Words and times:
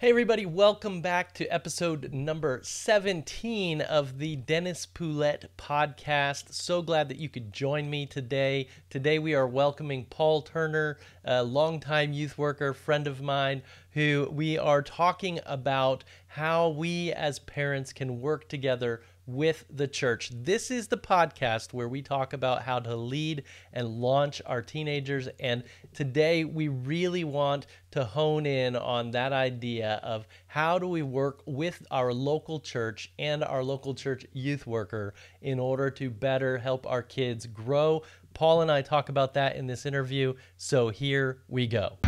Hey, 0.00 0.10
everybody, 0.10 0.46
welcome 0.46 1.00
back 1.00 1.34
to 1.34 1.52
episode 1.52 2.12
number 2.12 2.60
17 2.62 3.80
of 3.80 4.20
the 4.20 4.36
Dennis 4.36 4.86
Poulette 4.86 5.50
podcast. 5.58 6.52
So 6.52 6.82
glad 6.82 7.08
that 7.08 7.18
you 7.18 7.28
could 7.28 7.52
join 7.52 7.90
me 7.90 8.06
today. 8.06 8.68
Today, 8.90 9.18
we 9.18 9.34
are 9.34 9.48
welcoming 9.48 10.04
Paul 10.04 10.42
Turner, 10.42 10.98
a 11.24 11.42
longtime 11.42 12.12
youth 12.12 12.38
worker, 12.38 12.72
friend 12.72 13.08
of 13.08 13.20
mine, 13.20 13.62
who 13.90 14.28
we 14.30 14.56
are 14.56 14.82
talking 14.82 15.40
about 15.44 16.04
how 16.28 16.68
we 16.68 17.12
as 17.12 17.40
parents 17.40 17.92
can 17.92 18.20
work 18.20 18.48
together 18.48 19.02
with 19.28 19.66
the 19.70 19.86
church. 19.86 20.30
This 20.34 20.70
is 20.70 20.88
the 20.88 20.96
podcast 20.96 21.74
where 21.74 21.86
we 21.86 22.00
talk 22.00 22.32
about 22.32 22.62
how 22.62 22.80
to 22.80 22.96
lead 22.96 23.44
and 23.74 23.86
launch 23.86 24.40
our 24.46 24.62
teenagers. 24.62 25.28
And 25.38 25.62
today 25.92 26.44
we 26.44 26.68
really 26.68 27.24
want 27.24 27.66
to 27.90 28.04
hone 28.04 28.46
in 28.46 28.74
on 28.74 29.10
that 29.10 29.34
idea 29.34 30.00
of 30.02 30.26
how 30.46 30.78
do 30.78 30.88
we 30.88 31.02
work 31.02 31.42
with 31.44 31.86
our 31.90 32.12
local 32.12 32.58
church 32.58 33.12
and 33.18 33.44
our 33.44 33.62
local 33.62 33.94
church 33.94 34.24
youth 34.32 34.66
worker 34.66 35.12
in 35.42 35.60
order 35.60 35.90
to 35.90 36.08
better 36.08 36.56
help 36.56 36.86
our 36.86 37.02
kids 37.02 37.46
grow. 37.46 38.02
Paul 38.32 38.62
and 38.62 38.72
I 38.72 38.80
talk 38.80 39.10
about 39.10 39.34
that 39.34 39.56
in 39.56 39.66
this 39.66 39.84
interview. 39.84 40.34
So 40.56 40.88
here 40.88 41.42
we 41.48 41.66
go. 41.66 41.98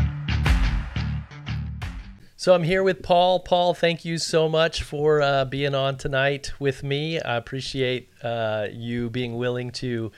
So 2.41 2.55
I'm 2.55 2.63
here 2.63 2.83
with 2.83 3.03
Paul. 3.03 3.41
Paul, 3.41 3.75
thank 3.75 4.07
you 4.07 4.17
so 4.17 4.49
much 4.49 4.83
for 4.83 5.21
uh, 5.21 5.45
being 5.45 5.75
on 5.75 5.99
tonight 5.99 6.53
with 6.59 6.83
me. 6.83 7.21
I 7.21 7.37
appreciate 7.37 8.09
uh, 8.23 8.69
you 8.73 9.11
being 9.11 9.37
willing 9.37 9.71
to 9.73 10.11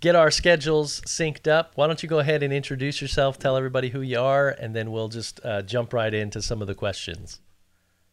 get 0.00 0.16
our 0.16 0.32
schedules 0.32 1.00
synced 1.02 1.46
up. 1.46 1.74
Why 1.76 1.86
don't 1.86 2.02
you 2.02 2.08
go 2.08 2.18
ahead 2.18 2.42
and 2.42 2.52
introduce 2.52 3.00
yourself, 3.00 3.38
tell 3.38 3.56
everybody 3.56 3.90
who 3.90 4.00
you 4.00 4.18
are, 4.18 4.48
and 4.48 4.74
then 4.74 4.90
we'll 4.90 5.06
just 5.06 5.38
uh, 5.44 5.62
jump 5.62 5.92
right 5.92 6.12
into 6.12 6.42
some 6.42 6.60
of 6.60 6.66
the 6.66 6.74
questions. 6.74 7.40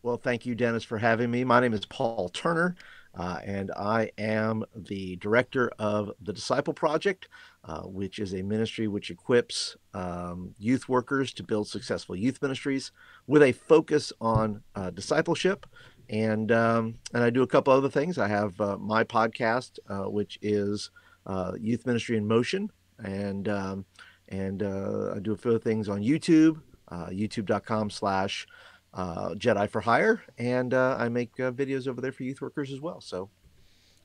Well, 0.04 0.18
thank 0.18 0.46
you, 0.46 0.54
Dennis, 0.54 0.84
for 0.84 1.00
having 1.00 1.32
me. 1.32 1.44
My 1.44 1.60
name 1.60 1.74
is 1.74 1.88
Paul 1.88 2.30
Turner. 2.30 2.76
Uh, 3.16 3.40
and 3.44 3.72
I 3.72 4.12
am 4.18 4.64
the 4.76 5.16
director 5.18 5.72
of 5.80 6.12
the 6.22 6.34
Disciple 6.34 6.74
Project, 6.74 7.28
uh, 7.64 7.82
which 7.82 8.20
is 8.20 8.34
a 8.34 8.42
ministry 8.42 8.88
which 8.88 9.10
equips 9.10 9.76
um, 9.94 10.54
youth 10.58 10.88
workers 10.88 11.34
to 11.34 11.44
build 11.44 11.68
successful 11.68 12.16
youth 12.16 12.42
ministries 12.42 12.92
with 13.28 13.42
a 13.42 13.52
focus 13.52 14.14
on 14.22 14.62
uh, 14.76 14.92
discipleship. 14.92 15.66
And 16.10 16.52
um, 16.52 16.96
and 17.14 17.24
I 17.24 17.30
do 17.30 17.44
a 17.44 17.48
couple 17.48 17.72
other 17.72 17.90
things. 17.90 18.18
I 18.18 18.28
have 18.28 18.60
uh, 18.60 18.78
my 18.78 19.04
podcast, 19.04 19.78
uh, 19.90 20.10
which 20.10 20.40
is 20.42 20.90
uh, 21.28 21.52
Youth 21.60 21.86
Ministry 21.86 22.18
in 22.18 22.28
Motion, 22.28 22.72
and 23.04 23.48
um, 23.48 23.86
and 24.30 24.64
I 24.64 25.20
do 25.20 25.34
a 25.34 25.38
few 25.38 25.60
things 25.60 25.88
on 25.88 26.02
YouTube, 26.02 26.62
YouTube.com/slash 26.92 28.48
uh, 28.94 29.30
Jedi 29.30 29.70
for 29.70 29.82
Hire, 29.82 30.22
and 30.38 30.74
uh, 30.74 30.96
I 31.00 31.10
make 31.10 31.40
uh, 31.40 31.52
videos 31.52 31.88
over 31.88 32.02
there 32.02 32.12
for 32.12 32.24
youth 32.24 32.42
workers 32.42 32.72
as 32.72 32.80
well. 32.80 33.02
So, 33.02 33.30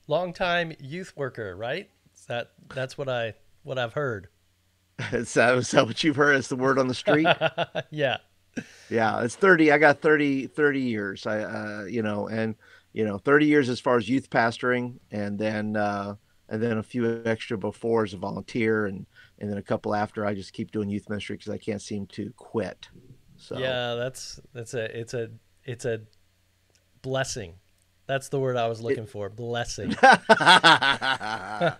long 0.09 0.33
time 0.33 0.73
youth 0.79 1.13
worker, 1.17 1.57
right? 1.57 1.89
Is 2.15 2.27
that 2.27 2.53
that's 2.75 2.99
what 2.99 3.09
I 3.09 3.35
what 3.62 3.79
I've 3.79 3.95
heard. 3.95 4.29
is, 5.12 5.35
that, 5.35 5.57
is 5.59 5.71
that 5.73 5.87
what 5.87 6.05
you've 6.05 6.17
heard? 6.17 6.37
It's 6.37 6.49
the 6.49 6.57
word 6.57 6.79
on 6.79 6.89
the 6.89 6.95
street. 6.95 7.27
yeah, 7.91 8.19
yeah. 8.91 9.23
It's 9.23 9.37
thirty. 9.37 9.73
I 9.73 9.79
got 9.79 10.01
30, 10.01 10.49
30 10.49 10.81
years. 10.81 11.27
I 11.27 11.41
uh, 11.41 11.85
you 11.85 12.03
know, 12.03 12.29
and 12.29 12.55
you 12.93 13.05
know, 13.05 13.19
thirty 13.19 13.47
years 13.47 13.69
as 13.69 13.81
far 13.81 13.97
as 13.97 14.09
youth 14.09 14.31
pastoring, 14.31 14.99
and 15.11 15.39
then 15.39 15.77
uh, 15.77 16.15
and 16.49 16.62
then 16.62 16.79
a 16.79 16.83
few 16.83 17.23
extra 17.25 17.57
before 17.57 18.05
as 18.05 18.12
a 18.12 18.19
volunteer, 18.19 18.87
and 18.87 19.07
and 19.39 19.51
then 19.51 19.59
a 19.59 19.62
couple 19.62 19.95
after. 19.95 20.25
I 20.27 20.35
just 20.35 20.53
keep 20.53 20.71
doing 20.71 20.91
youth 20.91 21.09
ministry 21.09 21.37
because 21.37 21.53
I 21.53 21.59
can't 21.59 21.83
seem 21.83 22.07
to 22.09 22.33
quit. 22.37 22.89
So 23.45 23.59
yeah, 23.59 23.95
that's 23.97 24.41
that's 24.55 24.73
a 24.73 24.98
it's 24.98 25.12
a 25.12 25.28
it's 25.64 25.84
a 25.84 26.00
blessing. 27.03 27.56
That's 28.06 28.31
the 28.31 28.41
word 28.41 28.56
I 28.56 28.69
was 28.69 28.81
looking 28.81 29.05
it, 29.05 29.11
for. 29.11 29.28
Blessing. 29.28 29.95
I 30.00 31.75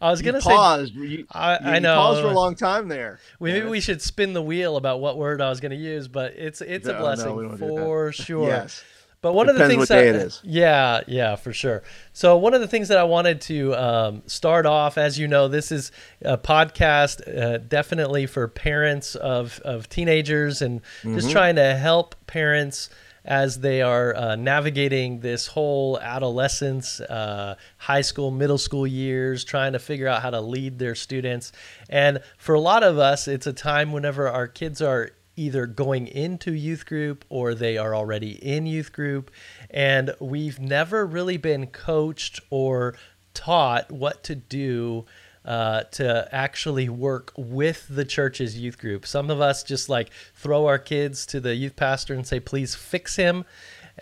was 0.00 0.22
gonna 0.22 0.38
you 0.38 0.42
say. 0.42 0.50
Paused. 0.50 0.94
You, 0.94 1.26
I, 1.32 1.52
you, 1.52 1.58
I 1.66 1.78
know. 1.80 1.96
paused 1.96 2.22
for 2.22 2.28
a 2.28 2.32
long 2.32 2.54
time 2.54 2.88
there. 2.88 3.20
We, 3.38 3.52
maybe 3.52 3.68
we 3.68 3.80
should 3.80 4.00
spin 4.00 4.32
the 4.32 4.40
wheel 4.40 4.78
about 4.78 5.00
what 5.00 5.18
word 5.18 5.42
I 5.42 5.50
was 5.50 5.60
going 5.60 5.72
to 5.72 5.76
use, 5.76 6.08
but 6.08 6.32
it's 6.32 6.62
it's 6.62 6.86
no, 6.86 6.94
a 6.94 6.98
blessing 6.98 7.42
no, 7.42 7.56
for 7.58 8.12
sure. 8.12 8.48
Yes. 8.48 8.82
But 9.22 9.34
one 9.34 9.48
Depends 9.48 9.62
of 9.62 9.68
the 9.68 9.74
things 9.74 9.88
that, 9.88 10.06
it 10.06 10.14
is. 10.16 10.40
yeah, 10.42 11.02
yeah, 11.06 11.36
for 11.36 11.52
sure. 11.52 11.82
So 12.14 12.38
one 12.38 12.54
of 12.54 12.62
the 12.62 12.68
things 12.68 12.88
that 12.88 12.96
I 12.96 13.04
wanted 13.04 13.42
to 13.42 13.74
um, 13.74 14.22
start 14.26 14.64
off, 14.64 14.96
as 14.96 15.18
you 15.18 15.28
know, 15.28 15.46
this 15.46 15.70
is 15.70 15.92
a 16.22 16.38
podcast 16.38 17.28
uh, 17.28 17.58
definitely 17.58 18.24
for 18.24 18.48
parents 18.48 19.16
of 19.16 19.60
of 19.60 19.90
teenagers 19.90 20.62
and 20.62 20.80
mm-hmm. 20.80 21.16
just 21.16 21.30
trying 21.30 21.56
to 21.56 21.74
help 21.76 22.14
parents 22.26 22.88
as 23.24 23.60
they 23.60 23.82
are 23.82 24.16
uh, 24.16 24.36
navigating 24.36 25.20
this 25.20 25.48
whole 25.48 26.00
adolescence, 26.00 27.00
uh, 27.00 27.54
high 27.76 28.00
school, 28.00 28.30
middle 28.30 28.56
school 28.56 28.86
years, 28.86 29.44
trying 29.44 29.74
to 29.74 29.78
figure 29.78 30.08
out 30.08 30.22
how 30.22 30.30
to 30.30 30.40
lead 30.40 30.78
their 30.78 30.94
students. 30.94 31.52
And 31.90 32.20
for 32.38 32.54
a 32.54 32.60
lot 32.60 32.82
of 32.82 32.98
us, 32.98 33.28
it's 33.28 33.46
a 33.46 33.52
time 33.52 33.92
whenever 33.92 34.28
our 34.28 34.48
kids 34.48 34.80
are 34.80 35.10
either 35.40 35.66
going 35.66 36.06
into 36.06 36.52
youth 36.52 36.84
group 36.84 37.24
or 37.30 37.54
they 37.54 37.78
are 37.78 37.94
already 37.94 38.32
in 38.32 38.66
youth 38.66 38.92
group. 38.92 39.30
And 39.70 40.14
we've 40.20 40.60
never 40.60 41.06
really 41.06 41.38
been 41.38 41.66
coached 41.68 42.40
or 42.50 42.94
taught 43.32 43.90
what 43.90 44.22
to 44.24 44.34
do 44.34 45.06
uh, 45.44 45.84
to 45.84 46.28
actually 46.30 46.90
work 46.90 47.32
with 47.36 47.86
the 47.88 48.04
church's 48.04 48.58
youth 48.58 48.78
group. 48.78 49.06
Some 49.06 49.30
of 49.30 49.40
us 49.40 49.62
just 49.62 49.88
like 49.88 50.10
throw 50.34 50.66
our 50.66 50.78
kids 50.78 51.24
to 51.26 51.40
the 51.40 51.54
youth 51.54 51.76
pastor 51.76 52.12
and 52.12 52.26
say, 52.26 52.38
please 52.38 52.74
fix 52.74 53.16
him 53.16 53.46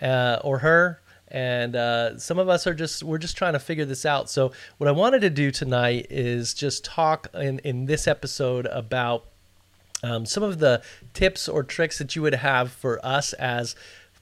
uh, 0.01 0.39
or 0.43 0.59
her. 0.59 1.01
And 1.29 1.75
uh, 1.75 2.17
some 2.17 2.39
of 2.39 2.49
us 2.49 2.67
are 2.67 2.73
just, 2.73 3.03
we're 3.03 3.19
just 3.19 3.37
trying 3.37 3.53
to 3.53 3.59
figure 3.59 3.85
this 3.85 4.05
out. 4.05 4.29
So, 4.29 4.51
what 4.79 4.87
I 4.87 4.91
wanted 4.91 5.21
to 5.21 5.29
do 5.29 5.51
tonight 5.51 6.07
is 6.09 6.55
just 6.55 6.83
talk 6.83 7.27
in, 7.35 7.59
in 7.59 7.85
this 7.85 8.07
episode 8.07 8.65
about 8.65 9.27
um, 10.03 10.25
some 10.25 10.43
of 10.43 10.59
the 10.59 10.81
tips 11.13 11.47
or 11.47 11.63
tricks 11.63 11.97
that 11.97 12.15
you 12.15 12.21
would 12.21 12.35
have 12.35 12.71
for 12.71 13.03
us 13.05 13.33
as 13.33 13.75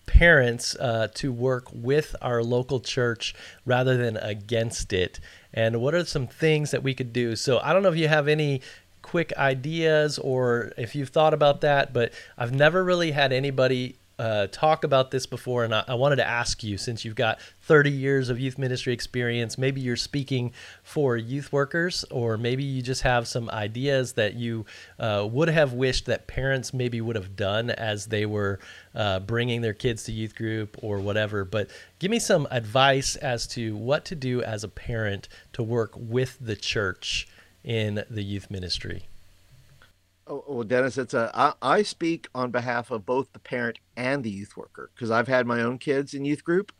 parents 0.05 0.75
uh, 0.77 1.07
to 1.13 1.31
work 1.31 1.67
with 1.73 2.15
our 2.21 2.41
local 2.41 2.79
church 2.79 3.35
rather 3.65 3.97
than 3.97 4.17
against 4.17 4.93
it. 4.93 5.19
And 5.53 5.81
what 5.81 5.93
are 5.93 6.05
some 6.05 6.27
things 6.27 6.71
that 6.71 6.81
we 6.81 6.93
could 6.93 7.11
do? 7.11 7.35
So 7.35 7.59
i 7.59 7.73
don't 7.73 7.83
know 7.83 7.89
if 7.89 7.97
you 7.97 8.07
have 8.07 8.27
any 8.27 8.61
quick 9.07 9.31
ideas 9.37 10.19
or 10.19 10.73
if 10.77 10.93
you've 10.93 11.09
thought 11.09 11.33
about 11.33 11.61
that 11.61 11.93
but 11.93 12.11
i've 12.37 12.51
never 12.51 12.83
really 12.83 13.11
had 13.11 13.31
anybody 13.31 13.95
uh, 14.19 14.47
talk 14.47 14.83
about 14.83 15.11
this 15.11 15.25
before, 15.25 15.63
and 15.63 15.75
I, 15.75 15.83
I, 15.87 15.93
wanted 15.93 16.15
to 16.15 16.27
ask 16.27 16.63
you 16.63 16.77
since 16.77 17.05
you've 17.05 17.15
got 17.15 17.39
30 17.61 17.91
years 17.91 18.29
of 18.29 18.39
youth 18.39 18.57
ministry 18.57 18.91
experience, 18.91 19.57
maybe 19.57 19.79
you're 19.79 19.95
speaking 19.95 20.53
for 20.81 21.15
youth 21.17 21.53
workers, 21.53 22.03
or 22.09 22.35
maybe 22.35 22.63
you 22.63 22.81
just 22.81 23.03
have 23.03 23.27
some 23.27 23.47
ideas 23.51 24.13
that 24.13 24.33
you 24.33 24.65
uh, 24.97 25.27
would 25.29 25.49
have 25.49 25.73
wished 25.73 26.07
that 26.07 26.25
parents 26.25 26.73
maybe 26.73 26.99
would 26.99 27.15
have 27.15 27.35
done 27.35 27.69
as 27.69 28.07
they 28.07 28.25
were 28.25 28.59
uh, 28.95 29.19
bringing 29.19 29.61
their 29.61 29.73
kids 29.73 30.03
to 30.05 30.11
youth 30.11 30.35
group 30.35 30.77
or 30.81 30.99
whatever. 30.99 31.45
But 31.45 31.69
give 31.99 32.09
me 32.09 32.19
some 32.19 32.47
advice 32.49 33.15
as 33.17 33.45
to 33.49 33.75
what 33.75 34.03
to 34.05 34.15
do 34.15 34.41
as 34.41 34.63
a 34.63 34.69
parent 34.69 35.29
to 35.53 35.61
work 35.61 35.91
with 35.95 36.37
the 36.41 36.55
church 36.55 37.27
in 37.63 38.03
the 38.09 38.23
youth 38.23 38.49
ministry. 38.49 39.07
Oh, 40.27 40.43
well, 40.47 40.63
Dennis, 40.65 40.97
it's 40.97 41.15
a. 41.15 41.31
I, 41.35 41.53
I 41.61 41.83
speak 41.83 42.29
on 42.35 42.51
behalf 42.51 42.91
of 42.91 43.05
both 43.05 43.33
the 43.33 43.39
parent 43.39 43.79
and 43.97 44.23
the 44.23 44.31
youth 44.31 44.57
worker 44.57 44.91
because 44.95 45.11
I've 45.11 45.29
had 45.29 45.47
my 45.47 45.61
own 45.63 45.79
kids 45.79 46.15
in 46.15 46.25
youth 46.25 46.43
group, 46.45 46.73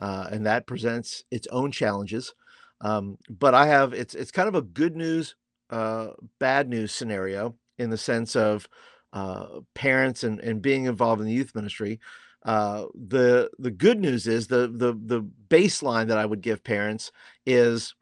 uh, 0.00 0.28
and 0.32 0.46
that 0.46 0.66
presents 0.66 1.24
its 1.32 1.48
own 1.48 1.72
challenges. 1.72 2.34
Um, 2.82 3.18
but 3.30 3.54
I 3.54 3.68
have 3.68 3.94
it's 3.94 4.14
it's 4.16 4.32
kind 4.32 4.48
of 4.48 4.56
a 4.56 4.62
good 4.62 4.96
news, 4.96 5.36
uh, 5.70 6.10
bad 6.40 6.68
news 6.70 6.92
scenario 6.92 7.56
in 7.78 7.90
the 7.90 7.98
sense 7.98 8.36
of 8.36 8.68
uh, 9.14 9.60
parents 9.74 10.24
and 10.24 10.40
and 10.40 10.62
being 10.62 10.86
involved 10.86 11.22
in 11.22 11.28
the 11.28 11.34
youth 11.34 11.54
ministry. 11.54 12.00
Uh, 12.44 12.86
the 12.94 13.50
the 13.60 13.72
good 13.72 14.00
news 14.00 14.26
is 14.28 14.48
the 14.48 14.68
the 14.68 14.94
the 15.06 15.22
baseline 15.50 16.08
that 16.08 16.18
I 16.18 16.26
would 16.26 16.42
give 16.42 16.64
parents 16.64 17.12
is 17.46 17.94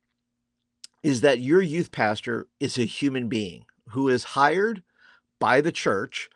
is 1.02 1.22
that 1.22 1.40
your 1.40 1.62
youth 1.62 1.92
pastor 1.92 2.48
is 2.60 2.78
a 2.78 2.84
human 2.84 3.28
being 3.28 3.64
who 3.90 4.08
is 4.08 4.24
hired 4.24 4.82
by 5.40 5.60
the 5.60 5.72
church 5.72 6.30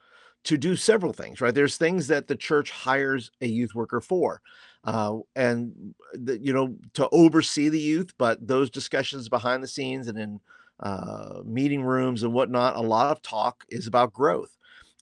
to 0.44 0.58
do 0.58 0.76
several 0.76 1.12
things, 1.12 1.40
right? 1.40 1.54
There's 1.54 1.76
things 1.76 2.08
that 2.08 2.28
the 2.28 2.36
church 2.36 2.70
hires 2.70 3.30
a 3.40 3.46
youth 3.46 3.74
worker 3.74 4.00
for, 4.00 4.40
uh, 4.84 5.18
and 5.36 5.94
the, 6.12 6.38
you 6.38 6.52
know 6.52 6.76
to 6.94 7.08
oversee 7.10 7.68
the 7.68 7.80
youth. 7.80 8.12
But 8.18 8.46
those 8.46 8.70
discussions 8.70 9.28
behind 9.28 9.62
the 9.62 9.68
scenes 9.68 10.08
and 10.08 10.18
in 10.18 10.40
uh, 10.80 11.40
meeting 11.44 11.82
rooms 11.82 12.22
and 12.22 12.32
whatnot, 12.32 12.76
a 12.76 12.80
lot 12.80 13.10
of 13.12 13.22
talk 13.22 13.64
is 13.70 13.86
about 13.86 14.12
growth, 14.12 14.56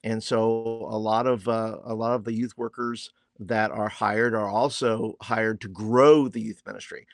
and 0.04 0.22
so 0.22 0.86
a 0.90 0.98
lot 0.98 1.26
of 1.26 1.48
uh, 1.48 1.78
a 1.84 1.94
lot 1.94 2.14
of 2.14 2.24
the 2.24 2.34
youth 2.34 2.56
workers 2.56 3.10
that 3.40 3.70
are 3.72 3.88
hired 3.88 4.34
are 4.34 4.48
also 4.48 5.16
hired 5.20 5.60
to 5.62 5.68
grow 5.68 6.28
the 6.28 6.40
youth 6.40 6.62
ministry. 6.66 7.06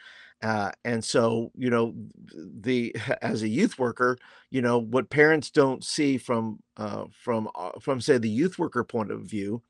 Uh, 0.43 0.71
and 0.85 1.05
so, 1.05 1.51
you 1.57 1.69
know, 1.71 1.95
the 2.35 2.95
as 3.23 3.43
a 3.43 3.49
youth 3.49 3.79
worker, 3.79 4.17
you 4.51 4.63
know 4.63 4.79
what 4.79 5.11
parents 5.11 5.51
don't 5.51 5.85
see 5.85 6.19
from 6.19 6.61
uh, 6.77 7.05
from 7.13 7.49
uh, 7.55 7.73
from 7.81 8.01
say 8.01 8.19
the 8.19 8.29
youth 8.31 8.59
worker 8.59 8.85
point 8.85 9.11
of 9.11 9.23
view 9.23 9.63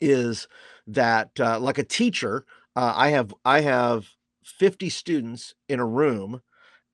is 0.00 0.48
that 0.86 1.30
uh, 1.40 1.58
like 1.58 1.78
a 1.78 1.84
teacher, 1.84 2.44
uh, 2.76 2.92
I 2.94 3.10
have 3.10 3.34
I 3.44 3.60
have 3.60 4.08
50 4.44 4.90
students 4.90 5.54
in 5.68 5.80
a 5.80 5.86
room 5.86 6.42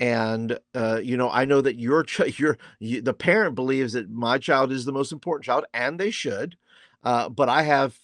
and 0.01 0.59
uh, 0.75 1.01
you 1.05 1.17
know 1.19 1.31
i 1.31 1.45
know 1.45 1.61
that 1.63 1.79
your 1.79 2.03
ch- 2.05 2.41
your 2.41 2.59
you, 2.81 3.03
the 3.03 3.15
parent 3.15 3.55
believes 3.55 3.95
that 3.95 4.11
my 4.11 4.39
child 4.39 4.73
is 4.73 4.87
the 4.87 4.93
most 4.93 5.13
important 5.13 5.45
child 5.47 5.65
and 5.75 6.01
they 6.01 6.11
should 6.11 6.57
uh, 7.05 7.29
but 7.31 7.49
i 7.51 7.63
have 7.63 7.97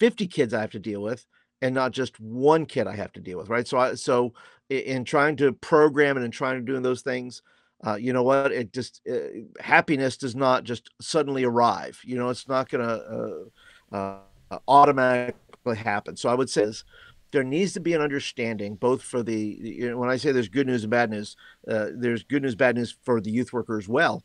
50 0.00 0.28
kids 0.28 0.54
i 0.54 0.60
have 0.60 0.72
to 0.72 0.80
deal 0.80 1.02
with 1.02 1.26
and 1.64 1.74
not 1.74 1.92
just 1.92 2.20
one 2.20 2.66
kid 2.66 2.86
i 2.86 2.94
have 2.94 3.12
to 3.12 3.20
deal 3.20 3.38
with 3.38 3.48
right? 3.48 3.66
So 3.66 3.78
i 3.78 3.94
so 3.94 4.34
in 4.68 5.04
trying 5.04 5.36
to 5.36 5.52
program 5.52 6.16
and 6.16 6.24
in 6.24 6.30
trying 6.30 6.60
to 6.60 6.64
doing 6.64 6.82
those 6.82 7.02
things 7.02 7.42
uh, 7.86 7.96
you 7.96 8.14
know 8.14 8.22
what? 8.22 8.50
It 8.50 8.72
just 8.72 9.02
uh, 9.10 9.60
happiness 9.60 10.16
does 10.16 10.34
not 10.34 10.64
just 10.64 10.88
suddenly 11.00 11.44
arrive 11.44 12.00
you 12.04 12.16
know 12.16 12.28
it's 12.28 12.48
not 12.48 12.68
going 12.68 12.86
to 12.86 13.48
uh, 13.92 14.18
uh, 14.50 14.58
automatically 14.68 15.76
happen. 15.76 16.16
So 16.16 16.28
i 16.28 16.34
would 16.34 16.50
say 16.50 16.62
is 16.62 16.84
there 17.32 17.42
needs 17.42 17.72
to 17.72 17.80
be 17.80 17.94
an 17.94 18.00
understanding 18.00 18.76
both 18.76 19.02
for 19.02 19.22
the 19.22 19.58
you 19.60 19.90
know, 19.90 19.98
when 19.98 20.08
i 20.08 20.16
say 20.16 20.30
there's 20.30 20.48
good 20.48 20.68
news 20.68 20.84
and 20.84 20.90
bad 20.90 21.10
news 21.10 21.36
uh, 21.68 21.88
there's 21.96 22.22
good 22.22 22.42
news 22.42 22.54
bad 22.54 22.76
news 22.76 22.96
for 23.02 23.20
the 23.20 23.30
youth 23.30 23.52
worker 23.52 23.76
as 23.76 23.88
well 23.88 24.22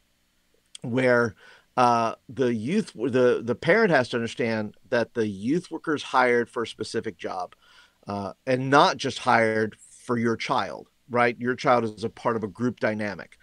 where 0.84 1.36
uh, 1.80 2.14
the 2.28 2.54
youth 2.54 2.92
the 2.94 3.42
the 3.42 3.56
parent 3.56 3.90
has 3.90 4.10
to 4.10 4.18
understand 4.18 4.76
that 4.90 5.14
the 5.14 5.26
youth 5.26 5.72
worker 5.72 5.96
is 5.96 6.04
hired 6.04 6.50
for 6.50 6.64
a 6.64 6.68
specific 6.68 7.18
job 7.18 7.56
uh, 8.06 8.34
and 8.46 8.70
not 8.70 8.98
just 8.98 9.20
hired 9.20 9.78
for 9.90 10.18
your 10.18 10.36
child 10.36 10.90
right 11.10 11.40
your 11.40 11.56
child 11.56 11.86
is 11.86 12.04
a 12.04 12.10
part 12.10 12.36
of 12.36 12.44
a 12.44 12.50
group 12.50 12.82
dynamic 12.82 13.38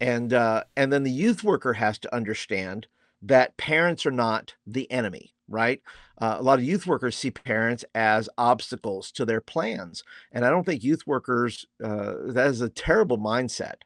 and 0.00 0.32
uh, 0.32 0.64
and 0.74 0.90
then 0.90 1.02
the 1.02 1.10
youth 1.10 1.44
worker 1.44 1.74
has 1.74 1.98
to 1.98 2.14
understand 2.14 2.86
that 3.20 3.58
parents 3.58 4.06
are 4.06 4.10
not 4.10 4.54
the 4.66 4.90
enemy 4.90 5.34
right 5.46 5.82
uh, 6.16 6.36
a 6.38 6.42
lot 6.42 6.58
of 6.58 6.64
youth 6.64 6.86
workers 6.86 7.14
see 7.14 7.30
parents 7.30 7.84
as 7.94 8.26
obstacles 8.38 9.12
to 9.12 9.26
their 9.26 9.42
plans. 9.42 10.02
And 10.32 10.46
I 10.46 10.48
don't 10.48 10.64
think 10.64 10.82
youth 10.82 11.06
workers, 11.06 11.66
uh, 11.84 12.14
that 12.28 12.46
is 12.46 12.62
a 12.62 12.70
terrible 12.70 13.18
mindset 13.18 13.82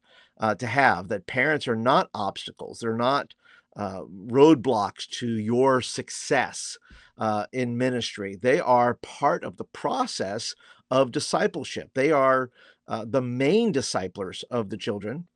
to 0.59 0.67
have 0.69 1.09
that 1.09 1.27
parents 1.27 1.67
are 1.67 1.75
not 1.75 2.09
obstacles. 2.15 2.79
They're 2.79 2.97
not 2.97 3.35
uh, 3.81 4.03
roadblocks 4.27 5.09
to 5.09 5.27
your 5.27 5.81
success 5.81 6.77
uh, 7.17 7.47
in 7.51 7.79
ministry. 7.79 8.37
They 8.37 8.61
are 8.61 8.95
part 8.97 9.43
of 9.43 9.57
the 9.57 9.65
process 9.65 10.55
of 10.91 11.13
discipleship. 11.13 11.91
They 11.95 12.13
are 12.13 12.51
uh, 12.87 13.07
the 13.09 13.23
main 13.23 13.73
disciplers 13.73 14.45
of 14.51 14.69
the 14.69 14.77
children 14.77 15.29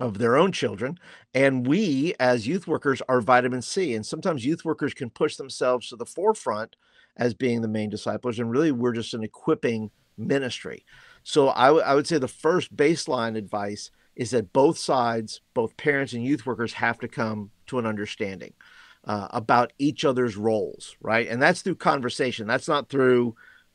of 0.00 0.18
their 0.18 0.36
own 0.36 0.50
children. 0.50 0.98
And 1.34 1.64
we, 1.64 2.14
as 2.18 2.48
youth 2.48 2.66
workers, 2.66 3.00
are 3.08 3.20
vitamin 3.20 3.62
C. 3.62 3.94
And 3.94 4.04
sometimes 4.04 4.44
youth 4.44 4.64
workers 4.64 4.92
can 4.92 5.10
push 5.10 5.36
themselves 5.36 5.88
to 5.88 5.96
the 5.96 6.06
forefront 6.06 6.74
as 7.16 7.32
being 7.32 7.60
the 7.60 7.68
main 7.68 7.90
disciples. 7.90 8.40
And 8.40 8.50
really, 8.50 8.72
we're 8.72 8.92
just 8.92 9.14
an 9.14 9.22
equipping 9.22 9.92
ministry. 10.18 10.84
So 11.22 11.48
I, 11.48 11.94
would 11.94 12.08
say 12.08 12.18
the 12.18 12.26
first 12.26 12.74
baseline 12.74 13.36
advice 13.36 13.92
is 14.16 14.30
that 14.30 14.52
both 14.52 14.78
sides, 14.78 15.40
both 15.54 15.76
parents 15.76 16.12
and 16.12 16.24
youth 16.24 16.46
workers, 16.46 16.74
have 16.74 16.98
to 17.00 17.08
come 17.08 17.50
to 17.66 17.78
an 17.78 17.86
understanding 17.86 18.52
uh, 19.04 19.28
about 19.30 19.72
each 19.78 20.04
other's 20.04 20.36
roles, 20.36 20.96
right? 21.00 21.28
And 21.28 21.40
that's 21.40 21.62
through 21.62 21.76
conversation. 21.76 22.46
That's 22.46 22.68
not 22.68 22.88
through 22.88 23.34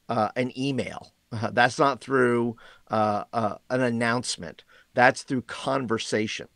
uh, 0.10 0.30
an 0.36 0.58
email. 0.58 1.14
Uh, 1.32 1.52
that's 1.52 1.80
not 1.80 2.00
through 2.02 2.56
uh, 2.90 3.26
uh, 3.34 3.56
an 3.70 3.82
announcement. 3.82 4.64
That's 4.94 5.24
through 5.24 5.42
conversation. 5.44 6.48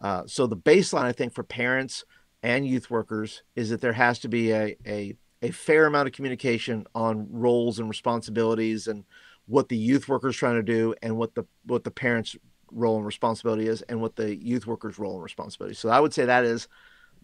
Uh, 0.00 0.22
so 0.26 0.46
the 0.46 0.56
baseline, 0.56 1.04
I 1.04 1.12
think, 1.12 1.34
for 1.34 1.42
parents 1.42 2.04
and 2.42 2.66
youth 2.66 2.90
workers 2.90 3.42
is 3.56 3.70
that 3.70 3.80
there 3.80 3.94
has 3.94 4.18
to 4.20 4.28
be 4.28 4.52
a, 4.52 4.76
a, 4.86 5.16
a 5.42 5.50
fair 5.50 5.86
amount 5.86 6.06
of 6.06 6.14
communication 6.14 6.86
on 6.94 7.26
roles 7.30 7.78
and 7.78 7.88
responsibilities 7.88 8.86
and 8.86 9.04
what 9.46 9.68
the 9.68 9.76
youth 9.76 10.08
worker 10.08 10.28
is 10.28 10.36
trying 10.36 10.56
to 10.56 10.62
do 10.62 10.94
and 11.02 11.16
what 11.16 11.34
the 11.34 11.44
what 11.64 11.84
the 11.84 11.90
parents 11.90 12.36
role 12.74 12.96
and 12.96 13.06
responsibility 13.06 13.66
is 13.66 13.82
and 13.82 14.00
what 14.00 14.16
the 14.16 14.36
youth 14.36 14.66
workers 14.66 14.98
role 14.98 15.14
and 15.14 15.22
responsibility 15.22 15.74
so 15.74 15.88
i 15.88 16.00
would 16.00 16.12
say 16.12 16.24
that 16.24 16.44
is 16.44 16.68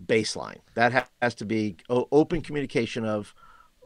baseline 0.06 0.58
that 0.74 1.08
has 1.20 1.34
to 1.34 1.44
be 1.44 1.76
open 1.88 2.40
communication 2.40 3.04
of 3.04 3.34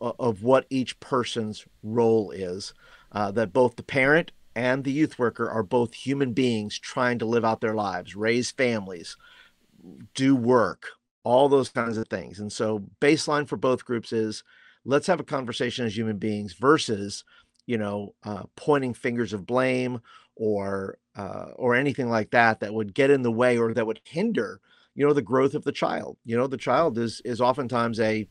of 0.00 0.42
what 0.42 0.66
each 0.70 0.98
person's 1.00 1.64
role 1.82 2.30
is 2.30 2.74
uh, 3.12 3.30
that 3.30 3.52
both 3.52 3.76
the 3.76 3.82
parent 3.82 4.32
and 4.56 4.84
the 4.84 4.92
youth 4.92 5.18
worker 5.18 5.50
are 5.50 5.62
both 5.62 5.94
human 5.94 6.32
beings 6.32 6.78
trying 6.78 7.18
to 7.18 7.26
live 7.26 7.44
out 7.44 7.60
their 7.60 7.74
lives, 7.74 8.14
raise 8.14 8.50
families, 8.50 9.16
do 10.14 10.36
work, 10.36 10.88
all 11.24 11.48
those 11.48 11.68
kinds 11.68 11.96
of 11.96 12.08
things. 12.08 12.38
And 12.38 12.52
so, 12.52 12.84
baseline 13.00 13.48
for 13.48 13.56
both 13.56 13.84
groups 13.84 14.12
is 14.12 14.44
let's 14.84 15.06
have 15.06 15.20
a 15.20 15.24
conversation 15.24 15.86
as 15.86 15.96
human 15.96 16.18
beings 16.18 16.52
versus, 16.52 17.24
you 17.66 17.78
know, 17.78 18.14
uh, 18.24 18.44
pointing 18.56 18.94
fingers 18.94 19.32
of 19.32 19.46
blame 19.46 20.00
or 20.36 20.98
uh, 21.16 21.48
or 21.56 21.74
anything 21.74 22.08
like 22.08 22.30
that 22.30 22.60
that 22.60 22.74
would 22.74 22.94
get 22.94 23.10
in 23.10 23.22
the 23.22 23.32
way 23.32 23.56
or 23.56 23.72
that 23.72 23.86
would 23.86 24.00
hinder, 24.04 24.60
you 24.94 25.06
know, 25.06 25.12
the 25.12 25.22
growth 25.22 25.54
of 25.54 25.64
the 25.64 25.72
child. 25.72 26.16
You 26.24 26.36
know, 26.36 26.46
the 26.46 26.56
child 26.56 26.98
is 26.98 27.20
is 27.24 27.40
oftentimes 27.40 28.00
a 28.00 28.28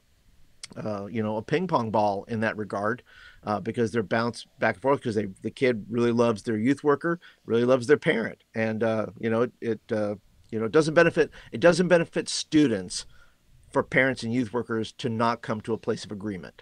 uh, 0.77 1.05
you 1.05 1.21
know, 1.21 1.38
a 1.38 1.41
ping 1.41 1.67
pong 1.67 1.91
ball 1.91 2.23
in 2.25 2.39
that 2.39 2.57
regard 2.57 3.03
uh, 3.44 3.59
because 3.59 3.91
they're 3.91 4.03
bounced 4.03 4.47
back 4.59 4.75
and 4.75 4.81
forth 4.81 5.00
because 5.00 5.15
they 5.15 5.27
the 5.41 5.51
kid 5.51 5.85
really 5.89 6.11
loves 6.11 6.44
their 6.44 6.57
youth 6.57 6.83
worker, 6.83 7.19
really 7.45 7.65
loves 7.65 7.88
their 7.88 7.97
parent, 7.97 8.44
and 8.55 8.83
uh, 8.83 9.07
you 9.19 9.29
know 9.29 9.44
it, 9.44 9.51
it 9.61 9.81
uh, 9.91 10.15
you 10.50 10.59
know 10.59 10.65
it 10.65 10.71
doesn't 10.71 10.94
benefit 10.94 11.31
it 11.51 11.59
doesn't 11.59 11.88
benefit 11.88 12.29
students 12.29 13.05
for 13.71 13.83
parents 13.83 14.23
and 14.23 14.33
youth 14.33 14.53
workers 14.53 14.91
to 14.94 15.09
not 15.09 15.41
come 15.41 15.61
to 15.61 15.73
a 15.73 15.77
place 15.77 16.05
of 16.05 16.11
agreement. 16.11 16.61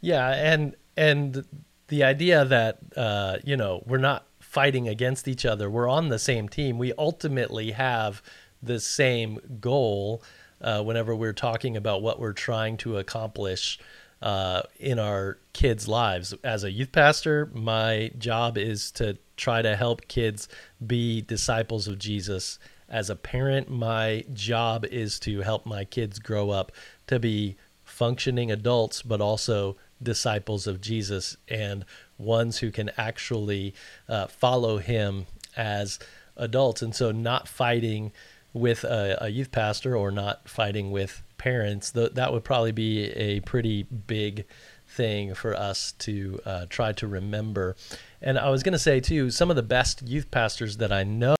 Yeah, 0.00 0.28
and 0.30 0.74
and 0.96 1.44
the 1.88 2.04
idea 2.04 2.44
that 2.44 2.78
uh, 2.96 3.38
you 3.44 3.56
know 3.56 3.82
we're 3.86 3.98
not 3.98 4.26
fighting 4.56 4.88
against 4.88 5.28
each 5.28 5.44
other, 5.44 5.68
we're 5.68 5.86
on 5.86 6.08
the 6.08 6.18
same 6.18 6.48
team. 6.48 6.78
We 6.78 6.94
ultimately 6.96 7.72
have 7.72 8.22
the 8.62 8.80
same 8.80 9.38
goal 9.60 10.22
uh, 10.62 10.82
whenever 10.82 11.14
we're 11.14 11.34
talking 11.34 11.76
about 11.76 12.00
what 12.00 12.18
we're 12.18 12.32
trying 12.32 12.78
to 12.78 12.96
accomplish 12.96 13.78
uh, 14.22 14.62
in 14.80 14.98
our 14.98 15.36
kids' 15.52 15.86
lives. 15.86 16.32
As 16.42 16.64
a 16.64 16.70
youth 16.70 16.90
pastor, 16.90 17.50
my 17.52 18.10
job 18.16 18.56
is 18.56 18.90
to 18.92 19.18
try 19.36 19.60
to 19.60 19.76
help 19.76 20.08
kids 20.08 20.48
be 20.86 21.20
disciples 21.20 21.86
of 21.86 21.98
Jesus. 21.98 22.58
As 22.88 23.10
a 23.10 23.14
parent, 23.14 23.68
my 23.68 24.24
job 24.32 24.86
is 24.86 25.20
to 25.20 25.42
help 25.42 25.66
my 25.66 25.84
kids 25.84 26.18
grow 26.18 26.48
up 26.48 26.72
to 27.08 27.18
be 27.18 27.58
functioning 27.84 28.50
adults, 28.50 29.02
but 29.02 29.20
also 29.20 29.76
disciples 30.02 30.66
of 30.66 30.80
Jesus 30.80 31.36
and 31.48 31.84
ones 32.18 32.58
who 32.58 32.70
can 32.70 32.90
actually 32.96 33.74
uh, 34.08 34.26
follow 34.26 34.78
him 34.78 35.26
as 35.56 35.98
adults. 36.36 36.82
And 36.82 36.94
so, 36.94 37.12
not 37.12 37.48
fighting 37.48 38.12
with 38.52 38.84
a, 38.84 39.18
a 39.20 39.28
youth 39.28 39.52
pastor 39.52 39.96
or 39.96 40.10
not 40.10 40.48
fighting 40.48 40.90
with 40.90 41.22
parents, 41.38 41.92
th- 41.92 42.12
that 42.12 42.32
would 42.32 42.44
probably 42.44 42.72
be 42.72 43.10
a 43.12 43.40
pretty 43.40 43.82
big 43.84 44.44
thing 44.88 45.34
for 45.34 45.54
us 45.54 45.92
to 45.92 46.40
uh, 46.46 46.66
try 46.68 46.92
to 46.92 47.06
remember. 47.06 47.76
And 48.22 48.38
I 48.38 48.50
was 48.50 48.62
going 48.62 48.72
to 48.72 48.78
say, 48.78 49.00
too, 49.00 49.30
some 49.30 49.50
of 49.50 49.56
the 49.56 49.62
best 49.62 50.02
youth 50.02 50.30
pastors 50.30 50.78
that 50.78 50.92
I 50.92 51.04
know 51.04 51.36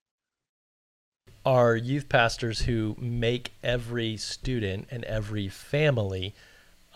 are 1.45 1.77
youth 1.77 2.09
pastors 2.09 2.63
who 2.63 2.97
make 2.99 3.53
every 3.63 4.17
student 4.17 4.89
and 4.91 5.05
every 5.05 5.49
family 5.49 6.35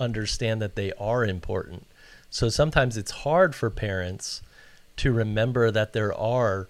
understand 0.01 0.61
that 0.63 0.75
they 0.75 0.93
are 0.95 1.25
important. 1.25 1.87
So 2.31 2.49
sometimes 2.49 2.97
it's 2.97 3.11
hard 3.11 3.55
for 3.55 3.71
parents 3.71 4.43
to 4.97 5.13
remember 5.13 5.71
that 5.71 5.93
there 5.93 6.15
are 6.15 6.69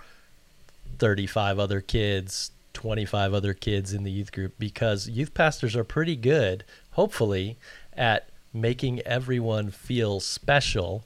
35 0.98 1.58
other 1.58 1.80
kids, 1.80 2.50
25 2.74 3.34
other 3.34 3.54
kids 3.54 3.92
in 3.92 4.04
the 4.04 4.10
youth 4.10 4.32
group 4.32 4.54
because 4.58 5.08
youth 5.08 5.34
pastors 5.34 5.76
are 5.76 5.84
pretty 5.84 6.16
good, 6.16 6.64
hopefully, 6.92 7.58
at 7.94 8.28
making 8.52 9.00
everyone 9.00 9.70
feel 9.70 10.20
special 10.20 11.04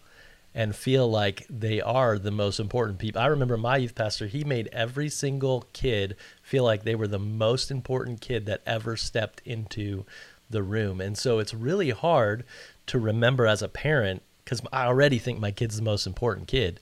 and 0.54 0.76
feel 0.76 1.10
like 1.10 1.44
they 1.50 1.80
are 1.80 2.16
the 2.16 2.30
most 2.30 2.60
important 2.60 2.98
people. 2.98 3.20
I 3.20 3.26
remember 3.26 3.56
my 3.56 3.78
youth 3.78 3.94
pastor, 3.94 4.28
he 4.28 4.44
made 4.44 4.68
every 4.72 5.08
single 5.08 5.66
kid 5.72 6.14
feel 6.42 6.62
like 6.62 6.84
they 6.84 6.94
were 6.94 7.08
the 7.08 7.18
most 7.18 7.72
important 7.72 8.20
kid 8.20 8.46
that 8.46 8.62
ever 8.64 8.96
stepped 8.96 9.42
into 9.44 10.04
the 10.50 10.62
room. 10.62 11.00
And 11.00 11.16
so 11.16 11.38
it's 11.38 11.54
really 11.54 11.90
hard 11.90 12.44
to 12.86 12.98
remember 12.98 13.46
as 13.46 13.62
a 13.62 13.68
parent 13.68 14.22
because 14.44 14.60
I 14.72 14.84
already 14.84 15.18
think 15.18 15.38
my 15.38 15.50
kid's 15.50 15.76
the 15.76 15.82
most 15.82 16.06
important 16.06 16.48
kid 16.48 16.80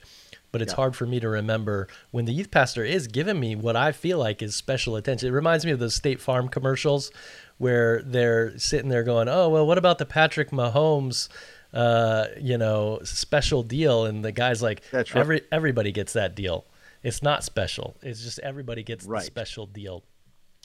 but 0.52 0.60
it's 0.60 0.72
yeah. 0.72 0.76
hard 0.76 0.94
for 0.94 1.06
me 1.06 1.18
to 1.18 1.28
remember 1.28 1.88
when 2.10 2.26
the 2.26 2.32
youth 2.32 2.50
pastor 2.50 2.84
is 2.84 3.08
giving 3.08 3.40
me 3.40 3.56
what 3.56 3.74
I 3.74 3.90
feel 3.90 4.18
like 4.18 4.42
is 4.42 4.54
special 4.54 4.96
attention. 4.96 5.28
It 5.28 5.32
reminds 5.32 5.64
me 5.64 5.72
of 5.72 5.78
those 5.78 5.94
State 5.94 6.20
Farm 6.20 6.48
commercials 6.48 7.10
where 7.56 8.02
they're 8.02 8.56
sitting 8.58 8.90
there 8.90 9.02
going, 9.02 9.28
"Oh, 9.28 9.48
well, 9.48 9.66
what 9.66 9.78
about 9.78 9.98
the 9.98 10.04
Patrick 10.04 10.50
Mahomes, 10.50 11.28
uh, 11.72 12.26
you 12.38 12.58
know, 12.58 13.00
special 13.02 13.62
deal?" 13.62 14.04
And 14.04 14.22
the 14.24 14.32
guy's 14.32 14.62
like, 14.62 14.82
That's 14.90 15.14
right. 15.14 15.20
"Every 15.20 15.42
everybody 15.50 15.90
gets 15.90 16.12
that 16.12 16.34
deal. 16.34 16.66
It's 17.02 17.22
not 17.22 17.42
special. 17.42 17.96
It's 18.02 18.22
just 18.22 18.38
everybody 18.40 18.82
gets 18.82 19.06
right. 19.06 19.20
the 19.20 19.26
special 19.26 19.66
deal." 19.66 20.04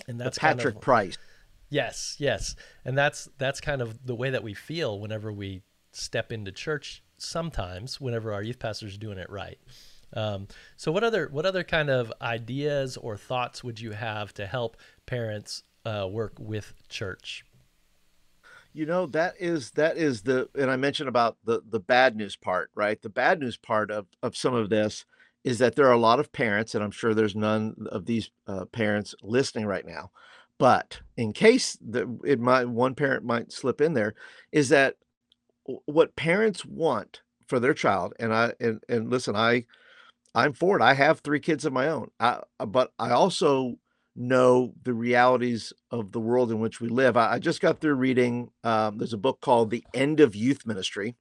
And 0.08 0.20
that's 0.20 0.36
the 0.36 0.42
Patrick 0.42 0.66
kind 0.66 0.76
of, 0.76 0.82
Price. 0.82 1.18
Yes, 1.70 2.16
yes. 2.20 2.56
And 2.86 2.98
that's 2.98 3.30
that's 3.38 3.60
kind 3.60 3.82
of 3.82 4.06
the 4.06 4.16
way 4.16 4.30
that 4.30 4.44
we 4.44 4.54
feel 4.54 5.00
whenever 5.00 5.32
we 5.32 5.64
step 5.92 6.32
into 6.32 6.52
church 6.52 7.04
sometimes 7.18 8.00
whenever 8.00 8.32
our 8.32 8.44
youth 8.44 8.60
pastor 8.60 8.86
is 8.86 8.98
doing 8.98 9.18
it 9.18 9.30
right. 9.30 9.58
Um, 10.14 10.48
so 10.78 10.92
what 10.92 11.04
other 11.04 11.28
what 11.32 11.46
other 11.46 11.64
kind 11.64 11.90
of 11.90 12.14
ideas 12.22 12.96
or 12.98 13.18
thoughts 13.18 13.64
would 13.64 13.80
you 13.80 13.92
have 13.92 14.34
to 14.36 14.46
help 14.46 14.78
parents 15.06 15.64
uh, 15.86 16.08
work 16.10 16.34
with 16.40 16.74
church? 16.88 17.44
You 18.74 18.86
know 18.86 19.08
that 19.08 19.34
is 19.40 19.72
that 19.72 19.98
is 19.98 20.22
the 20.22 20.50
and 20.56 20.72
I 20.72 20.78
mentioned 20.78 21.10
about 21.10 21.38
the 21.44 21.62
the 21.68 21.80
bad 21.80 22.16
news 22.16 22.36
part, 22.36 22.70
right? 22.76 23.02
The 23.02 23.10
bad 23.10 23.40
news 23.40 23.58
part 23.58 23.92
of 23.92 24.08
of 24.24 24.38
some 24.38 24.54
of 24.54 24.70
this 24.70 25.06
is 25.44 25.60
that 25.60 25.76
there 25.76 25.88
are 25.88 25.94
a 25.94 25.98
lot 25.98 26.20
of 26.20 26.32
parents, 26.32 26.76
and 26.76 26.84
I'm 26.84 26.92
sure 26.92 27.14
there's 27.14 27.36
none 27.36 27.88
of 27.90 28.06
these 28.06 28.30
uh, 28.48 28.66
parents 28.66 29.16
listening 29.24 29.66
right 29.66 29.86
now, 29.86 30.12
but 30.58 31.00
in 31.18 31.34
case 31.34 31.78
that 31.90 32.06
it 32.26 32.40
might 32.40 32.68
one 32.68 32.96
parent 32.96 33.26
might 33.26 33.52
slip 33.52 33.82
in 33.82 33.94
there, 33.94 34.16
is 34.52 34.70
that 34.70 34.96
what 35.86 36.16
parents 36.16 36.66
want 36.66 37.22
for 37.48 37.60
their 37.60 37.74
child, 37.74 38.14
and 38.20 38.34
I 38.34 38.54
and 38.60 38.84
and 38.90 39.10
listen, 39.10 39.36
I 39.36 39.66
I'm 40.36 40.54
for 40.54 40.78
it. 40.78 40.84
I 40.84 40.94
have 40.94 41.20
3 41.22 41.40
kids 41.40 41.66
of 41.66 41.74
my 41.74 41.88
own. 41.88 42.10
I 42.20 42.42
uh, 42.60 42.66
but 42.66 42.92
I 43.00 43.12
also 43.12 43.76
know 44.16 44.74
the 44.84 44.94
realities 44.94 45.72
of 45.92 46.12
the 46.12 46.20
world 46.20 46.52
in 46.52 46.60
which 46.60 46.82
we 46.82 46.90
live. 46.90 47.16
I, 47.16 47.34
I 47.34 47.40
just 47.40 47.62
got 47.62 47.80
through 47.80 47.96
reading, 47.96 48.50
um, 48.64 48.98
there's 48.98 49.14
a 49.14 49.18
book 49.18 49.40
called 49.42 49.70
The 49.70 49.86
End 49.94 50.20
of 50.20 50.36
Youth 50.36 50.66
Ministry 50.66 51.16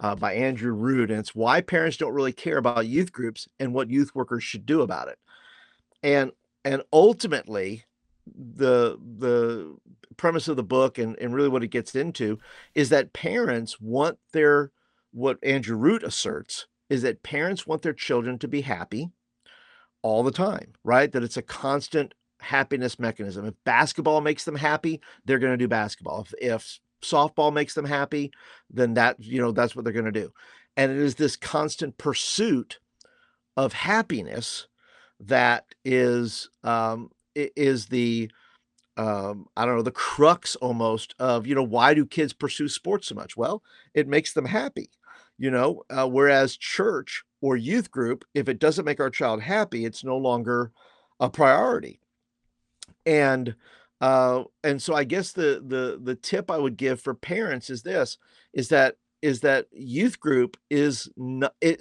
uh, 0.00 0.14
by 0.14 0.34
Andrew 0.34 0.72
Root, 0.72 1.10
and 1.10 1.18
it's 1.18 1.34
why 1.34 1.60
parents 1.60 1.96
don't 1.96 2.14
really 2.14 2.32
care 2.32 2.58
about 2.58 2.86
youth 2.86 3.12
groups 3.12 3.48
and 3.58 3.74
what 3.74 3.90
youth 3.90 4.14
workers 4.14 4.44
should 4.44 4.66
do 4.66 4.82
about 4.82 5.08
it. 5.08 5.18
And 6.02 6.32
and 6.64 6.82
ultimately, 6.92 7.84
the 8.26 8.98
the 9.18 9.76
premise 10.16 10.48
of 10.48 10.56
the 10.56 10.62
book 10.62 10.98
and, 10.98 11.18
and 11.18 11.34
really 11.34 11.48
what 11.48 11.64
it 11.64 11.68
gets 11.68 11.94
into 11.94 12.38
is 12.74 12.90
that 12.90 13.12
parents 13.12 13.80
want 13.80 14.18
their 14.32 14.70
what 15.12 15.38
Andrew 15.42 15.76
Root 15.76 16.02
asserts 16.02 16.66
is 16.90 17.02
that 17.02 17.22
parents 17.22 17.66
want 17.66 17.82
their 17.82 17.92
children 17.92 18.38
to 18.38 18.48
be 18.48 18.60
happy 18.60 19.10
all 20.02 20.22
the 20.22 20.30
time, 20.32 20.72
right? 20.84 21.10
That 21.10 21.22
it's 21.22 21.36
a 21.36 21.42
constant 21.42 22.14
happiness 22.40 22.98
mechanism. 22.98 23.46
If 23.46 23.54
basketball 23.64 24.20
makes 24.20 24.44
them 24.44 24.56
happy, 24.56 25.00
they're 25.24 25.38
going 25.38 25.52
to 25.52 25.56
do 25.56 25.68
basketball. 25.68 26.22
If, 26.22 26.34
if 26.40 26.80
softball 27.02 27.52
makes 27.52 27.74
them 27.74 27.84
happy, 27.84 28.32
then 28.70 28.94
that, 28.94 29.16
you 29.18 29.40
know, 29.40 29.52
that's 29.52 29.74
what 29.74 29.84
they're 29.84 29.92
going 29.92 30.04
to 30.06 30.12
do. 30.12 30.32
And 30.76 30.90
it 30.90 30.98
is 30.98 31.14
this 31.14 31.36
constant 31.36 31.98
pursuit 31.98 32.78
of 33.56 33.72
happiness 33.72 34.66
that 35.20 35.66
is 35.84 36.48
um, 36.64 37.10
is 37.34 37.86
the 37.86 38.30
um, 38.96 39.46
I 39.56 39.64
don't 39.64 39.76
know, 39.76 39.82
the 39.82 39.90
crux 39.90 40.54
almost 40.56 41.14
of, 41.18 41.46
you 41.46 41.54
know, 41.54 41.62
why 41.62 41.94
do 41.94 42.04
kids 42.04 42.32
pursue 42.32 42.68
sports 42.68 43.08
so 43.08 43.14
much? 43.14 43.36
Well, 43.36 43.62
it 43.94 44.06
makes 44.06 44.34
them 44.34 44.44
happy, 44.44 44.90
you 45.38 45.50
know, 45.50 45.82
uh, 45.90 46.06
whereas 46.06 46.56
church 46.56 47.24
or 47.40 47.56
youth 47.56 47.90
group, 47.90 48.24
if 48.34 48.48
it 48.48 48.58
doesn't 48.58 48.84
make 48.84 49.00
our 49.00 49.10
child 49.10 49.40
happy, 49.42 49.84
it's 49.86 50.04
no 50.04 50.16
longer 50.18 50.72
a 51.20 51.30
priority. 51.30 52.00
And 53.06 53.54
uh, 54.00 54.44
and 54.64 54.82
so 54.82 54.94
I 54.94 55.04
guess 55.04 55.32
the 55.32 55.62
the 55.66 55.98
the 56.02 56.16
tip 56.16 56.50
I 56.50 56.58
would 56.58 56.76
give 56.76 57.00
for 57.00 57.14
parents 57.14 57.70
is 57.70 57.82
this: 57.82 58.18
is 58.52 58.68
that 58.68 58.96
is 59.22 59.40
that 59.40 59.66
youth 59.70 60.18
group 60.18 60.56
is 60.70 61.08
not, 61.16 61.54
it, 61.60 61.80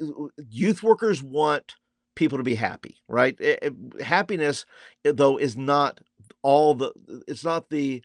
youth 0.50 0.84
workers 0.84 1.24
want 1.24 1.75
people 2.15 2.38
to 2.38 2.44
be 2.44 2.56
happy, 2.56 2.98
right? 3.08 3.36
It, 3.39 3.60
it, 3.62 4.01
happiness, 4.01 4.65
eh, 5.06 5.12
though, 5.13 5.38
is 5.38 5.58
not 5.58 6.00
all 6.41 6.75
the. 6.75 6.91
It's 7.27 7.44
not 7.44 7.70
the 7.70 8.03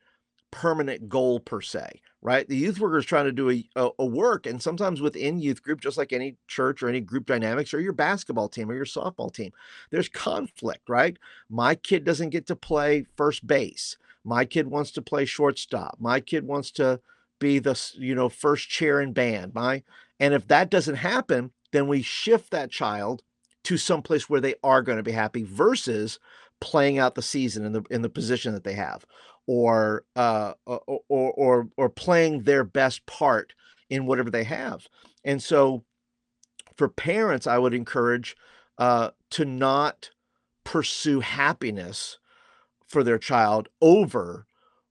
permanent 0.51 1.09
goal 1.09 1.41
per 1.41 1.61
se, 1.61 2.01
right? 2.23 2.49
The 2.49 2.57
youth 2.57 2.81
worker 2.81 2.99
is 2.99 3.05
trying 3.05 3.27
to 3.27 3.33
do 3.33 3.51
a, 3.51 3.65
a, 3.77 3.91
a, 3.99 4.07
work, 4.07 4.47
and 4.47 4.63
sometimes 4.63 5.01
within 5.01 5.39
youth 5.39 5.63
group, 5.63 5.81
just 5.81 5.99
like 5.99 6.13
any 6.13 6.37
church 6.49 6.83
or 6.83 6.89
any 6.89 7.01
group 7.01 7.27
dynamics 7.27 7.75
or 7.75 7.81
your 7.81 7.93
basketball 7.93 8.49
team 8.49 8.71
or 8.71 8.75
your 8.75 8.85
softball 8.85 9.33
team, 9.33 9.53
there's 9.91 10.09
conflict, 10.09 10.89
right? 10.89 11.19
My 11.51 11.75
kid 11.75 12.05
doesn't 12.05 12.31
get 12.31 12.47
to 12.47 12.57
play 12.57 13.07
first 13.17 13.47
base. 13.47 13.97
My 14.25 14.45
kid 14.45 14.67
wants 14.67 14.91
to 14.93 15.03
play 15.03 15.25
shortstop. 15.25 15.97
My 16.01 16.21
kid 16.21 16.47
wants 16.47 16.71
to 16.73 17.01
be 17.39 17.59
the 17.59 17.81
you 17.95 18.15
know 18.15 18.29
first 18.29 18.69
chair 18.69 19.01
in 19.01 19.13
band. 19.13 19.55
My 19.55 19.83
and 20.19 20.35
if 20.35 20.49
that 20.49 20.71
doesn't 20.71 20.97
happen, 20.97 21.53
then 21.73 21.87
we 21.87 22.03
shift 22.03 22.51
that 22.51 22.71
child 22.71 23.23
to 23.67 23.77
some 23.77 24.01
place 24.01 24.31
where 24.31 24.41
they 24.41 24.55
are 24.63 24.81
going 24.81 24.97
to 24.97 25.03
be 25.03 25.11
happy 25.11 25.43
versus 25.43 26.21
playing 26.61 26.99
out 26.99 27.17
the 27.17 27.23
season 27.23 27.65
in 27.65 27.73
the 27.73 27.83
in 27.91 28.01
the 28.01 28.09
position 28.09 28.53
that 28.55 28.63
they 28.63 28.75
have 28.75 29.05
or 29.49 30.05
uh 30.15 30.53
or 30.65 30.81
or 31.09 31.69
or 31.77 31.89
playing 31.89 32.45
their 32.45 32.63
best 32.63 33.05
part 33.07 33.55
in 33.91 34.07
whatever 34.07 34.31
they 34.31 34.45
have. 34.45 34.87
And 35.25 35.43
so 35.43 35.83
for 36.77 36.89
parents 36.89 37.47
i 37.47 37.59
would 37.59 37.75
encourage 37.75 38.37
uh 38.79 39.11
to 39.31 39.45
not 39.45 40.11
pursue 40.63 41.21
happiness 41.21 42.19
for 42.87 43.03
their 43.03 43.19
child 43.19 43.69
over 43.83 44.47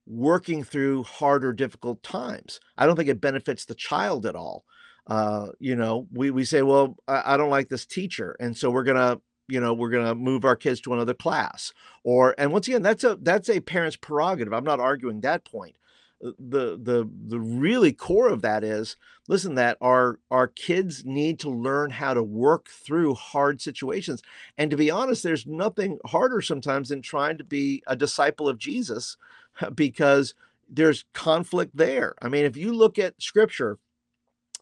working 0.05 0.63
through 0.63 1.03
hard 1.03 1.45
or 1.45 1.53
difficult 1.53 2.03
times. 2.03 2.59
I 2.77 2.85
don't 2.85 2.97
think 2.97 3.09
it 3.09 3.21
benefits 3.21 3.65
the 3.65 3.73
child 3.73 4.25
at 4.25 4.35
all 4.35 4.65
uh, 5.07 5.47
you 5.59 5.75
know, 5.75 6.07
we 6.11 6.31
we 6.31 6.45
say, 6.45 6.61
well, 6.61 6.97
I, 7.07 7.33
I 7.33 7.37
don't 7.37 7.49
like 7.49 7.69
this 7.69 7.85
teacher, 7.85 8.35
and 8.39 8.57
so 8.57 8.71
we're 8.71 8.83
gonna 8.83 9.19
you 9.47 9.59
know 9.59 9.73
we're 9.73 9.89
going 9.89 10.05
to 10.05 10.15
move 10.15 10.45
our 10.45 10.55
kids 10.55 10.81
to 10.81 10.93
another 10.93 11.13
class. 11.13 11.73
Or 12.03 12.35
and 12.37 12.51
once 12.51 12.67
again 12.67 12.81
that's 12.81 13.03
a 13.03 13.17
that's 13.21 13.49
a 13.49 13.59
parent's 13.59 13.95
prerogative. 13.95 14.53
I'm 14.53 14.63
not 14.63 14.79
arguing 14.79 15.21
that 15.21 15.45
point. 15.45 15.75
Uh, 16.23 16.31
the 16.39 16.79
the 16.81 17.09
the 17.27 17.39
really 17.39 17.93
core 17.93 18.29
of 18.29 18.41
that 18.41 18.63
is 18.63 18.97
listen 19.27 19.55
that 19.55 19.77
our 19.81 20.19
our 20.31 20.47
kids 20.47 21.03
need 21.05 21.39
to 21.39 21.49
learn 21.49 21.91
how 21.91 22.13
to 22.13 22.23
work 22.23 22.69
through 22.69 23.13
hard 23.15 23.61
situations. 23.61 24.21
And 24.57 24.71
to 24.71 24.77
be 24.77 24.89
honest 24.91 25.23
there's 25.23 25.45
nothing 25.45 25.99
harder 26.05 26.41
sometimes 26.41 26.89
than 26.89 27.01
trying 27.01 27.37
to 27.37 27.43
be 27.43 27.83
a 27.87 27.95
disciple 27.95 28.49
of 28.49 28.57
jesus 28.57 29.17
because 29.75 30.33
there's 30.67 31.05
conflict 31.13 31.77
there. 31.77 32.15
I 32.21 32.29
mean 32.29 32.45
if 32.45 32.57
you 32.57 32.73
look 32.73 32.97
at 32.97 33.21
scripture 33.21 33.77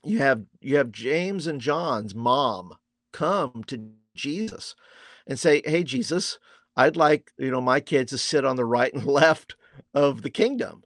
you 0.05 0.19
have 0.19 0.43
you 0.61 0.77
have 0.77 0.91
James 0.91 1.47
and 1.47 1.61
John's 1.61 2.15
mom 2.15 2.73
come 3.13 3.63
to 3.67 3.91
Jesus 4.15 4.75
and 5.27 5.39
say, 5.39 5.61
"Hey 5.65 5.83
Jesus, 5.83 6.39
I'd 6.75 6.97
like, 6.97 7.31
you 7.37 7.51
know, 7.51 7.61
my 7.61 7.79
kids 7.79 8.11
to 8.11 8.17
sit 8.17 8.45
on 8.45 8.55
the 8.55 8.65
right 8.65 8.93
and 8.93 9.05
left 9.07 9.55
of 9.93 10.21
the 10.21 10.29
kingdom." 10.29 10.83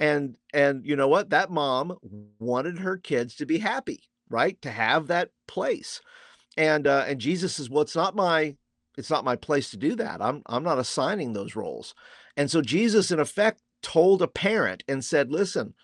And 0.00 0.36
and 0.54 0.84
you 0.86 0.96
know 0.96 1.08
what? 1.08 1.30
That 1.30 1.50
mom 1.50 1.96
wanted 2.38 2.78
her 2.80 2.96
kids 2.98 3.34
to 3.36 3.46
be 3.46 3.58
happy, 3.58 4.04
right? 4.30 4.60
To 4.62 4.70
have 4.70 5.08
that 5.08 5.30
place. 5.48 6.00
And 6.56 6.86
uh 6.86 7.04
and 7.08 7.20
Jesus 7.20 7.56
says, 7.56 7.70
"Well, 7.70 7.82
it's 7.82 7.96
not 7.96 8.16
my 8.16 8.56
it's 8.98 9.10
not 9.10 9.24
my 9.24 9.36
place 9.36 9.70
to 9.70 9.76
do 9.78 9.96
that. 9.96 10.22
I'm 10.22 10.42
I'm 10.46 10.64
not 10.64 10.78
assigning 10.78 11.32
those 11.32 11.56
roles." 11.56 11.94
And 12.36 12.50
so 12.50 12.62
Jesus 12.62 13.10
in 13.10 13.20
effect 13.20 13.62
told 13.82 14.22
a 14.22 14.28
parent 14.28 14.84
and 14.88 15.04
said, 15.04 15.32
"Listen, 15.32 15.74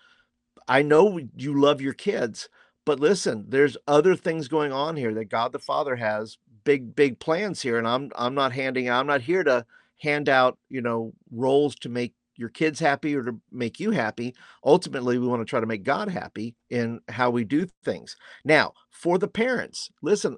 I 0.67 0.81
know 0.81 1.19
you 1.35 1.59
love 1.59 1.81
your 1.81 1.93
kids, 1.93 2.49
but 2.87 3.01
listen, 3.01 3.47
there's 3.49 3.75
other 3.85 4.15
things 4.15 4.47
going 4.47 4.71
on 4.71 4.95
here 4.95 5.13
that 5.13 5.25
God 5.25 5.51
the 5.51 5.59
Father 5.59 5.97
has 5.97 6.37
big, 6.63 6.95
big 6.95 7.19
plans 7.19 7.61
here. 7.61 7.77
And 7.77 7.85
I'm 7.85 8.11
I'm 8.15 8.33
not 8.33 8.53
handing 8.53 8.89
I'm 8.89 9.07
not 9.07 9.19
here 9.19 9.43
to 9.43 9.65
hand 9.99 10.29
out, 10.29 10.57
you 10.69 10.81
know, 10.81 11.11
roles 11.29 11.75
to 11.79 11.89
make 11.89 12.13
your 12.37 12.47
kids 12.47 12.79
happy 12.79 13.13
or 13.13 13.23
to 13.23 13.41
make 13.51 13.81
you 13.81 13.91
happy. 13.91 14.33
Ultimately, 14.63 15.19
we 15.19 15.27
want 15.27 15.41
to 15.41 15.45
try 15.45 15.59
to 15.59 15.65
make 15.65 15.83
God 15.83 16.07
happy 16.07 16.55
in 16.69 17.01
how 17.09 17.29
we 17.29 17.43
do 17.43 17.67
things. 17.83 18.15
Now, 18.45 18.71
for 18.89 19.17
the 19.17 19.27
parents, 19.27 19.91
listen, 20.01 20.37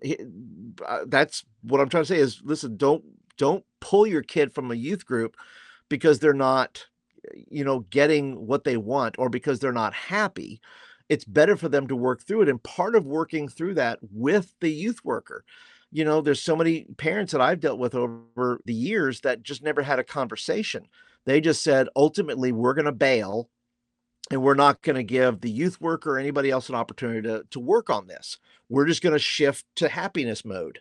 uh, 0.87 1.01
that's 1.05 1.45
what 1.61 1.79
I'm 1.79 1.89
trying 1.89 2.05
to 2.05 2.07
say 2.07 2.17
is 2.17 2.41
listen, 2.43 2.77
don't 2.77 3.05
don't 3.37 3.63
pull 3.79 4.07
your 4.07 4.23
kid 4.23 4.55
from 4.55 4.71
a 4.71 4.75
youth 4.75 5.05
group 5.05 5.37
because 5.87 6.17
they're 6.17 6.33
not 6.33 6.87
you 7.47 7.63
know 7.63 7.81
getting 7.91 8.47
what 8.47 8.63
they 8.63 8.75
want 8.75 9.19
or 9.19 9.29
because 9.29 9.59
they're 9.59 9.71
not 9.71 9.93
happy 9.93 10.59
it's 11.09 11.25
better 11.25 11.57
for 11.57 11.67
them 11.67 11.87
to 11.87 11.95
work 11.95 12.23
through 12.23 12.43
it. 12.43 12.49
And 12.49 12.61
part 12.61 12.95
of 12.95 13.05
working 13.05 13.47
through 13.47 13.73
that 13.75 13.99
with 14.11 14.53
the 14.61 14.71
youth 14.71 15.03
worker, 15.03 15.43
you 15.91 16.05
know, 16.05 16.21
there's 16.21 16.41
so 16.41 16.55
many 16.55 16.85
parents 16.97 17.31
that 17.31 17.41
I've 17.41 17.59
dealt 17.59 17.79
with 17.79 17.95
over 17.95 18.61
the 18.65 18.73
years 18.73 19.21
that 19.21 19.41
just 19.41 19.63
never 19.63 19.81
had 19.81 19.99
a 19.99 20.03
conversation. 20.03 20.87
They 21.25 21.41
just 21.41 21.63
said, 21.63 21.89
ultimately, 21.95 22.51
we're 22.51 22.75
going 22.75 22.85
to 22.85 22.91
bail 22.91 23.49
and 24.31 24.43
we're 24.43 24.53
not 24.53 24.83
going 24.83 24.95
to 24.95 25.03
give 25.03 25.41
the 25.41 25.49
youth 25.49 25.81
worker 25.81 26.15
or 26.15 26.19
anybody 26.19 26.51
else 26.51 26.69
an 26.69 26.75
opportunity 26.75 27.21
to, 27.27 27.43
to 27.49 27.59
work 27.59 27.89
on 27.89 28.07
this. 28.07 28.37
We're 28.69 28.85
just 28.85 29.01
going 29.01 29.13
to 29.13 29.19
shift 29.19 29.65
to 29.77 29.89
happiness 29.89 30.45
mode, 30.45 30.79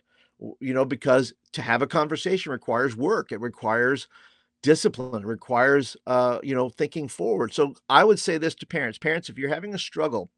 you 0.59 0.73
know, 0.73 0.85
because 0.85 1.33
to 1.53 1.63
have 1.63 1.81
a 1.81 1.87
conversation 1.87 2.51
requires 2.51 2.95
work. 2.95 3.31
It 3.31 3.41
requires 3.41 4.07
discipline 4.61 5.25
requires 5.25 5.95
uh 6.07 6.39
you 6.43 6.53
know 6.53 6.69
thinking 6.69 7.07
forward 7.07 7.53
so 7.53 7.73
i 7.89 8.03
would 8.03 8.19
say 8.19 8.37
this 8.37 8.55
to 8.55 8.65
parents 8.65 8.97
parents 8.97 9.29
if 9.29 9.37
you're 9.37 9.53
having 9.53 9.73
a 9.73 9.79
struggle 9.79 10.29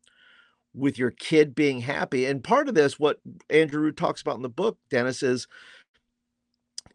with 0.74 0.98
your 0.98 1.12
kid 1.12 1.56
being 1.56 1.82
happy 1.82 2.26
and 2.26 2.44
part 2.44 2.70
of 2.70 2.76
this 2.76 3.00
what 3.00 3.20
andrew 3.50 3.82
Root 3.82 3.98
talks 3.98 4.22
about 4.22 4.36
in 4.36 4.42
the 4.42 4.50
book 4.50 4.78
dennis 4.90 5.24
is 5.24 5.48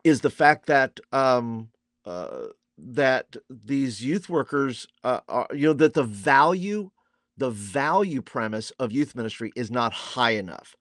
is 0.04 0.20
the 0.20 0.30
fact 0.30 0.66
that 0.66 1.00
um 1.12 1.68
uh 2.04 2.46
that 2.78 3.36
these 3.48 4.04
youth 4.04 4.28
workers 4.28 4.86
uh, 5.04 5.20
are, 5.28 5.46
you 5.52 5.66
know, 5.66 5.72
that 5.72 5.94
the 5.94 6.02
value, 6.02 6.90
the 7.36 7.50
value 7.50 8.22
premise 8.22 8.70
of 8.78 8.92
youth 8.92 9.14
ministry 9.14 9.52
is 9.56 9.70
not 9.70 9.92
high 9.92 10.32
enough. 10.32 10.74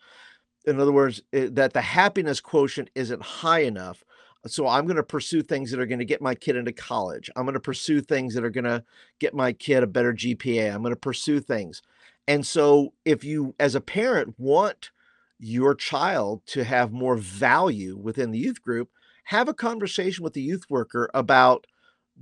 In 0.66 0.80
other 0.80 0.92
words, 0.92 1.22
it, 1.32 1.56
that 1.56 1.74
the 1.74 1.82
happiness 1.82 2.42
quotient 2.42 2.90
isn't 2.96 3.22
high 3.22 3.62
enough. 3.62 4.04
So 4.48 4.68
I'm 4.68 4.86
going 4.86 4.98
to 4.98 5.04
pursue 5.04 5.42
things 5.42 5.72
that 5.72 5.80
are 5.80 5.86
going 5.88 6.00
to 6.00 6.06
get 6.06 6.22
my 6.22 6.36
kid 6.36 6.56
into 6.56 6.72
college. 6.72 7.30
I'm 7.36 7.46
going 7.46 7.54
to 7.56 7.60
pursue 7.60 8.02
things 8.02 8.34
that 8.36 8.44
are 8.44 8.50
going 8.52 8.66
to 8.66 8.84
get 9.20 9.34
my 9.34 9.54
kid 9.54 9.84
a 9.84 9.88
better 9.88 10.14
GPA. 10.14 10.74
I'm 10.74 10.82
going 10.82 10.94
to 10.94 11.00
pursue 11.00 11.40
things. 11.40 11.82
And 12.28 12.46
so 12.46 12.94
if 13.06 13.24
you, 13.24 13.56
as 13.60 13.74
a 13.76 13.82
parent, 13.82 14.36
want 14.38 14.92
your 15.40 15.74
child 15.74 16.42
to 16.48 16.64
have 16.64 16.92
more 16.92 17.18
value 17.18 17.98
within 17.98 18.32
the 18.32 18.40
youth 18.40 18.62
group, 18.62 18.90
have 19.26 19.48
a 19.48 19.54
conversation 19.54 20.24
with 20.24 20.34
the 20.34 20.42
youth 20.42 20.64
worker 20.70 21.10
about 21.14 21.66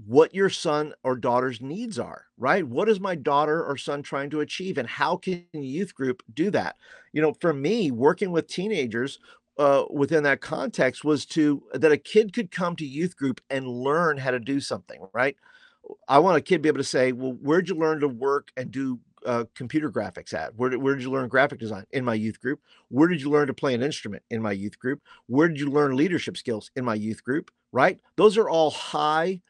what 0.05 0.33
your 0.33 0.49
son 0.49 0.93
or 1.03 1.15
daughter's 1.15 1.61
needs 1.61 1.99
are, 1.99 2.25
right? 2.37 2.67
What 2.67 2.89
is 2.89 2.99
my 2.99 3.15
daughter 3.15 3.63
or 3.63 3.77
son 3.77 4.01
trying 4.01 4.29
to 4.31 4.39
achieve, 4.41 4.77
and 4.77 4.87
how 4.89 5.17
can 5.17 5.45
the 5.53 5.59
youth 5.65 5.93
group 5.93 6.23
do 6.33 6.49
that? 6.51 6.77
You 7.11 7.21
know, 7.21 7.33
for 7.39 7.53
me, 7.53 7.91
working 7.91 8.31
with 8.31 8.47
teenagers 8.47 9.19
uh, 9.57 9.85
within 9.89 10.23
that 10.23 10.41
context 10.41 11.03
was 11.03 11.25
to 11.27 11.63
that 11.73 11.91
a 11.91 11.97
kid 11.97 12.33
could 12.33 12.51
come 12.51 12.75
to 12.75 12.85
youth 12.85 13.15
group 13.15 13.41
and 13.49 13.67
learn 13.67 14.17
how 14.17 14.31
to 14.31 14.39
do 14.39 14.59
something, 14.59 14.99
right? 15.13 15.35
I 16.07 16.19
want 16.19 16.37
a 16.37 16.41
kid 16.41 16.57
to 16.57 16.61
be 16.61 16.69
able 16.69 16.79
to 16.79 16.83
say, 16.83 17.11
"Well, 17.11 17.33
where'd 17.33 17.69
you 17.69 17.75
learn 17.75 17.99
to 17.99 18.07
work 18.07 18.49
and 18.57 18.71
do 18.71 18.99
uh, 19.25 19.45
computer 19.55 19.91
graphics 19.91 20.33
at? 20.33 20.55
Where 20.55 20.77
where 20.79 20.95
did 20.95 21.03
you 21.03 21.11
learn 21.11 21.27
graphic 21.29 21.59
design? 21.59 21.85
In 21.91 22.03
my 22.03 22.13
youth 22.13 22.39
group. 22.41 22.61
Where 22.89 23.07
did 23.07 23.21
you 23.21 23.29
learn 23.29 23.47
to 23.47 23.53
play 23.53 23.73
an 23.73 23.83
instrument? 23.83 24.23
In 24.29 24.41
my 24.41 24.51
youth 24.51 24.79
group. 24.79 25.01
Where 25.27 25.47
did 25.47 25.59
you 25.59 25.69
learn 25.69 25.95
leadership 25.95 26.37
skills? 26.37 26.71
In 26.75 26.85
my 26.85 26.95
youth 26.95 27.23
group, 27.23 27.51
right? 27.71 27.99
Those 28.15 28.37
are 28.37 28.49
all 28.49 28.71
high 28.71 29.41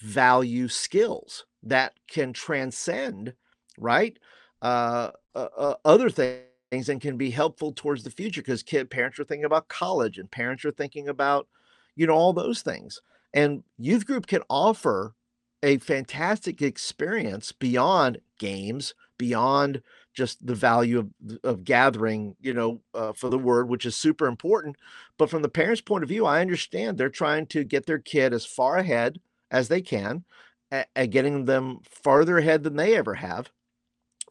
value 0.00 0.68
skills 0.68 1.46
that 1.62 1.94
can 2.08 2.32
transcend, 2.32 3.34
right? 3.78 4.18
Uh, 4.62 5.10
uh, 5.34 5.48
uh 5.56 5.74
other 5.84 6.10
things 6.10 6.44
and 6.74 7.00
can 7.00 7.16
be 7.16 7.30
helpful 7.30 7.72
towards 7.72 8.04
the 8.04 8.10
future 8.10 8.42
because 8.42 8.62
kid 8.62 8.90
parents 8.90 9.18
are 9.18 9.24
thinking 9.24 9.44
about 9.44 9.68
college 9.68 10.18
and 10.18 10.30
parents 10.30 10.64
are 10.64 10.70
thinking 10.70 11.08
about, 11.08 11.48
you 11.96 12.06
know, 12.06 12.14
all 12.14 12.32
those 12.32 12.62
things. 12.62 13.00
And 13.32 13.62
youth 13.78 14.06
group 14.06 14.26
can 14.26 14.42
offer 14.48 15.14
a 15.62 15.78
fantastic 15.78 16.60
experience 16.60 17.52
beyond 17.52 18.18
games, 18.38 18.94
beyond 19.18 19.82
just 20.12 20.44
the 20.46 20.54
value 20.54 20.98
of, 20.98 21.38
of 21.42 21.64
gathering, 21.64 22.36
you 22.40 22.54
know, 22.54 22.80
uh, 22.94 23.12
for 23.12 23.28
the 23.28 23.38
word, 23.38 23.68
which 23.68 23.86
is 23.86 23.96
super 23.96 24.26
important. 24.26 24.76
But 25.18 25.30
from 25.30 25.42
the 25.42 25.48
parents' 25.48 25.80
point 25.80 26.04
of 26.04 26.08
view, 26.08 26.26
I 26.26 26.40
understand 26.40 26.96
they're 26.96 27.08
trying 27.08 27.46
to 27.46 27.64
get 27.64 27.86
their 27.86 27.98
kid 27.98 28.32
as 28.32 28.46
far 28.46 28.76
ahead 28.76 29.20
as 29.50 29.68
they 29.68 29.80
can 29.80 30.24
at, 30.70 30.88
at 30.94 31.10
getting 31.10 31.44
them 31.46 31.80
farther 31.82 32.38
ahead 32.38 32.62
than 32.62 32.76
they 32.76 32.96
ever 32.96 33.14
have. 33.14 33.50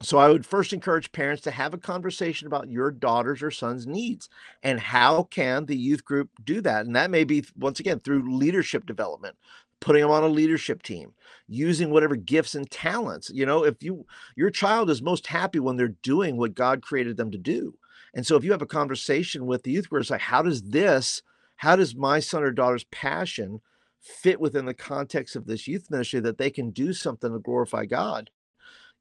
So 0.01 0.17
I 0.17 0.29
would 0.29 0.45
first 0.45 0.73
encourage 0.73 1.11
parents 1.11 1.43
to 1.43 1.51
have 1.51 1.73
a 1.73 1.77
conversation 1.77 2.47
about 2.47 2.69
your 2.69 2.91
daughter's 2.91 3.41
or 3.41 3.51
son's 3.51 3.87
needs 3.87 4.27
and 4.61 4.79
how 4.79 5.23
can 5.23 5.65
the 5.65 5.77
youth 5.77 6.03
group 6.03 6.29
do 6.43 6.59
that? 6.61 6.85
And 6.85 6.95
that 6.95 7.11
may 7.11 7.23
be 7.23 7.45
once 7.57 7.79
again 7.79 7.99
through 7.99 8.37
leadership 8.37 8.85
development, 8.85 9.37
putting 9.79 10.01
them 10.01 10.11
on 10.11 10.23
a 10.23 10.27
leadership 10.27 10.83
team, 10.83 11.13
using 11.47 11.89
whatever 11.89 12.15
gifts 12.15 12.55
and 12.55 12.69
talents. 12.69 13.29
You 13.33 13.45
know, 13.45 13.63
if 13.63 13.81
you 13.81 14.05
your 14.35 14.49
child 14.49 14.89
is 14.89 15.01
most 15.01 15.27
happy 15.27 15.59
when 15.59 15.77
they're 15.77 15.87
doing 15.87 16.35
what 16.37 16.55
God 16.55 16.81
created 16.81 17.15
them 17.15 17.31
to 17.31 17.37
do. 17.37 17.75
And 18.13 18.25
so 18.25 18.35
if 18.35 18.43
you 18.43 18.51
have 18.51 18.61
a 18.61 18.67
conversation 18.67 19.45
with 19.45 19.63
the 19.63 19.71
youth 19.71 19.89
group, 19.89 20.01
it's 20.01 20.11
like, 20.11 20.21
how 20.21 20.41
does 20.41 20.63
this, 20.63 21.21
how 21.57 21.75
does 21.75 21.95
my 21.95 22.19
son 22.19 22.43
or 22.43 22.51
daughter's 22.51 22.83
passion 22.85 23.61
fit 24.01 24.39
within 24.39 24.65
the 24.65 24.73
context 24.73 25.35
of 25.35 25.45
this 25.45 25.67
youth 25.67 25.89
ministry 25.89 26.19
that 26.19 26.37
they 26.37 26.49
can 26.49 26.71
do 26.71 26.93
something 26.93 27.31
to 27.31 27.39
glorify 27.39 27.85
God? 27.85 28.29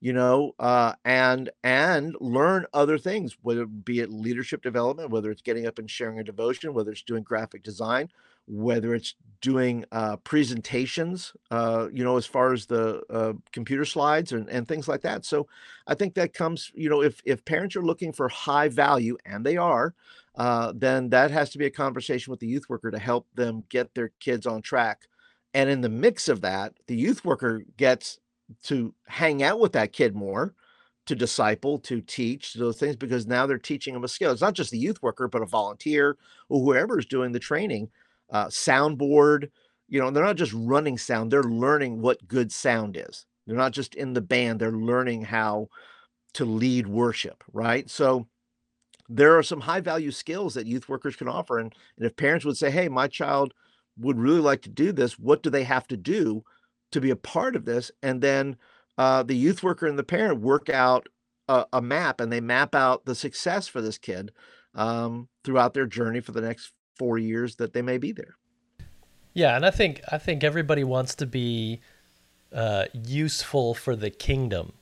You 0.02 0.12
know 0.12 0.52
uh, 0.59 0.92
and 1.06 1.50
and 1.64 2.14
learn 2.21 2.66
other 2.75 2.99
things 2.99 3.38
whether 3.42 3.62
it 3.62 3.85
be 3.87 4.00
it 4.00 4.11
leadership 4.11 4.62
development 4.62 5.11
whether 5.11 5.31
it's 5.31 5.42
getting 5.42 5.66
up 5.66 5.79
and 5.79 5.90
sharing 5.90 6.18
a 6.18 6.24
devotion 6.24 6.74
whether 6.74 6.92
it's 6.92 7.03
doing 7.03 7.22
graphic 7.22 7.62
design 7.62 8.11
whether 8.46 8.94
it's 8.94 9.14
doing 9.40 9.85
uh, 9.92 10.16
presentations, 10.18 11.33
uh, 11.50 11.88
you 11.92 12.05
know, 12.05 12.16
as 12.16 12.26
far 12.26 12.53
as 12.53 12.66
the 12.66 13.03
uh, 13.11 13.33
computer 13.53 13.85
slides 13.85 14.33
and, 14.33 14.48
and 14.50 14.66
things 14.68 14.88
like 14.88 15.03
that. 15.03 15.24
So 15.24 15.48
I 15.87 15.94
think 15.94 16.14
that 16.14 16.35
comes, 16.35 16.70
you 16.74 16.88
know, 16.88 17.03
if 17.03 17.20
if 17.24 17.44
parents 17.44 17.76
are 17.76 17.83
looking 17.83 18.12
for 18.12 18.29
high 18.29 18.68
value, 18.68 19.16
and 19.26 19.44
they 19.44 19.57
are, 19.57 19.94
uh, 20.37 20.72
then 20.76 21.11
that 21.11 21.31
has 21.31 21.50
to 21.50 21.59
be 21.59 21.66
a 21.66 21.70
conversation 21.70 22.31
with 22.31 22.40
the 22.40 22.46
youth 22.46 22.68
worker 22.68 22.90
to 22.90 22.98
help 22.98 23.26
them 23.35 23.64
get 23.68 23.94
their 23.94 24.12
kids 24.20 24.46
on 24.46 24.62
track. 24.62 25.03
And 25.55 25.68
in 25.68 25.83
the 25.83 25.88
mix 25.88 26.29
of 26.29 26.40
that, 26.42 26.72
the 26.87 26.96
youth 26.96 27.24
worker 27.24 27.64
gets 27.76 28.18
to 28.64 28.94
hang 29.06 29.42
out 29.42 29.60
with 29.60 29.72
that 29.72 29.92
kid 29.92 30.14
more, 30.14 30.54
to 31.06 31.14
disciple, 31.16 31.78
to 31.80 32.00
teach 32.00 32.54
those 32.54 32.78
things 32.78 32.96
because 32.96 33.26
now 33.26 33.46
they're 33.46 33.58
teaching 33.58 33.94
them 33.94 34.04
a 34.04 34.08
skill. 34.08 34.32
It's 34.32 34.40
not 34.42 34.54
just 34.54 34.70
the 34.70 34.78
youth 34.78 35.02
worker, 35.02 35.28
but 35.28 35.42
a 35.42 35.46
volunteer 35.46 36.16
or 36.48 36.60
whoever 36.60 36.98
is 36.98 37.06
doing 37.06 37.32
the 37.32 37.38
training 37.40 37.88
uh, 38.30 38.46
soundboard. 38.46 39.50
You 39.88 40.00
know, 40.00 40.10
they're 40.10 40.24
not 40.24 40.36
just 40.36 40.52
running 40.54 40.98
sound; 40.98 41.30
they're 41.30 41.42
learning 41.42 42.00
what 42.00 42.26
good 42.28 42.52
sound 42.52 42.96
is. 42.96 43.26
They're 43.46 43.56
not 43.56 43.72
just 43.72 43.94
in 43.94 44.12
the 44.14 44.20
band; 44.20 44.60
they're 44.60 44.72
learning 44.72 45.22
how 45.22 45.68
to 46.34 46.44
lead 46.44 46.86
worship. 46.88 47.44
Right. 47.52 47.90
So 47.90 48.26
there 49.08 49.36
are 49.38 49.42
some 49.42 49.60
high 49.60 49.80
value 49.80 50.10
skills 50.12 50.54
that 50.54 50.66
youth 50.66 50.88
workers 50.88 51.16
can 51.16 51.28
offer, 51.28 51.58
and, 51.58 51.74
and 51.96 52.06
if 52.06 52.16
parents 52.16 52.44
would 52.46 52.56
say, 52.56 52.70
"Hey, 52.70 52.88
my 52.88 53.08
child 53.08 53.54
would 53.98 54.18
really 54.18 54.40
like 54.40 54.62
to 54.62 54.70
do 54.70 54.92
this," 54.92 55.18
what 55.18 55.42
do 55.42 55.50
they 55.50 55.64
have 55.64 55.86
to 55.88 55.96
do 55.96 56.44
to 56.92 57.00
be 57.00 57.11
a 57.11 57.16
part 57.16 57.57
of 57.57 57.64
this? 57.64 57.90
And 58.02 58.20
then 58.20 58.57
uh, 58.96 59.22
the 59.22 59.37
youth 59.37 59.62
worker 59.62 59.87
and 59.87 59.98
the 59.98 60.05
parent 60.05 60.40
work 60.40 60.68
out 60.68 61.09
a, 61.48 61.66
a, 61.72 61.83
map, 61.83 62.20
and 62.20 62.33
they 62.33 62.40
map 62.40 62.74
out 62.74 63.05
the 63.05 63.14
success 63.14 63.66
for 63.66 63.81
this 63.81 63.98
kid 63.98 64.33
um, 64.74 65.28
throughout 65.44 65.74
their 65.74 65.87
journey 65.87 66.20
for 66.20 66.33
the 66.33 66.40
next 66.40 66.72
four 66.96 67.18
years 67.18 67.57
that 67.57 67.72
they 67.72 67.83
may 67.83 67.98
be 67.98 68.12
there. 68.12 68.37
Yeah, 69.35 69.57
and 69.57 69.64
I 69.64 69.70
think 69.70 70.02
I 70.11 70.18
think 70.18 70.44
everybody 70.44 70.85
wants 70.85 71.14
to 71.16 71.26
be 71.26 71.81
uh, 72.55 72.85
useful 72.92 73.74
for 73.74 73.96
the 73.96 74.11
kingdom. 74.11 74.74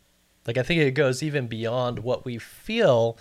Like 0.47 0.59
I 0.59 0.63
think 0.63 0.81
it 0.81 0.93
goes 0.93 1.23
even 1.23 1.47
beyond 1.47 2.01
what 2.01 2.25
we 2.25 2.39
feel, 2.39 3.17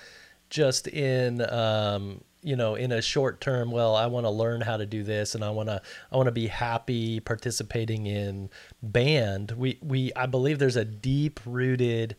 just 0.50 0.88
in 0.88 1.42
um, 1.52 2.22
you 2.42 2.56
know 2.56 2.76
in 2.76 2.92
a 2.92 3.02
short 3.02 3.42
term. 3.42 3.72
Well, 3.72 3.96
I 3.96 4.06
want 4.08 4.26
to 4.26 4.30
learn 4.30 4.62
how 4.62 4.78
to 4.78 4.86
do 4.86 5.04
this, 5.04 5.36
and 5.36 5.44
I 5.44 5.50
want 5.50 5.70
to 5.70 5.82
I 6.12 6.18
want 6.18 6.28
to 6.28 6.32
be 6.32 6.48
happy 6.48 7.20
participating 7.20 8.06
in 8.06 8.50
band. 8.82 9.52
We 9.52 9.78
we 9.82 10.12
I 10.16 10.26
believe 10.26 10.60
there's 10.60 10.76
a 10.76 10.86
deep 10.86 11.40
rooted 11.46 12.16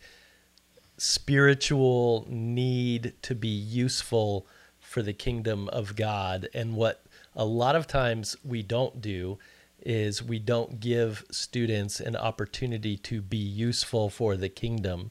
spiritual 0.96 2.26
need 2.28 3.14
to 3.22 3.34
be 3.34 3.48
useful 3.48 4.46
for 4.78 5.02
the 5.02 5.14
kingdom 5.14 5.68
of 5.68 5.96
God. 5.96 6.48
And 6.52 6.74
what 6.74 7.02
a 7.34 7.44
lot 7.44 7.74
of 7.74 7.86
times 7.86 8.36
we 8.44 8.62
don't 8.62 9.00
do 9.00 9.38
is 9.82 10.22
we 10.22 10.38
don't 10.38 10.78
give 10.78 11.24
students 11.30 12.00
an 12.00 12.16
opportunity 12.16 12.96
to 12.98 13.22
be 13.22 13.38
useful 13.38 14.10
for 14.10 14.36
the 14.36 14.50
kingdom. 14.50 15.10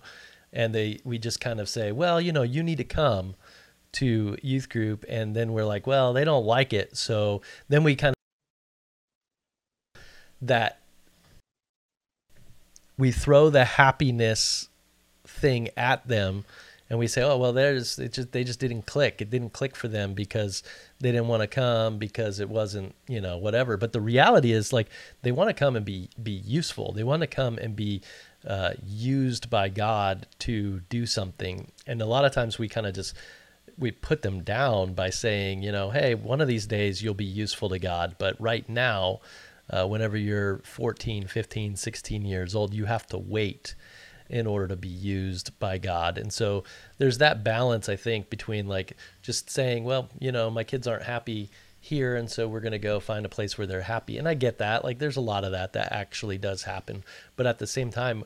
And 0.54 0.76
they 0.76 1.00
we 1.04 1.18
just 1.18 1.40
kind 1.40 1.60
of 1.60 1.68
say, 1.68 1.92
well, 1.92 2.22
you 2.22 2.32
know, 2.32 2.44
you 2.44 2.62
need 2.62 2.78
to 2.78 2.84
come 2.84 3.36
to 3.94 4.38
youth 4.42 4.70
group 4.70 5.06
and 5.10 5.36
then 5.36 5.54
we're 5.54 5.66
like, 5.66 5.88
well, 5.88 6.14
they 6.14 6.24
don't 6.24 6.46
like 6.46 6.74
it. 6.74 6.96
So 6.98 7.42
then 7.68 7.84
we 7.84 7.96
kind 7.96 8.14
of 9.96 10.02
that 10.42 10.80
we 12.98 13.12
throw 13.12 13.50
the 13.50 13.66
happiness 13.66 14.70
thing 15.26 15.70
at 15.76 16.08
them 16.08 16.46
and 16.90 16.98
we 16.98 17.08
say, 17.08 17.22
oh 17.22 17.38
well, 17.38 17.54
there's 17.54 18.00
it 18.00 18.14
just 18.14 18.32
they 18.32 18.44
just 18.44 18.60
didn't 18.60 18.86
click. 18.88 19.22
It 19.22 19.30
didn't 19.30 19.54
click 19.54 19.76
for 19.76 19.88
them 19.88 20.14
because 20.14 20.64
they 21.00 21.12
didn't 21.12 21.28
want 21.28 21.42
to 21.42 21.48
come 21.48 21.98
because 21.98 22.40
it 22.40 22.50
wasn't 22.50 22.96
you 23.08 23.22
know 23.22 23.38
whatever. 23.38 23.78
But 23.78 23.94
the 23.94 24.02
reality 24.02 24.52
is 24.52 24.74
like 24.74 24.88
they 25.22 25.32
want 25.32 25.50
to 25.50 25.54
come 25.54 25.76
and 25.76 25.86
be 25.86 26.10
be 26.22 26.32
useful. 26.32 26.92
They 26.92 27.04
want 27.04 27.22
to 27.22 27.28
come 27.28 27.60
and 27.60 27.76
be 27.76 28.02
uh, 28.48 28.72
used 28.84 29.50
by 29.50 29.70
God 29.70 30.26
to 30.40 30.82
do 30.90 31.06
something. 31.06 31.72
And 31.86 32.02
a 32.02 32.06
lot 32.06 32.26
of 32.26 32.34
times 32.34 32.58
we 32.58 32.68
kind 32.68 32.88
of 32.88 32.96
just 32.96 33.14
we 33.80 33.92
put 33.92 34.22
them 34.22 34.44
down 34.44 34.94
by 34.94 35.10
saying, 35.10 35.64
you 35.64 35.72
know, 35.72 35.90
hey, 35.90 36.14
one 36.14 36.42
of 36.42 36.48
these 36.48 36.68
days 36.68 37.02
you'll 37.02 37.14
be 37.14 37.24
useful 37.26 37.70
to 37.70 37.80
God, 37.80 38.16
but 38.20 38.40
right 38.40 38.68
now, 38.68 39.22
uh, 39.70 39.88
whenever 39.88 40.18
you're 40.18 40.60
14, 40.60 41.28
15, 41.28 41.76
16 41.76 42.26
years 42.26 42.56
old, 42.56 42.74
you 42.74 42.86
have 42.86 43.08
to 43.08 43.18
wait 43.18 43.76
in 44.30 44.46
order 44.46 44.68
to 44.68 44.76
be 44.76 44.90
used 44.90 45.58
by 45.60 45.78
God. 45.78 46.18
And 46.18 46.32
so 46.32 46.64
there's 46.98 47.18
that 47.20 47.44
balance, 47.44 47.88
I 47.90 47.96
think, 47.96 48.30
between 48.30 48.68
like 48.68 48.96
just 49.22 49.50
saying, 49.50 49.86
well, 49.86 50.10
you 50.20 50.32
know, 50.32 50.50
my 50.50 50.64
kids 50.64 50.88
aren't 50.88 51.04
happy 51.04 51.50
here 51.80 52.16
and 52.16 52.30
so 52.30 52.48
we're 52.48 52.60
going 52.60 52.74
to 52.74 52.80
go 52.80 53.00
find 53.00 53.26
a 53.26 53.30
place 53.30 53.58
where 53.58 53.66
they're 53.66 53.82
happy. 53.82 54.18
And 54.18 54.28
I 54.28 54.34
get 54.34 54.58
that. 54.58 54.84
Like 54.84 55.00
there's 55.00 55.18
a 55.18 55.22
lot 55.22 55.44
of 55.44 55.54
that 55.54 55.74
that 55.74 55.92
actually 55.92 56.38
does 56.38 56.64
happen. 56.64 57.04
But 57.36 57.48
at 57.48 57.60
the 57.60 57.68
same 57.68 57.90
time, 57.90 58.26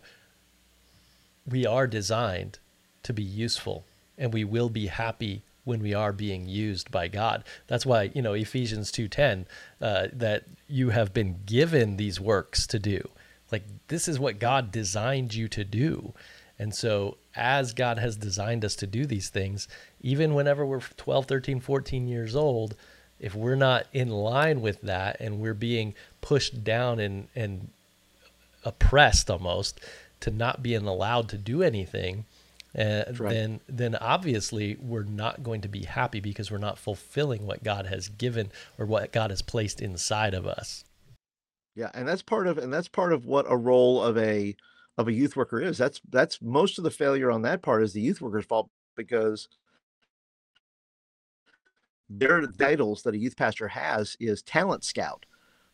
we 1.48 1.66
are 1.66 1.88
designed 1.88 2.60
to 3.04 3.14
be 3.14 3.24
useful 3.24 3.86
and 4.18 4.34
we 4.34 4.44
will 4.44 4.70
be 4.70 4.88
happy 4.88 5.44
when 5.66 5.82
we 5.82 5.94
are 5.94 6.12
being 6.12 6.48
used 6.48 6.92
by 6.92 7.08
God. 7.08 7.44
That's 7.68 7.86
why 7.86 8.12
you 8.14 8.22
know 8.22 8.34
Ephesians 8.34 8.92
two 8.92 9.08
ten 9.08 9.46
uh, 9.82 10.08
that 10.14 10.44
you 10.68 10.90
have 10.90 11.14
been 11.14 11.40
given 11.46 11.98
these 11.98 12.20
works 12.20 12.68
to 12.68 12.80
do. 12.80 13.10
Like 13.52 13.64
this 13.88 14.08
is 14.08 14.20
what 14.20 14.40
God 14.40 14.72
designed 14.72 15.34
you 15.34 15.48
to 15.50 15.64
do. 15.64 16.14
And 16.60 16.74
so 16.74 17.18
as 17.36 17.74
God 17.74 17.98
has 17.98 18.16
designed 18.16 18.64
us 18.64 18.76
to 18.78 18.88
do 18.88 19.06
these 19.06 19.30
things, 19.30 19.68
even 20.02 20.34
whenever 20.34 20.66
we're 20.66 20.80
12, 20.80 21.26
13, 21.26 21.60
14 21.60 22.08
years 22.08 22.36
old, 22.36 22.76
if 23.20 23.34
we're 23.36 23.56
not 23.56 23.88
in 23.94 24.10
line 24.10 24.62
with 24.62 24.82
that 24.82 25.18
and 25.20 25.40
we're 25.40 25.54
being 25.54 25.96
pushed 26.22 26.64
down 26.64 27.00
and, 27.00 27.28
and 27.36 27.70
oppressed 28.64 29.30
almost 29.30 29.80
to 30.20 30.32
not 30.32 30.64
being 30.64 30.88
allowed 30.88 31.30
to 31.30 31.38
do 31.38 31.64
anything, 31.64 32.26
uh, 32.78 33.04
right. 33.20 33.30
then 33.30 33.60
then 33.68 33.96
obviously 33.96 34.78
we're 34.80 35.04
not 35.04 35.44
going 35.44 35.62
to 35.62 35.68
be 35.68 35.84
happy 35.84 36.20
because 36.20 36.50
we're 36.50 36.58
not 36.58 36.78
fulfilling 36.78 37.46
what 37.46 37.64
God 37.64 37.86
has 37.86 38.10
given 38.10 38.52
or 38.78 38.86
what 38.86 39.12
God 39.12 39.30
has 39.30 39.42
placed 39.42 39.82
inside 39.82 40.34
of 40.34 40.48
us. 40.48 40.84
Yeah, 41.76 41.92
and 41.94 42.08
that's 42.08 42.22
part 42.22 42.48
of 42.48 42.58
and 42.58 42.74
that's 42.74 42.88
part 42.88 43.14
of 43.14 43.26
what 43.26 43.46
a 43.48 43.58
role 43.58 44.04
of 44.04 44.18
a 44.18 44.56
of 44.98 45.08
a 45.08 45.14
youth 45.14 45.36
worker 45.36 45.60
is. 45.62 45.78
That's 45.78 46.02
that's 46.10 46.42
most 46.42 46.78
of 46.78 46.84
the 46.84 46.92
failure 46.92 47.32
on 47.32 47.44
that 47.44 47.62
part 47.62 47.84
is 47.84 47.94
the 47.94 48.02
youth 48.02 48.22
worker's 48.22 48.46
fault 48.46 48.70
because 48.96 49.48
their 52.10 52.42
titles 52.42 53.04
that 53.04 53.16
a 53.16 53.18
youth 53.18 53.38
pastor 53.38 53.70
has 53.70 54.16
is 54.20 54.42
talent 54.42 54.84
scout. 54.84 55.26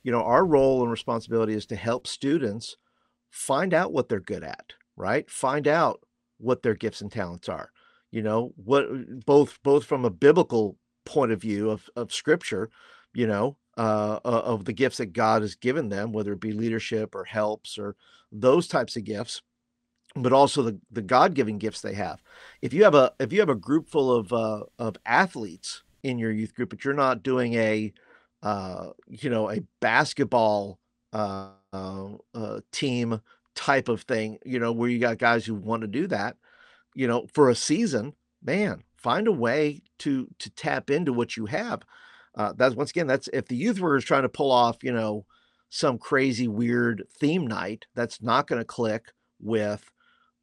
You 0.04 0.12
know, 0.12 0.24
our 0.24 0.46
role 0.46 0.82
and 0.82 0.92
responsibility 0.92 1.54
is 1.54 1.66
to 1.68 1.76
help 1.76 2.08
students 2.08 2.78
find 3.30 3.74
out 3.74 3.92
what 3.92 4.08
they're 4.08 4.20
good 4.20 4.44
at, 4.44 4.74
right? 4.96 5.30
Find 5.30 5.68
out 5.68 6.02
what 6.40 6.64
their 6.64 6.76
gifts 6.76 7.02
and 7.02 7.12
talents 7.12 7.48
are. 7.50 7.72
You 8.12 8.24
know, 8.24 8.54
what 8.56 8.88
both 9.26 9.60
both 9.64 9.86
from 9.86 10.06
a 10.06 10.10
biblical 10.10 10.78
point 11.06 11.32
of 11.32 11.42
view 11.42 11.70
of 11.70 11.88
of 11.96 12.12
scripture, 12.12 12.70
you 13.14 13.28
know, 13.28 13.56
uh, 13.78 14.20
of 14.26 14.66
the 14.66 14.74
gifts 14.74 14.98
that 14.98 15.14
God 15.14 15.42
has 15.42 15.56
given 15.56 15.90
them, 15.90 16.12
whether 16.12 16.34
it 16.34 16.40
be 16.40 16.52
leadership 16.52 17.16
or 17.16 17.24
helps 17.24 17.78
or 17.78 17.96
those 18.32 18.68
types 18.68 18.96
of 18.96 19.04
gifts, 19.04 19.42
but 20.16 20.34
also 20.34 20.64
the, 20.64 20.80
the 20.92 21.02
God-given 21.02 21.58
gifts 21.58 21.82
they 21.82 21.94
have. 21.94 22.22
If 22.62 22.74
you 22.74 22.84
have 22.84 22.96
a 22.96 23.14
if 23.20 23.32
you 23.32 23.40
have 23.40 23.50
a 23.50 23.56
group 23.56 23.90
full 23.90 24.12
of 24.12 24.34
uh, 24.34 24.64
of 24.80 24.98
athletes 25.06 25.84
in 26.04 26.18
your 26.18 26.32
youth 26.32 26.54
group, 26.56 26.70
but 26.70 26.84
you're 26.84 26.94
not 26.94 27.24
doing 27.24 27.54
a 27.54 27.94
uh, 28.44 28.88
you 29.08 29.30
know 29.30 29.50
a 29.50 29.62
basketball 29.82 30.80
uh, 31.14 31.50
uh, 31.74 32.60
team 32.72 33.22
type 33.60 33.90
of 33.90 34.04
thing, 34.04 34.40
you 34.46 34.58
know, 34.58 34.72
where 34.72 34.90
you 34.90 35.00
got 35.00 35.18
guys 35.18 35.46
who 35.46 35.54
want 35.54 35.82
to 35.82 35.88
do 35.88 36.08
that, 36.08 36.38
you 36.96 37.08
know, 37.08 37.28
for 37.34 37.50
a 37.50 37.56
season, 37.56 38.14
man, 38.42 38.84
find 38.96 39.28
a 39.28 39.32
way 39.34 39.82
to 40.00 40.28
to 40.40 40.50
tap 40.52 40.90
into 40.90 41.12
what 41.12 41.36
you 41.36 41.46
have. 41.48 41.82
Uh, 42.36 42.54
that's 42.56 42.76
once 42.76 42.92
again, 42.92 43.08
that's 43.08 43.28
if 43.34 43.48
the 43.48 43.58
youth 43.58 43.80
worker 43.82 43.98
is 43.98 44.06
trying 44.06 44.24
to 44.24 44.30
pull 44.30 44.52
off, 44.52 44.78
you 44.82 44.94
know, 44.94 45.26
some 45.70 45.98
crazy 45.98 46.48
weird 46.48 47.06
theme 47.20 47.46
night 47.46 47.86
that's 47.96 48.22
not 48.22 48.48
going 48.48 48.62
to 48.62 48.66
click 48.66 49.12
with 49.42 49.92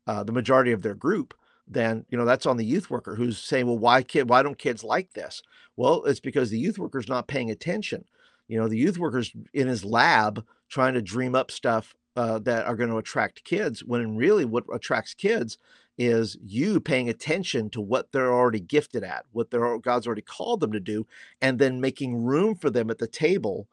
uh, 0.06 0.22
the 0.22 0.32
majority 0.32 0.72
of 0.72 0.82
their 0.82 0.94
group 0.94 1.34
then 1.66 2.04
you 2.08 2.16
know 2.16 2.24
that's 2.24 2.46
on 2.46 2.56
the 2.56 2.64
youth 2.64 2.90
worker 2.90 3.16
who's 3.16 3.38
saying 3.38 3.66
well 3.66 3.78
why 3.78 4.02
kid 4.02 4.28
why 4.28 4.42
don't 4.42 4.58
kids 4.58 4.84
like 4.84 5.12
this 5.14 5.42
well 5.76 6.04
it's 6.04 6.20
because 6.20 6.50
the 6.50 6.58
youth 6.58 6.78
worker's 6.78 7.08
not 7.08 7.26
paying 7.26 7.50
attention 7.50 8.04
you 8.48 8.58
know 8.58 8.68
the 8.68 8.78
youth 8.78 8.98
worker's 8.98 9.32
in 9.52 9.66
his 9.66 9.84
lab 9.84 10.44
trying 10.68 10.94
to 10.94 11.02
dream 11.02 11.34
up 11.34 11.50
stuff 11.50 11.94
uh, 12.16 12.38
that 12.40 12.66
are 12.66 12.76
going 12.76 12.90
to 12.90 12.98
attract 12.98 13.44
kids 13.44 13.84
when 13.84 14.16
really 14.16 14.44
what 14.44 14.64
attracts 14.72 15.14
kids 15.14 15.58
is 15.98 16.36
you 16.44 16.80
paying 16.80 17.08
attention 17.08 17.70
to 17.70 17.80
what 17.80 18.12
they're 18.12 18.32
already 18.32 18.60
gifted 18.60 19.02
at 19.02 19.24
what 19.32 19.50
their 19.50 19.78
god's 19.78 20.06
already 20.06 20.22
called 20.22 20.60
them 20.60 20.72
to 20.72 20.80
do 20.80 21.06
and 21.40 21.58
then 21.58 21.80
making 21.80 22.16
room 22.16 22.54
for 22.54 22.68
them 22.70 22.90
at 22.90 22.98
the 22.98 23.06
table 23.06 23.68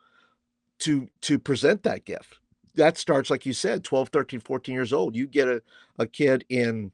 to 0.80 1.08
to 1.22 1.40
present 1.40 1.84
that 1.84 2.06
gift. 2.06 2.40
That 2.76 2.98
starts 2.98 3.30
like 3.30 3.46
you 3.46 3.54
said 3.54 3.84
12 3.84 4.10
13 4.10 4.40
14 4.40 4.74
years 4.76 4.94
old. 4.94 5.16
You 5.16 5.28
get 5.28 5.48
a, 5.48 5.62
a 5.98 6.08
kid 6.08 6.46
in 6.50 6.92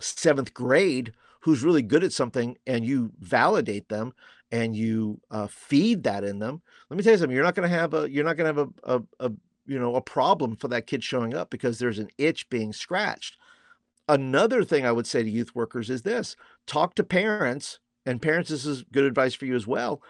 seventh 0.00 0.54
grade 0.54 1.12
who's 1.40 1.62
really 1.62 1.82
good 1.82 2.04
at 2.04 2.12
something 2.12 2.56
and 2.66 2.84
you 2.84 3.12
validate 3.20 3.88
them 3.88 4.12
and 4.50 4.76
you 4.76 5.20
uh, 5.30 5.46
feed 5.46 6.02
that 6.04 6.24
in 6.24 6.38
them. 6.38 6.62
Let 6.90 6.96
me 6.96 7.02
tell 7.02 7.12
you 7.12 7.18
something 7.18 7.34
you're 7.34 7.44
not 7.44 7.54
going 7.54 7.68
to 7.68 7.76
have 7.76 7.94
a 7.94 8.10
you're 8.10 8.24
not 8.24 8.36
going 8.36 8.54
to 8.54 8.60
have 8.60 8.70
a, 8.84 8.96
a, 8.96 9.26
a 9.26 9.32
you 9.66 9.78
know 9.78 9.94
a 9.96 10.00
problem 10.00 10.56
for 10.56 10.68
that 10.68 10.86
kid 10.86 11.02
showing 11.02 11.34
up 11.34 11.50
because 11.50 11.78
there's 11.78 11.98
an 11.98 12.08
itch 12.18 12.48
being 12.50 12.72
scratched 12.72 13.36
another 14.08 14.64
thing 14.64 14.84
i 14.84 14.92
would 14.92 15.06
say 15.06 15.22
to 15.22 15.30
youth 15.30 15.54
workers 15.54 15.90
is 15.90 16.02
this 16.02 16.36
talk 16.66 16.94
to 16.94 17.04
parents 17.04 17.78
and 18.04 18.20
parents 18.20 18.50
this 18.50 18.66
is 18.66 18.84
good 18.92 19.04
advice 19.04 19.34
for 19.34 19.46
you 19.46 19.54
as 19.54 19.66
well 19.66 20.02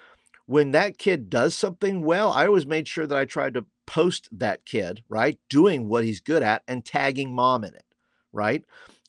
when 0.47 0.73
that 0.73 0.99
kid 0.99 1.31
does 1.31 1.55
something 1.55 2.03
well, 2.03 2.33
I 2.33 2.47
always 2.47 2.67
made 2.67 2.89
sure 2.89 3.07
that 3.07 3.17
I 3.17 3.25
tried 3.25 3.55
to 3.55 3.65
post 3.87 4.29
that 4.33 4.65
kid, 4.65 5.03
right? 5.09 5.39
Doing 5.49 5.89
what 5.89 6.05
he's 6.05 6.21
good 6.21 6.43
at 6.43 6.63
and 6.69 6.85
tagging 6.85 7.35
mom 7.35 7.65
in 7.65 7.75
it, 7.75 7.85
right? 8.33 8.65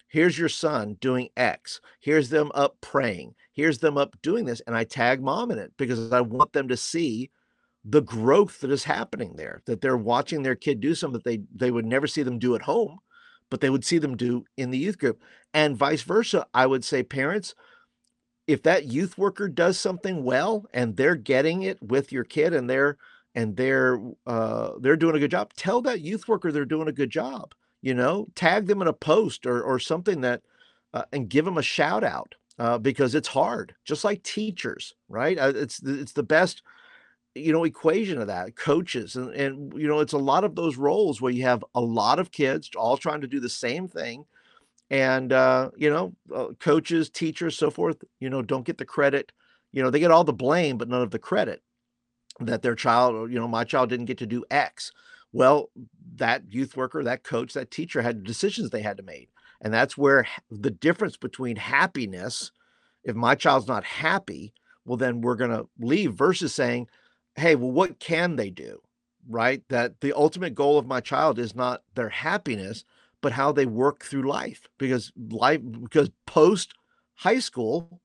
Here's 0.07 0.37
your 0.37 0.49
son 0.49 0.97
doing 1.01 1.29
X. 1.35 1.81
Here's 1.99 2.29
them 2.29 2.51
up 2.53 2.77
praying. 2.81 3.35
Here's 3.51 3.79
them 3.79 3.97
up 3.97 4.15
doing 4.21 4.45
this. 4.45 4.61
And 4.61 4.75
I 4.75 4.83
tag 4.83 5.21
mom 5.21 5.51
in 5.51 5.57
it 5.57 5.73
because 5.77 6.11
I 6.11 6.21
want 6.21 6.53
them 6.53 6.67
to 6.67 6.77
see 6.77 7.31
the 7.85 8.01
growth 8.01 8.61
that 8.61 8.71
is 8.71 8.83
happening 8.85 9.35
there, 9.35 9.61
that 9.65 9.81
they're 9.81 9.97
watching 9.97 10.43
their 10.43 10.55
kid 10.55 10.79
do 10.79 10.95
something 10.95 11.19
that 11.19 11.23
they, 11.23 11.41
they 11.53 11.71
would 11.71 11.85
never 11.85 12.07
see 12.07 12.23
them 12.23 12.39
do 12.39 12.55
at 12.55 12.61
home, 12.61 12.99
but 13.49 13.61
they 13.61 13.69
would 13.69 13.85
see 13.85 13.97
them 13.97 14.15
do 14.15 14.45
in 14.57 14.71
the 14.71 14.77
youth 14.77 14.97
group. 14.97 15.21
And 15.53 15.77
vice 15.77 16.01
versa. 16.01 16.47
I 16.53 16.65
would 16.65 16.85
say, 16.85 17.03
parents, 17.03 17.55
if 18.47 18.63
that 18.63 18.85
youth 18.85 19.17
worker 19.17 19.47
does 19.47 19.79
something 19.79 20.23
well 20.23 20.65
and 20.73 20.95
they're 20.95 21.15
getting 21.15 21.63
it 21.63 21.81
with 21.81 22.11
your 22.11 22.23
kid 22.23 22.53
and 22.53 22.69
they're 22.69 22.97
and 23.35 23.55
they're 23.55 23.99
uh, 24.27 24.71
they're 24.79 24.97
doing 24.97 25.15
a 25.15 25.19
good 25.19 25.31
job 25.31 25.53
tell 25.53 25.81
that 25.81 26.01
youth 26.01 26.27
worker 26.27 26.51
they're 26.51 26.65
doing 26.65 26.87
a 26.87 26.93
good 26.93 27.09
job 27.09 27.53
you 27.81 27.93
know 27.93 28.27
tag 28.35 28.67
them 28.67 28.81
in 28.81 28.87
a 28.87 28.93
post 28.93 29.45
or 29.45 29.61
or 29.61 29.79
something 29.79 30.21
that 30.21 30.41
uh, 30.93 31.03
and 31.13 31.29
give 31.29 31.45
them 31.45 31.57
a 31.57 31.63
shout 31.63 32.03
out 32.03 32.35
uh, 32.59 32.77
because 32.77 33.15
it's 33.15 33.27
hard 33.27 33.73
just 33.85 34.03
like 34.03 34.21
teachers 34.23 34.93
right 35.09 35.39
uh, 35.39 35.53
it's 35.55 35.81
it's 35.83 36.13
the 36.13 36.23
best 36.23 36.63
you 37.35 37.51
know 37.51 37.63
equation 37.63 38.19
of 38.19 38.27
that 38.27 38.55
coaches 38.55 39.15
and 39.15 39.31
and 39.33 39.73
you 39.75 39.87
know 39.87 39.99
it's 39.99 40.13
a 40.13 40.17
lot 40.17 40.43
of 40.43 40.55
those 40.55 40.77
roles 40.77 41.21
where 41.21 41.31
you 41.31 41.43
have 41.43 41.63
a 41.75 41.81
lot 41.81 42.19
of 42.19 42.31
kids 42.31 42.69
all 42.75 42.97
trying 42.97 43.21
to 43.21 43.27
do 43.27 43.39
the 43.39 43.49
same 43.49 43.87
thing 43.87 44.25
and 44.89 45.33
uh, 45.33 45.71
you 45.75 45.89
know 45.89 46.13
uh, 46.33 46.47
coaches 46.59 47.09
teachers 47.09 47.57
so 47.57 47.69
forth 47.69 47.97
you 48.19 48.29
know 48.29 48.41
don't 48.41 48.65
get 48.65 48.77
the 48.77 48.85
credit 48.85 49.31
you 49.71 49.81
know 49.81 49.89
they 49.89 49.99
get 49.99 50.11
all 50.11 50.23
the 50.23 50.33
blame 50.33 50.77
but 50.77 50.89
none 50.89 51.01
of 51.01 51.11
the 51.11 51.19
credit 51.19 51.61
that 52.39 52.61
their 52.61 52.75
child 52.75 53.31
you 53.31 53.39
know 53.39 53.47
my 53.47 53.63
child 53.63 53.89
didn't 53.89 54.05
get 54.05 54.17
to 54.17 54.25
do 54.25 54.45
x. 54.51 54.91
Well 55.31 55.71
that 56.15 56.43
youth 56.49 56.77
worker 56.77 57.03
that 57.03 57.23
coach 57.23 57.53
that 57.53 57.71
teacher 57.71 58.01
had 58.03 58.23
decisions 58.23 58.69
they 58.69 58.83
had 58.83 58.97
to 58.97 59.03
make 59.03 59.29
and 59.61 59.73
that's 59.73 59.97
where 59.97 60.27
the 60.51 60.69
difference 60.69 61.17
between 61.17 61.55
happiness 61.55 62.51
if 63.03 63.15
my 63.15 63.33
child's 63.33 63.67
not 63.67 63.83
happy 63.83 64.53
well 64.85 64.97
then 64.97 65.21
we're 65.21 65.35
going 65.35 65.49
to 65.49 65.67
leave 65.79 66.13
versus 66.13 66.53
saying 66.53 66.87
hey 67.35 67.55
well 67.55 67.71
what 67.71 67.99
can 67.99 68.35
they 68.35 68.49
do 68.49 68.79
right? 69.27 69.63
That 69.69 70.01
the 70.01 70.13
ultimate 70.13 70.55
goal 70.55 70.77
of 70.77 70.85
my 70.85 70.99
child 70.99 71.39
is 71.39 71.55
not 71.55 71.83
their 71.95 72.09
happiness 72.09 72.83
but 73.21 73.31
how 73.31 73.53
they 73.53 73.65
work 73.65 74.03
through 74.03 74.27
life 74.27 74.67
because 74.77 75.11
life 75.31 75.61
because 75.81 76.09
post 76.27 76.73
high 77.15 77.39
school 77.39 78.01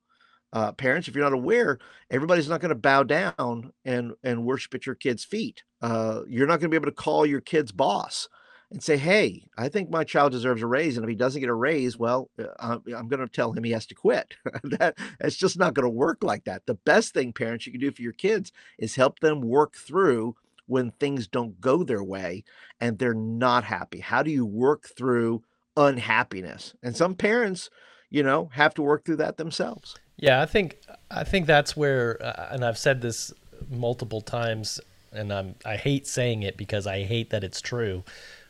uh, 0.53 0.73
parents 0.73 1.09
if 1.09 1.15
you're 1.15 1.25
not 1.25 1.33
aware 1.33 1.79
everybody's 2.11 2.49
not 2.49 2.61
going 2.61 2.69
to 2.69 2.75
bow 2.75 3.03
down 3.03 3.73
and 3.85 4.13
and 4.23 4.45
worship 4.45 4.75
at 4.75 4.87
your 4.87 4.95
kid's 4.95 5.25
feet. 5.25 5.63
Uh, 5.83 6.23
you're 6.29 6.47
not 6.47 6.61
going 6.61 6.71
to 6.71 6.75
be 6.75 6.77
able 6.77 6.87
to 6.87 6.93
call 6.93 7.27
your 7.27 7.41
kid's 7.41 7.73
boss 7.73 8.29
and 8.71 8.83
say 8.83 8.97
hey 8.97 9.45
i 9.57 9.69
think 9.69 9.91
my 9.91 10.05
child 10.05 10.33
deserves 10.33 10.63
a 10.63 10.67
raise 10.67 10.97
and 10.97 11.05
if 11.05 11.09
he 11.09 11.15
doesn't 11.15 11.41
get 11.41 11.51
a 11.51 11.55
raise 11.55 11.99
well 11.99 12.29
uh, 12.39 12.47
i'm, 12.59 12.83
I'm 12.95 13.09
going 13.09 13.21
to 13.21 13.29
tell 13.29 13.53
him 13.53 13.65
he 13.65 13.73
has 13.73 13.87
to 13.87 13.95
quit 13.95 14.35
that 14.65 14.97
it's 15.21 15.37
just 15.37 15.59
not 15.59 15.75
going 15.75 15.85
to 15.85 15.91
work 15.91 16.23
like 16.23 16.45
that 16.45 16.67
the 16.67 16.75
best 16.75 17.15
thing 17.15 17.33
parents 17.33 17.67
you 17.67 17.73
can 17.73 17.81
do 17.81 17.93
for 17.93 18.03
your 18.03 18.13
kids 18.13 18.53
is 18.79 18.95
help 18.95 19.21
them 19.21 19.41
work 19.41 19.77
through 19.77 20.37
when 20.69 20.93
things 20.93 21.27
don't 21.27 21.61
go 21.61 21.83
their 21.83 22.05
way 22.05 22.45
and 22.81 22.99
they're 22.99 23.15
not 23.15 23.65
happy? 23.65 23.99
How 23.99 24.23
do 24.23 24.31
you 24.31 24.47
work 24.47 24.89
through 24.97 25.43
unhappiness? 25.77 26.75
And 26.83 26.97
some 26.97 27.15
parents, 27.15 27.71
you 28.11 28.23
know, 28.23 28.51
have 28.53 28.75
to 28.75 28.83
work 28.83 29.05
through 29.05 29.17
that 29.17 29.39
themselves. 29.39 29.97
Yeah, 30.17 30.41
I 30.41 30.47
think 30.47 30.79
I 31.11 31.25
think 31.25 31.47
that's 31.47 31.77
where 31.77 32.23
uh, 32.23 32.49
and 32.51 32.65
I've 32.65 32.79
said 32.79 33.01
this 33.01 33.33
multiple 33.71 34.21
times 34.21 34.81
and 35.13 35.33
I'm 35.33 35.55
I 35.65 35.77
hate 35.77 36.07
saying 36.07 36.43
it 36.43 36.57
because 36.57 36.87
I 36.87 37.05
hate 37.05 37.31
that 37.31 37.43
it's 37.43 37.61
true, 37.61 38.05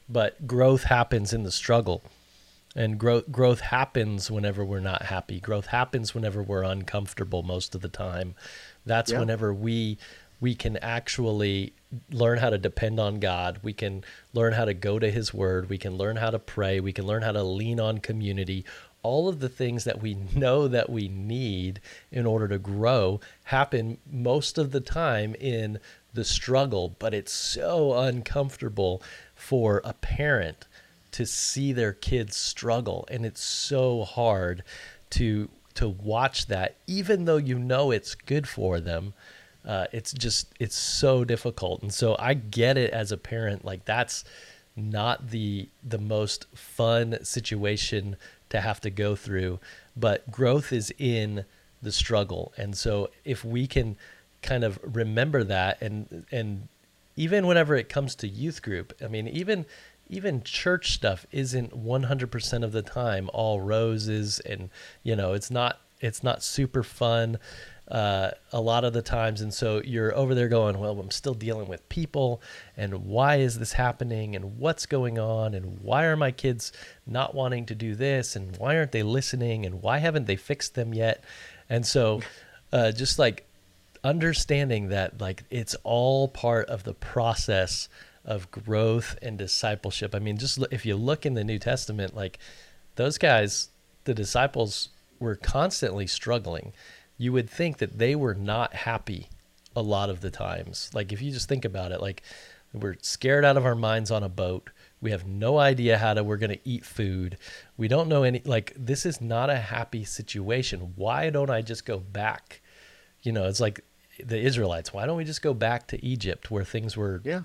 but 0.09 0.47
growth 0.47 0.85
happens 0.85 1.33
in 1.33 1.42
the 1.42 1.51
struggle. 1.51 2.03
And 2.77 2.99
growth 2.99 3.31
growth 3.33 3.61
happens 3.61 4.31
whenever 4.31 4.64
we're 4.64 4.81
not 4.81 5.03
happy. 5.03 5.40
Growth 5.40 5.66
happens 5.66 6.14
whenever 6.14 6.42
we're 6.42 6.62
uncomfortable 6.62 7.42
most 7.42 7.75
of 7.75 7.81
the 7.81 7.88
time. 7.88 8.35
That's 8.87 9.11
yeah. 9.11 9.18
whenever 9.18 9.53
we 9.53 9.99
we 10.40 10.55
can 10.55 10.77
actually 10.77 11.73
learn 12.11 12.38
how 12.38 12.51
to 12.51 12.59
depend 12.59 13.01
on 13.01 13.18
God. 13.18 13.59
We 13.62 13.73
can 13.73 14.05
learn 14.33 14.53
how 14.53 14.64
to 14.64 14.75
go 14.75 14.99
to 14.99 15.11
His 15.11 15.35
Word. 15.35 15.68
We 15.68 15.79
can 15.79 15.97
learn 15.97 16.16
how 16.16 16.31
to 16.31 16.38
pray. 16.38 16.81
We 16.81 16.92
can 16.92 17.07
learn 17.07 17.23
how 17.23 17.33
to 17.33 17.42
lean 17.42 17.81
on 17.81 17.99
community. 17.99 18.64
All 19.03 19.29
of 19.29 19.40
the 19.40 19.49
things 19.49 19.85
that 19.85 20.01
we 20.03 20.14
know 20.35 20.68
that 20.68 20.90
we 20.90 21.09
need 21.09 21.81
in 22.12 22.27
order 22.27 22.49
to 22.49 22.59
grow 22.59 23.21
happen 23.44 23.99
most 24.11 24.59
of 24.59 24.71
the 24.71 24.81
time 24.81 25.35
in 25.40 25.79
the 26.12 26.25
struggle, 26.25 26.97
but 26.99 27.14
it's 27.14 27.33
so 27.33 27.99
uncomfortable 27.99 29.03
for 29.38 29.81
a 29.85 29.94
parent 29.94 30.66
to 31.12 31.24
see 31.24 31.72
their 31.72 31.92
kids 31.92 32.37
struggle. 32.37 33.07
And 33.11 33.24
it's 33.24 33.42
so 33.42 34.05
hard 34.05 34.62
to 35.11 35.48
to 35.74 35.88
watch 35.88 36.46
that 36.48 36.74
even 36.88 37.24
though 37.24 37.37
you 37.37 37.57
know 37.57 37.92
it's 37.92 38.16
good 38.16 38.48
for 38.48 38.81
them 38.81 39.14
uh, 39.64 39.87
it's 39.92 40.12
just 40.12 40.53
it's 40.59 40.77
so 40.77 41.24
difficult. 41.24 41.83
And 41.83 41.94
so 41.94 42.16
i 42.18 42.35
get 42.35 42.77
it 42.77 42.92
as 42.92 43.12
a 43.12 43.16
parent 43.16 43.64
like 43.64 43.85
that's 43.85 44.24
not 44.77 45.31
the 45.31 45.68
the 45.83 45.98
most 45.98 46.46
fun 46.55 47.24
situation 47.24 48.16
to 48.51 48.61
have 48.61 48.81
to 48.81 48.90
go 48.90 49.14
through 49.14 49.61
but 49.96 50.31
growth 50.31 50.72
is 50.72 50.92
in 50.98 51.44
the 51.83 51.92
struggle. 51.92 52.53
And 52.57 52.77
so 52.77 53.11
if 53.24 53.44
we 53.44 53.66
can 53.66 53.96
kind 54.42 54.64
of 54.64 54.79
remember 54.83 55.44
that 55.44 55.81
and 55.81 56.27
and 56.31 56.68
even 57.18 57.46
whenever 57.46 57.74
it 57.74 57.88
comes 57.88 58.14
to 58.14 58.28
youth 58.28 58.62
group 58.62 58.92
i 59.04 59.09
mean 59.09 59.28
even 59.28 59.66
even 60.11 60.42
church 60.42 60.92
stuff 60.92 61.26
isn't 61.31 61.85
100% 61.85 62.64
of 62.64 62.72
the 62.72 62.81
time 62.81 63.28
all 63.35 63.61
roses 63.61 64.40
and 64.40 64.70
you 65.02 65.14
know 65.14 65.35
it's 65.35 65.50
not 65.50 65.81
it's 66.00 66.22
not 66.22 66.42
super 66.42 66.83
fun 66.83 67.38
uh, 67.90 68.31
a 68.52 68.61
lot 68.61 68.85
of 68.85 68.92
the 68.92 69.02
times. 69.02 69.40
And 69.40 69.52
so 69.52 69.81
you're 69.85 70.14
over 70.14 70.35
there 70.35 70.48
going 70.48 70.78
well 70.78 71.00
i'm 71.00 71.11
still 71.11 71.35
dealing 71.35 71.68
with 71.68 71.88
people 71.88 72.42
and 72.76 73.07
why 73.07 73.37
is 73.37 73.59
this 73.59 73.72
happening 73.72 74.37
and 74.37 74.59
what's 74.59 74.87
going 74.87 75.18
on 75.18 75.54
and 75.54 75.81
why 75.81 76.04
are 76.04 76.16
my 76.16 76.31
kids 76.31 76.72
not 77.07 77.35
wanting 77.35 77.66
to 77.66 77.74
do 77.74 77.94
this 77.94 78.37
and 78.37 78.57
why 78.59 78.76
aren't 78.76 78.92
they 78.92 79.02
listening 79.02 79.64
and 79.64 79.83
why 79.83 79.98
haven't 79.98 80.26
they 80.26 80.37
fixed 80.37 80.74
them 80.74 80.92
yet? 80.92 81.24
And 81.68 81.87
so 81.87 82.20
uh, 82.72 82.92
just 82.92 83.18
like 83.18 83.48
understanding 84.09 84.88
that 84.88 85.21
like 85.21 85.44
it's 85.51 85.77
all 85.85 86.29
part 86.29 86.68
of 86.68 86.85
the 86.85 86.94
process 86.94 87.88
of 88.25 88.51
growth 88.51 89.16
and 89.23 89.38
discipleship. 89.38 90.14
I 90.14 90.18
mean, 90.18 90.38
just 90.38 90.59
if 90.71 90.87
you 90.87 90.97
look 90.97 91.27
in 91.27 91.35
the 91.35 91.44
New 91.44 91.59
Testament, 91.59 92.16
like 92.16 92.38
those 92.97 93.18
guys, 93.18 93.68
the 94.05 94.14
disciples 94.14 94.88
were 95.21 95.37
constantly 95.37 96.07
struggling. 96.07 96.73
You 97.18 97.33
would 97.33 97.51
think 97.51 97.79
that 97.79 97.99
they 97.99 98.14
were 98.14 98.35
not 98.35 98.75
happy 98.75 99.29
a 99.77 99.83
lot 99.83 100.11
of 100.11 100.21
the 100.21 100.31
times. 100.31 100.90
Like 100.94 101.12
if 101.12 101.21
you 101.21 101.31
just 101.31 101.49
think 101.49 101.64
about 101.64 101.92
it, 101.92 102.01
like 102.01 102.23
we're 102.73 102.97
scared 103.03 103.44
out 103.44 103.57
of 103.57 103.66
our 103.66 103.75
minds 103.75 104.11
on 104.11 104.23
a 104.23 104.29
boat. 104.29 104.71
We 105.01 105.11
have 105.12 105.27
no 105.27 105.59
idea 105.59 105.99
how 105.99 106.14
to 106.14 106.25
we're 106.25 106.38
going 106.38 106.51
to 106.51 106.68
eat 106.68 106.85
food. 106.85 107.38
We 107.77 107.88
don't 107.88 108.09
know 108.09 108.25
any 108.25 108.42
like 108.44 108.73
this 108.77 109.07
is 109.07 109.21
not 109.21 109.51
a 109.51 109.57
happy 109.57 110.05
situation. 110.05 110.92
Why 110.97 111.31
don't 111.31 111.51
I 111.51 111.62
just 111.62 111.87
go 111.87 111.99
back? 111.99 112.61
You 113.23 113.33
know, 113.33 113.47
it's 113.47 113.61
like 113.61 113.85
the 114.24 114.38
Israelites. 114.40 114.92
Why 114.92 115.07
don't 115.07 115.16
we 115.16 115.24
just 115.24 115.42
go 115.42 115.54
back 115.54 115.87
to 115.88 116.04
Egypt 116.04 116.50
where 116.50 116.64
things 116.64 116.96
were 116.96 117.22
Yeah. 117.24 117.42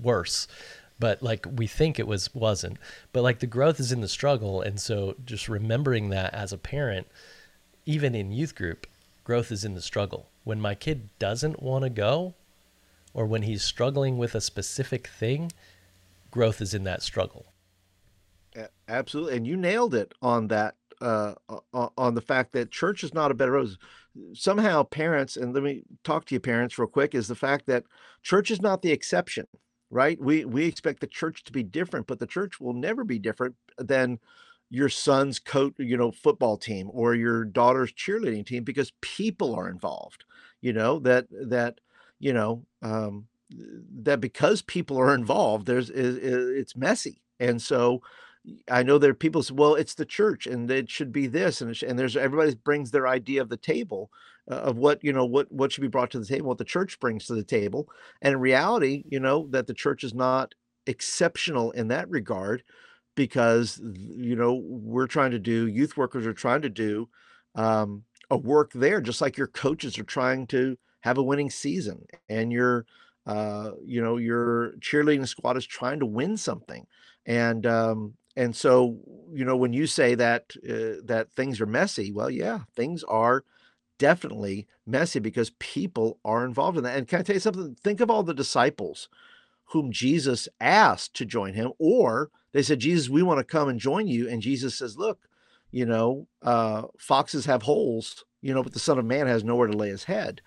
worse 0.00 0.46
but 0.98 1.22
like 1.22 1.46
we 1.56 1.66
think 1.66 1.98
it 1.98 2.06
was 2.06 2.32
wasn't 2.34 2.76
but 3.12 3.22
like 3.22 3.38
the 3.40 3.46
growth 3.46 3.80
is 3.80 3.92
in 3.92 4.00
the 4.00 4.08
struggle 4.08 4.60
and 4.60 4.80
so 4.80 5.14
just 5.24 5.48
remembering 5.48 6.10
that 6.10 6.32
as 6.34 6.52
a 6.52 6.58
parent 6.58 7.06
even 7.86 8.14
in 8.14 8.30
youth 8.32 8.54
group 8.54 8.86
growth 9.24 9.50
is 9.50 9.64
in 9.64 9.74
the 9.74 9.82
struggle 9.82 10.28
when 10.44 10.60
my 10.60 10.74
kid 10.74 11.08
doesn't 11.18 11.62
want 11.62 11.84
to 11.84 11.90
go 11.90 12.34
or 13.14 13.26
when 13.26 13.42
he's 13.42 13.62
struggling 13.62 14.18
with 14.18 14.34
a 14.34 14.40
specific 14.40 15.06
thing 15.08 15.50
growth 16.30 16.60
is 16.60 16.74
in 16.74 16.84
that 16.84 17.02
struggle 17.02 17.46
Absolutely, 18.88 19.36
and 19.36 19.46
you 19.46 19.56
nailed 19.56 19.94
it 19.94 20.14
on 20.22 20.48
that. 20.48 20.74
Uh, 21.00 21.34
on 21.72 22.14
the 22.14 22.20
fact 22.20 22.52
that 22.52 22.72
church 22.72 23.04
is 23.04 23.14
not 23.14 23.30
a 23.30 23.34
bed 23.34 23.48
of 23.48 23.54
roses. 23.54 23.78
Somehow, 24.32 24.82
parents, 24.82 25.36
and 25.36 25.54
let 25.54 25.62
me 25.62 25.82
talk 26.02 26.24
to 26.24 26.34
you, 26.34 26.40
parents, 26.40 26.76
real 26.76 26.88
quick, 26.88 27.14
is 27.14 27.28
the 27.28 27.36
fact 27.36 27.66
that 27.66 27.84
church 28.22 28.50
is 28.50 28.60
not 28.60 28.82
the 28.82 28.90
exception, 28.90 29.46
right? 29.90 30.20
We 30.20 30.44
we 30.44 30.64
expect 30.64 31.00
the 31.00 31.06
church 31.06 31.44
to 31.44 31.52
be 31.52 31.62
different, 31.62 32.08
but 32.08 32.18
the 32.18 32.26
church 32.26 32.58
will 32.58 32.72
never 32.72 33.04
be 33.04 33.20
different 33.20 33.54
than 33.78 34.18
your 34.70 34.88
son's 34.88 35.38
coat, 35.38 35.74
you 35.78 35.96
know, 35.96 36.10
football 36.10 36.56
team 36.56 36.90
or 36.92 37.14
your 37.14 37.44
daughter's 37.44 37.92
cheerleading 37.92 38.44
team 38.44 38.64
because 38.64 38.92
people 39.00 39.54
are 39.54 39.68
involved. 39.68 40.24
You 40.60 40.72
know 40.72 40.98
that 41.00 41.26
that 41.30 41.80
you 42.18 42.32
know 42.32 42.64
um, 42.82 43.28
that 44.02 44.20
because 44.20 44.62
people 44.62 44.98
are 44.98 45.14
involved, 45.14 45.66
there's 45.66 45.90
is, 45.90 46.16
is 46.16 46.60
it's 46.60 46.76
messy, 46.76 47.22
and 47.38 47.62
so 47.62 48.02
I 48.70 48.82
know 48.82 48.98
there 48.98 49.10
are 49.10 49.14
people 49.14 49.42
say, 49.42 49.54
well, 49.54 49.74
it's 49.74 49.94
the 49.94 50.04
church 50.04 50.46
and 50.46 50.70
it 50.70 50.90
should 50.90 51.12
be 51.12 51.26
this 51.26 51.60
and 51.60 51.80
and 51.82 51.98
there's 51.98 52.16
everybody 52.16 52.54
brings 52.56 52.90
their 52.90 53.08
idea 53.08 53.42
of 53.42 53.48
the 53.48 53.56
table 53.56 54.10
uh, 54.50 54.54
of 54.54 54.76
what, 54.76 55.02
you 55.04 55.12
know, 55.12 55.24
what 55.26 55.50
what 55.52 55.72
should 55.72 55.82
be 55.82 55.88
brought 55.88 56.10
to 56.12 56.18
the 56.18 56.26
table, 56.26 56.48
what 56.48 56.58
the 56.58 56.64
church 56.64 56.98
brings 57.00 57.26
to 57.26 57.34
the 57.34 57.44
table. 57.44 57.88
And 58.22 58.34
in 58.34 58.40
reality, 58.40 59.04
you 59.08 59.20
know, 59.20 59.46
that 59.50 59.66
the 59.66 59.74
church 59.74 60.04
is 60.04 60.14
not 60.14 60.54
exceptional 60.86 61.70
in 61.72 61.88
that 61.88 62.08
regard 62.10 62.62
because 63.14 63.80
you 63.94 64.36
know, 64.36 64.54
we're 64.64 65.06
trying 65.06 65.32
to 65.32 65.38
do 65.38 65.66
youth 65.66 65.96
workers 65.96 66.26
are 66.26 66.32
trying 66.34 66.62
to 66.62 66.70
do 66.70 67.08
um 67.54 68.04
a 68.30 68.36
work 68.36 68.72
there 68.74 69.00
just 69.00 69.20
like 69.20 69.36
your 69.38 69.46
coaches 69.46 69.98
are 69.98 70.04
trying 70.04 70.46
to 70.46 70.76
have 71.00 71.18
a 71.18 71.22
winning 71.22 71.50
season 71.50 72.04
and 72.28 72.52
your 72.52 72.86
uh 73.26 73.72
you 73.84 74.00
know, 74.02 74.16
your 74.16 74.72
cheerleading 74.80 75.26
squad 75.26 75.56
is 75.56 75.66
trying 75.66 75.98
to 76.00 76.06
win 76.06 76.36
something. 76.36 76.86
And 77.26 77.66
um 77.66 78.14
and 78.36 78.54
so, 78.54 78.98
you 79.32 79.44
know, 79.44 79.56
when 79.56 79.72
you 79.72 79.86
say 79.86 80.14
that, 80.14 80.54
uh, 80.68 81.02
that 81.04 81.28
things 81.34 81.60
are 81.60 81.66
messy, 81.66 82.12
well, 82.12 82.30
yeah, 82.30 82.60
things 82.76 83.02
are 83.04 83.44
definitely 83.98 84.66
messy 84.86 85.18
because 85.18 85.50
people 85.58 86.18
are 86.24 86.44
involved 86.44 86.78
in 86.78 86.84
that. 86.84 86.96
And 86.96 87.08
can 87.08 87.20
I 87.20 87.22
tell 87.22 87.34
you 87.34 87.40
something? 87.40 87.76
Think 87.82 88.00
of 88.00 88.10
all 88.10 88.22
the 88.22 88.34
disciples 88.34 89.08
whom 89.70 89.92
Jesus 89.92 90.48
asked 90.60 91.14
to 91.14 91.24
join 91.26 91.54
him, 91.54 91.72
or 91.78 92.30
they 92.52 92.62
said, 92.62 92.78
Jesus, 92.78 93.10
we 93.10 93.22
want 93.22 93.38
to 93.38 93.44
come 93.44 93.68
and 93.68 93.78
join 93.78 94.06
you. 94.06 94.28
And 94.28 94.40
Jesus 94.40 94.74
says, 94.76 94.96
Look, 94.96 95.28
you 95.70 95.84
know, 95.84 96.26
uh, 96.42 96.82
foxes 96.98 97.44
have 97.46 97.62
holes, 97.62 98.24
you 98.40 98.54
know, 98.54 98.62
but 98.62 98.72
the 98.72 98.78
Son 98.78 98.98
of 98.98 99.04
Man 99.04 99.26
has 99.26 99.44
nowhere 99.44 99.66
to 99.66 99.76
lay 99.76 99.88
his 99.88 100.04
head. 100.04 100.40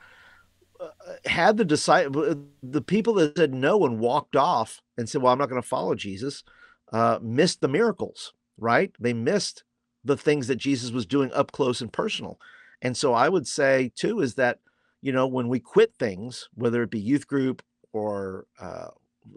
Uh, 0.79 0.89
had 1.25 1.57
the 1.57 1.65
disciple, 1.65 2.47
the 2.63 2.81
people 2.81 3.13
that 3.15 3.37
said 3.37 3.53
no 3.53 3.85
and 3.85 3.99
walked 3.99 4.35
off 4.35 4.81
and 4.97 5.07
said, 5.07 5.21
Well, 5.21 5.31
I'm 5.31 5.39
not 5.39 5.49
going 5.49 5.61
to 5.61 5.67
follow 5.67 5.93
Jesus, 5.93 6.43
uh, 6.91 7.19
missed 7.21 7.61
the 7.61 7.67
miracles, 7.67 8.33
right? 8.57 8.91
They 8.99 9.13
missed 9.13 9.63
the 10.03 10.17
things 10.17 10.47
that 10.47 10.57
Jesus 10.57 10.91
was 10.91 11.05
doing 11.05 11.31
up 11.33 11.51
close 11.51 11.81
and 11.81 11.91
personal. 11.93 12.39
And 12.81 12.97
so 12.97 13.13
I 13.13 13.29
would 13.29 13.47
say, 13.47 13.91
too, 13.95 14.21
is 14.21 14.35
that, 14.35 14.59
you 15.01 15.11
know, 15.11 15.27
when 15.27 15.47
we 15.47 15.59
quit 15.59 15.93
things, 15.99 16.49
whether 16.55 16.83
it 16.83 16.89
be 16.91 16.99
youth 16.99 17.27
group 17.27 17.61
or 17.93 18.47
uh, 18.59 18.87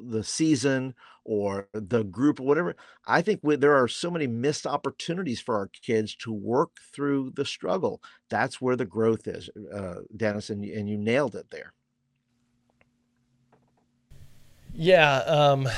the 0.08 0.24
season 0.24 0.94
or 1.24 1.68
the 1.74 2.04
group 2.04 2.40
or 2.40 2.46
whatever, 2.46 2.76
I 3.06 3.20
think 3.22 3.40
we, 3.42 3.56
there 3.56 3.76
are 3.76 3.88
so 3.88 4.10
many 4.10 4.26
missed 4.26 4.66
opportunities 4.66 5.40
for 5.40 5.56
our 5.56 5.68
kids 5.82 6.14
to 6.16 6.32
work 6.32 6.76
through 6.94 7.32
the 7.36 7.44
struggle. 7.44 8.02
That's 8.30 8.60
where 8.60 8.76
the 8.76 8.86
growth 8.86 9.26
is, 9.28 9.50
uh, 9.74 9.96
Dennis, 10.16 10.50
and, 10.50 10.64
and 10.64 10.88
you 10.88 10.96
nailed 10.96 11.34
it 11.34 11.50
there. 11.50 11.74
yeah 14.74 15.18
um 15.18 15.68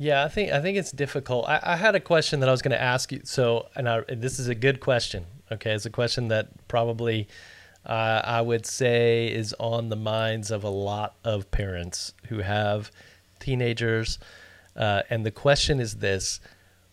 yeah 0.00 0.24
i 0.24 0.28
think 0.28 0.50
i 0.50 0.60
think 0.60 0.76
it's 0.76 0.90
difficult. 0.90 1.48
I, 1.48 1.60
I 1.62 1.76
had 1.76 1.94
a 1.94 2.00
question 2.00 2.40
that 2.40 2.48
i 2.48 2.52
was 2.52 2.62
going 2.62 2.72
to 2.72 2.82
ask 2.82 3.12
you 3.12 3.20
so 3.24 3.68
and, 3.76 3.88
I, 3.88 4.00
this 4.08 4.38
is 4.38 4.48
a 4.48 4.54
good 4.54 4.80
question 4.80 5.26
okay? 5.52 5.72
It's 5.72 5.84
a 5.84 5.90
question 5.90 6.28
that 6.28 6.48
probably 6.68 7.28
uh, 7.84 8.22
i 8.24 8.40
would 8.40 8.66
say 8.66 9.28
is 9.28 9.54
on 9.58 9.88
the 9.88 9.96
minds 9.96 10.50
of 10.50 10.64
a 10.64 10.68
lot 10.70 11.16
of 11.24 11.50
parents 11.50 12.14
who 12.28 12.38
have 12.38 12.90
teenagers 13.38 14.18
uh, 14.76 15.02
and 15.10 15.24
the 15.24 15.30
question 15.30 15.80
is 15.80 15.96
this 15.96 16.40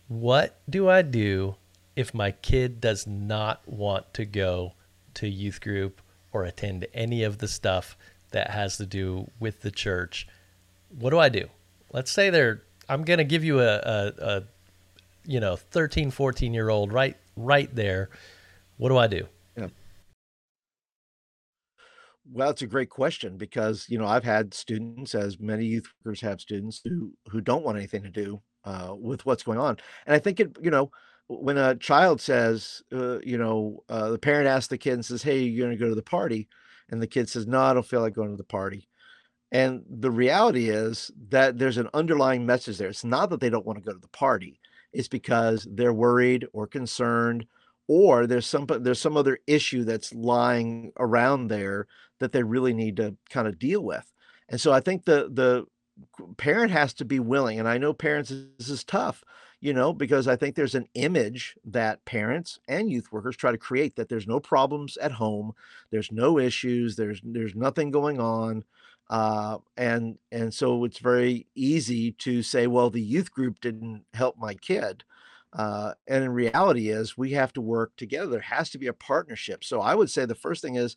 what 0.08 0.60
do 0.68 0.88
i 0.88 1.02
do 1.02 1.56
if 1.96 2.14
my 2.14 2.30
kid 2.30 2.80
does 2.80 3.08
not 3.08 3.60
want 3.66 4.14
to 4.14 4.24
go 4.24 4.74
to 5.14 5.28
youth 5.28 5.60
group 5.60 6.00
or 6.32 6.44
attend 6.44 6.86
any 6.94 7.24
of 7.24 7.38
the 7.38 7.48
stuff 7.48 7.96
that 8.30 8.50
has 8.50 8.76
to 8.76 8.86
do 8.86 9.30
with 9.40 9.62
the 9.62 9.70
church? 9.70 10.28
What 10.96 11.10
do 11.10 11.18
I 11.18 11.28
do? 11.28 11.48
Let's 11.92 12.10
say 12.10 12.30
they're 12.30 12.62
I'm 12.88 13.04
going 13.04 13.18
to 13.18 13.24
give 13.24 13.44
you 13.44 13.60
a, 13.60 13.76
a, 13.76 14.12
a 14.18 14.42
you 15.26 15.40
know 15.40 15.56
13 15.56 16.10
14 16.10 16.54
year 16.54 16.68
old 16.70 16.92
right 16.92 17.16
right 17.36 17.74
there. 17.74 18.10
What 18.76 18.90
do 18.90 18.96
I 18.96 19.06
do? 19.06 19.26
Well, 22.30 22.50
it's 22.50 22.62
a 22.62 22.66
great 22.66 22.90
question 22.90 23.36
because, 23.38 23.86
you 23.88 23.98
know, 23.98 24.06
I've 24.06 24.24
had 24.24 24.52
students, 24.52 25.14
as 25.14 25.40
many 25.40 25.64
youth 25.64 25.86
workers 26.04 26.20
have 26.20 26.40
students 26.40 26.80
who 26.84 27.12
who 27.30 27.40
don't 27.40 27.64
want 27.64 27.78
anything 27.78 28.02
to 28.02 28.10
do 28.10 28.42
uh, 28.64 28.94
with 28.98 29.24
what's 29.24 29.42
going 29.42 29.58
on. 29.58 29.78
And 30.06 30.14
I 30.14 30.18
think 30.18 30.40
it, 30.40 30.56
you 30.60 30.70
know, 30.70 30.90
when 31.28 31.56
a 31.56 31.74
child 31.76 32.20
says, 32.20 32.82
uh, 32.92 33.20
you 33.20 33.38
know, 33.38 33.82
uh, 33.88 34.10
the 34.10 34.18
parent 34.18 34.46
asks 34.48 34.68
the 34.68 34.78
kid 34.78 34.94
and 34.94 35.04
says, 35.04 35.22
"Hey, 35.22 35.40
you're 35.42 35.66
going 35.66 35.76
to 35.76 35.82
go 35.82 35.88
to 35.88 35.94
the 35.94 36.02
party," 36.02 36.48
and 36.90 37.00
the 37.02 37.06
kid 37.06 37.28
says, 37.30 37.46
"No, 37.46 37.60
I 37.60 37.72
don't 37.74 37.86
feel 37.86 38.00
like 38.02 38.14
going 38.14 38.30
to 38.30 38.36
the 38.36 38.44
party." 38.44 38.87
And 39.50 39.84
the 39.88 40.10
reality 40.10 40.68
is 40.68 41.10
that 41.30 41.58
there's 41.58 41.78
an 41.78 41.88
underlying 41.94 42.44
message 42.44 42.78
there. 42.78 42.88
It's 42.88 43.04
not 43.04 43.30
that 43.30 43.40
they 43.40 43.50
don't 43.50 43.64
want 43.66 43.78
to 43.78 43.84
go 43.84 43.92
to 43.92 43.98
the 43.98 44.08
party. 44.08 44.60
It's 44.92 45.08
because 45.08 45.66
they're 45.70 45.92
worried 45.92 46.46
or 46.52 46.66
concerned 46.66 47.46
or 47.88 48.26
there's 48.26 48.46
some 48.46 48.66
there's 48.68 49.00
some 49.00 49.16
other 49.16 49.38
issue 49.46 49.84
that's 49.84 50.14
lying 50.14 50.92
around 50.98 51.48
there 51.48 51.86
that 52.20 52.32
they 52.32 52.42
really 52.42 52.74
need 52.74 52.96
to 52.98 53.16
kind 53.30 53.48
of 53.48 53.58
deal 53.58 53.82
with. 53.82 54.12
And 54.48 54.60
so 54.60 54.72
I 54.72 54.80
think 54.80 55.04
the 55.04 55.30
the 55.32 55.66
parent 56.36 56.70
has 56.70 56.94
to 56.94 57.04
be 57.04 57.18
willing 57.18 57.58
and 57.58 57.68
I 57.68 57.78
know 57.78 57.92
parents 57.92 58.32
this 58.58 58.68
is 58.68 58.84
tough, 58.84 59.24
you 59.60 59.72
know, 59.72 59.92
because 59.92 60.28
I 60.28 60.36
think 60.36 60.54
there's 60.54 60.74
an 60.74 60.86
image 60.94 61.56
that 61.64 62.04
parents 62.04 62.58
and 62.68 62.90
youth 62.90 63.10
workers 63.10 63.36
try 63.36 63.50
to 63.50 63.58
create 63.58 63.96
that 63.96 64.08
there's 64.08 64.26
no 64.26 64.40
problems 64.40 64.96
at 64.98 65.12
home, 65.12 65.52
there's 65.90 66.12
no 66.12 66.38
issues, 66.38 66.96
there's 66.96 67.20
there's 67.24 67.54
nothing 67.54 67.90
going 67.90 68.20
on 68.20 68.64
uh, 69.10 69.58
and 69.76 70.18
and 70.30 70.52
so 70.52 70.84
it's 70.84 70.98
very 70.98 71.46
easy 71.54 72.12
to 72.12 72.42
say, 72.42 72.66
well, 72.66 72.90
the 72.90 73.00
youth 73.00 73.32
group 73.32 73.60
didn't 73.60 74.04
help 74.14 74.36
my 74.38 74.54
kid. 74.54 75.04
Uh, 75.54 75.94
and 76.06 76.24
in 76.24 76.30
reality 76.30 76.90
is 76.90 77.16
we 77.16 77.30
have 77.30 77.52
to 77.54 77.60
work 77.60 77.96
together. 77.96 78.26
There 78.26 78.40
has 78.40 78.68
to 78.70 78.78
be 78.78 78.86
a 78.88 78.92
partnership. 78.92 79.64
So 79.64 79.80
I 79.80 79.94
would 79.94 80.10
say 80.10 80.26
the 80.26 80.34
first 80.34 80.60
thing 80.60 80.74
is 80.74 80.96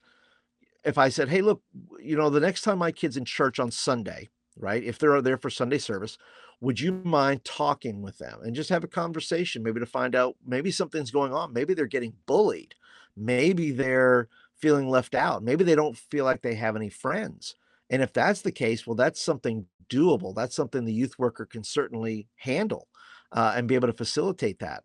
if 0.84 0.98
I 0.98 1.10
said, 1.10 1.30
hey, 1.30 1.42
look, 1.42 1.62
you 2.00 2.18
know, 2.18 2.30
the 2.30 2.40
next 2.42 2.64
time 2.64 2.80
my 2.80 2.92
kid's 2.92 3.16
in 3.16 3.24
church 3.24 3.60
on 3.60 3.72
Sunday, 3.72 4.30
right? 4.58 4.84
If 4.84 5.00
they're 5.00 5.22
there 5.22 5.38
for 5.38 5.50
Sunday 5.50 5.78
service, 5.78 6.18
would 6.60 6.80
you 6.80 6.92
mind 6.92 7.46
talking 7.46 8.02
with 8.02 8.18
them 8.18 8.40
and 8.44 8.56
just 8.56 8.70
have 8.70 8.84
a 8.84 8.88
conversation, 8.90 9.64
maybe 9.64 9.80
to 9.80 9.86
find 9.86 10.16
out 10.16 10.36
maybe 10.46 10.70
something's 10.70 11.12
going 11.12 11.34
on. 11.34 11.54
Maybe 11.54 11.74
they're 11.74 11.86
getting 11.88 12.14
bullied. 12.26 12.76
Maybe 13.16 13.72
they're 13.72 14.28
feeling 14.58 14.90
left 14.90 15.16
out. 15.16 15.44
Maybe 15.44 15.64
they 15.64 15.76
don't 15.76 15.98
feel 15.98 16.26
like 16.26 16.42
they 16.42 16.56
have 16.56 16.76
any 16.76 16.90
friends. 16.90 17.56
And 17.92 18.02
if 18.02 18.14
that's 18.14 18.42
the 18.42 18.52
case, 18.52 18.88
well, 18.88 18.96
that's 18.96 19.22
something 19.22 19.68
doable. 19.90 20.34
That's 20.34 20.56
something 20.56 20.86
the 20.86 20.94
youth 20.94 21.20
worker 21.20 21.46
can 21.46 21.64
certainly 21.64 22.28
handle 22.38 22.88
uh, 23.34 23.54
and 23.56 23.68
be 23.68 23.76
able 23.76 23.90
to 23.90 23.94
facilitate 23.94 24.60
that. 24.60 24.84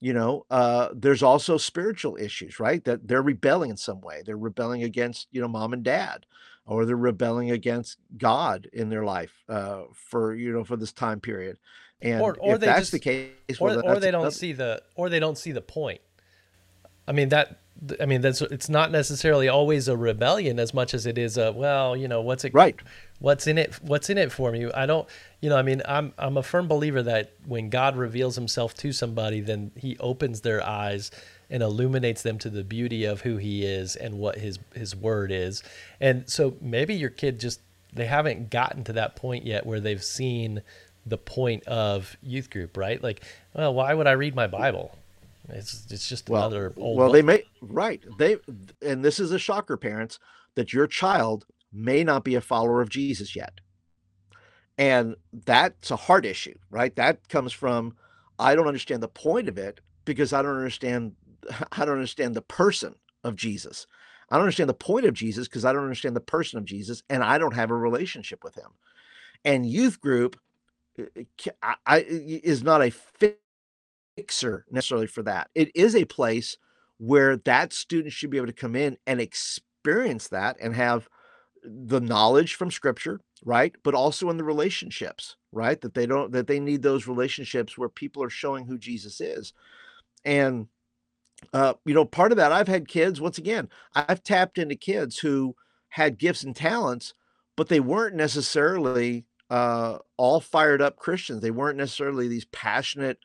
You 0.00 0.14
know, 0.14 0.44
uh, 0.50 0.88
there's 0.92 1.22
also 1.22 1.56
spiritual 1.58 2.16
issues, 2.16 2.58
right? 2.58 2.82
That 2.84 3.06
they're 3.06 3.22
rebelling 3.22 3.70
in 3.70 3.76
some 3.76 4.00
way. 4.00 4.22
They're 4.26 4.36
rebelling 4.36 4.82
against, 4.82 5.28
you 5.30 5.40
know, 5.40 5.48
mom 5.48 5.72
and 5.72 5.84
dad, 5.84 6.26
or 6.66 6.84
they're 6.84 6.96
rebelling 6.96 7.50
against 7.52 7.98
God 8.18 8.68
in 8.72 8.88
their 8.88 9.04
life 9.04 9.32
uh, 9.48 9.82
for, 9.94 10.34
you 10.34 10.52
know, 10.52 10.64
for 10.64 10.76
this 10.76 10.92
time 10.92 11.20
period. 11.20 11.58
And 12.02 12.20
or, 12.20 12.36
or 12.40 12.54
if 12.54 12.60
that's 12.60 12.80
just, 12.80 12.92
the 12.92 12.98
case, 12.98 13.60
well, 13.60 13.78
or, 13.78 13.96
or 13.96 14.00
they 14.00 14.10
don't 14.10 14.32
see 14.32 14.52
the, 14.52 14.82
or 14.96 15.08
they 15.08 15.20
don't 15.20 15.38
see 15.38 15.52
the 15.52 15.62
point. 15.62 16.00
I 17.06 17.12
mean 17.12 17.28
that 17.30 17.60
I 17.98 18.04
mean, 18.04 18.20
that's 18.20 18.42
it's 18.42 18.68
not 18.68 18.90
necessarily 18.90 19.48
always 19.48 19.88
a 19.88 19.96
rebellion 19.96 20.58
as 20.58 20.74
much 20.74 20.92
as 20.92 21.06
it 21.06 21.16
is 21.16 21.38
a 21.38 21.50
well, 21.52 21.96
you 21.96 22.08
know, 22.08 22.20
what's 22.20 22.44
it 22.44 22.52
right? 22.52 22.78
What's 23.20 23.46
in 23.46 23.56
it? 23.56 23.74
What's 23.82 24.10
in 24.10 24.18
it 24.18 24.30
for 24.32 24.52
me? 24.52 24.70
I 24.72 24.84
don't, 24.84 25.08
you 25.40 25.48
know, 25.48 25.56
I 25.56 25.62
mean, 25.62 25.80
I'm 25.86 26.12
I'm 26.18 26.36
a 26.36 26.42
firm 26.42 26.68
believer 26.68 27.02
that 27.02 27.32
when 27.46 27.70
God 27.70 27.96
reveals 27.96 28.36
Himself 28.36 28.74
to 28.74 28.92
somebody, 28.92 29.40
then 29.40 29.70
He 29.76 29.96
opens 29.98 30.42
their 30.42 30.62
eyes 30.62 31.10
and 31.48 31.62
illuminates 31.62 32.22
them 32.22 32.38
to 32.38 32.50
the 32.50 32.64
beauty 32.64 33.04
of 33.06 33.22
who 33.22 33.38
He 33.38 33.64
is 33.64 33.96
and 33.96 34.18
what 34.18 34.36
His 34.36 34.58
His 34.74 34.94
Word 34.94 35.32
is. 35.32 35.62
And 36.00 36.28
so 36.28 36.56
maybe 36.60 36.94
your 36.94 37.10
kid 37.10 37.40
just 37.40 37.60
they 37.94 38.06
haven't 38.06 38.50
gotten 38.50 38.84
to 38.84 38.92
that 38.94 39.16
point 39.16 39.46
yet 39.46 39.64
where 39.64 39.80
they've 39.80 40.04
seen 40.04 40.62
the 41.06 41.18
point 41.18 41.64
of 41.64 42.16
youth 42.22 42.50
group, 42.50 42.76
right? 42.76 43.02
Like, 43.02 43.24
well, 43.54 43.72
why 43.72 43.94
would 43.94 44.06
I 44.06 44.12
read 44.12 44.34
my 44.34 44.46
Bible? 44.46 44.96
It's 45.54 45.86
it's 45.90 46.08
just 46.08 46.28
well, 46.28 46.42
another 46.42 46.72
old. 46.76 46.98
Well, 46.98 47.08
book. 47.08 47.14
they 47.14 47.22
may 47.22 47.44
right 47.60 48.02
they 48.18 48.36
and 48.82 49.04
this 49.04 49.20
is 49.20 49.32
a 49.32 49.38
shocker, 49.38 49.76
parents, 49.76 50.18
that 50.54 50.72
your 50.72 50.86
child 50.86 51.46
may 51.72 52.04
not 52.04 52.24
be 52.24 52.34
a 52.34 52.40
follower 52.40 52.80
of 52.80 52.88
Jesus 52.88 53.36
yet, 53.36 53.60
and 54.78 55.16
that's 55.32 55.90
a 55.90 55.96
hard 55.96 56.26
issue, 56.26 56.56
right? 56.70 56.94
That 56.96 57.28
comes 57.28 57.52
from 57.52 57.96
I 58.38 58.54
don't 58.54 58.66
understand 58.66 59.02
the 59.02 59.08
point 59.08 59.48
of 59.48 59.58
it 59.58 59.80
because 60.04 60.32
I 60.32 60.42
don't 60.42 60.56
understand 60.56 61.14
I 61.72 61.84
don't 61.84 61.94
understand 61.94 62.34
the 62.34 62.42
person 62.42 62.94
of 63.24 63.36
Jesus. 63.36 63.86
I 64.30 64.36
don't 64.36 64.44
understand 64.44 64.70
the 64.70 64.74
point 64.74 65.06
of 65.06 65.14
Jesus 65.14 65.48
because 65.48 65.64
I 65.64 65.72
don't 65.72 65.82
understand 65.82 66.14
the 66.14 66.20
person 66.20 66.58
of 66.58 66.64
Jesus, 66.64 67.02
and 67.10 67.24
I 67.24 67.38
don't 67.38 67.54
have 67.54 67.70
a 67.70 67.76
relationship 67.76 68.44
with 68.44 68.54
him. 68.54 68.70
And 69.44 69.66
youth 69.66 70.00
group 70.00 70.38
uh, 70.98 71.04
uh, 71.16 71.50
I, 71.62 71.74
I, 71.86 72.04
is 72.08 72.62
not 72.62 72.82
a 72.82 72.90
fit 72.90 73.40
fixer 74.20 74.66
necessarily 74.70 75.06
for 75.06 75.22
that. 75.22 75.48
It 75.54 75.70
is 75.74 75.96
a 75.96 76.04
place 76.04 76.58
where 76.98 77.38
that 77.38 77.72
student 77.72 78.12
should 78.12 78.28
be 78.28 78.36
able 78.36 78.48
to 78.48 78.52
come 78.52 78.76
in 78.76 78.98
and 79.06 79.20
experience 79.20 80.28
that 80.28 80.56
and 80.60 80.74
have 80.76 81.08
the 81.64 82.00
knowledge 82.00 82.54
from 82.54 82.70
scripture, 82.70 83.20
right? 83.44 83.74
But 83.82 83.94
also 83.94 84.28
in 84.28 84.36
the 84.36 84.44
relationships, 84.44 85.36
right? 85.52 85.80
That 85.80 85.94
they 85.94 86.04
don't 86.04 86.32
that 86.32 86.46
they 86.46 86.60
need 86.60 86.82
those 86.82 87.06
relationships 87.06 87.78
where 87.78 87.88
people 87.88 88.22
are 88.22 88.30
showing 88.30 88.66
who 88.66 88.76
Jesus 88.76 89.20
is. 89.20 89.54
And 90.24 90.66
uh, 91.54 91.74
you 91.86 91.94
know, 91.94 92.04
part 92.04 92.32
of 92.32 92.36
that 92.36 92.52
I've 92.52 92.68
had 92.68 92.86
kids, 92.86 93.20
once 93.20 93.38
again, 93.38 93.70
I've 93.94 94.22
tapped 94.22 94.58
into 94.58 94.74
kids 94.74 95.18
who 95.18 95.56
had 95.88 96.18
gifts 96.18 96.42
and 96.42 96.54
talents, 96.54 97.14
but 97.56 97.68
they 97.68 97.80
weren't 97.80 98.16
necessarily 98.16 99.24
uh, 99.48 99.98
all 100.18 100.40
fired 100.40 100.82
up 100.82 100.96
Christians. 100.96 101.40
They 101.40 101.50
weren't 101.50 101.78
necessarily 101.78 102.28
these 102.28 102.44
passionate 102.44 103.18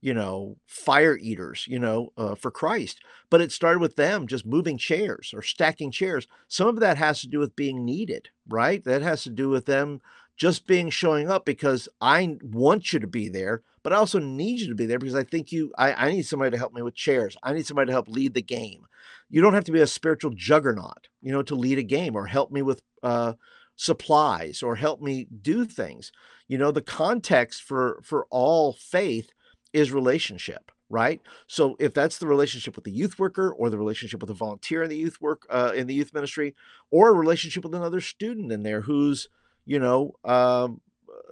you 0.00 0.14
know, 0.14 0.56
fire 0.66 1.16
eaters, 1.16 1.66
you 1.68 1.78
know, 1.78 2.12
uh, 2.16 2.34
for 2.34 2.50
Christ. 2.50 3.00
But 3.28 3.40
it 3.40 3.52
started 3.52 3.80
with 3.80 3.96
them 3.96 4.26
just 4.26 4.46
moving 4.46 4.78
chairs 4.78 5.32
or 5.34 5.42
stacking 5.42 5.90
chairs. 5.90 6.26
Some 6.48 6.68
of 6.68 6.80
that 6.80 6.96
has 6.96 7.20
to 7.20 7.28
do 7.28 7.38
with 7.38 7.56
being 7.56 7.84
needed, 7.84 8.30
right? 8.48 8.82
That 8.84 9.02
has 9.02 9.22
to 9.24 9.30
do 9.30 9.48
with 9.48 9.66
them 9.66 10.00
just 10.36 10.66
being 10.66 10.88
showing 10.88 11.30
up 11.30 11.44
because 11.44 11.88
I 12.00 12.38
want 12.42 12.92
you 12.92 12.98
to 12.98 13.06
be 13.06 13.28
there, 13.28 13.62
but 13.82 13.92
I 13.92 13.96
also 13.96 14.18
need 14.18 14.60
you 14.60 14.68
to 14.68 14.74
be 14.74 14.86
there 14.86 14.98
because 14.98 15.14
I 15.14 15.24
think 15.24 15.52
you, 15.52 15.70
I, 15.76 15.92
I 15.92 16.10
need 16.10 16.22
somebody 16.22 16.50
to 16.52 16.58
help 16.58 16.72
me 16.72 16.80
with 16.82 16.94
chairs. 16.94 17.36
I 17.42 17.52
need 17.52 17.66
somebody 17.66 17.88
to 17.88 17.92
help 17.92 18.08
lead 18.08 18.32
the 18.32 18.42
game. 18.42 18.86
You 19.28 19.42
don't 19.42 19.54
have 19.54 19.64
to 19.64 19.72
be 19.72 19.80
a 19.80 19.86
spiritual 19.86 20.32
juggernaut, 20.34 21.08
you 21.20 21.30
know, 21.30 21.42
to 21.42 21.54
lead 21.54 21.78
a 21.78 21.82
game 21.82 22.16
or 22.16 22.26
help 22.26 22.50
me 22.50 22.62
with, 22.62 22.82
uh, 23.02 23.34
supplies 23.76 24.62
or 24.62 24.76
help 24.76 25.00
me 25.00 25.26
do 25.40 25.64
things 25.64 26.12
you 26.48 26.58
know 26.58 26.70
the 26.72 26.82
context 26.82 27.62
for 27.62 28.00
for 28.02 28.26
all 28.28 28.74
faith 28.74 29.30
is 29.72 29.92
relationship 29.92 30.70
right? 30.90 31.20
So 31.46 31.76
if 31.78 31.94
that's 31.94 32.18
the 32.18 32.26
relationship 32.26 32.74
with 32.74 32.84
the 32.84 32.90
youth 32.90 33.18
worker 33.18 33.52
or 33.52 33.70
the 33.70 33.78
relationship 33.78 34.20
with 34.20 34.30
a 34.30 34.34
volunteer 34.34 34.82
in 34.82 34.90
the 34.90 34.96
youth 34.96 35.20
work 35.20 35.46
uh, 35.48 35.72
in 35.74 35.86
the 35.86 35.94
youth 35.94 36.12
ministry 36.12 36.54
or 36.90 37.08
a 37.10 37.12
relationship 37.12 37.64
with 37.64 37.74
another 37.74 38.00
student 38.00 38.50
in 38.50 38.64
there 38.64 38.80
who's 38.80 39.28
you 39.64 39.78
know 39.78 40.16
um, 40.24 40.80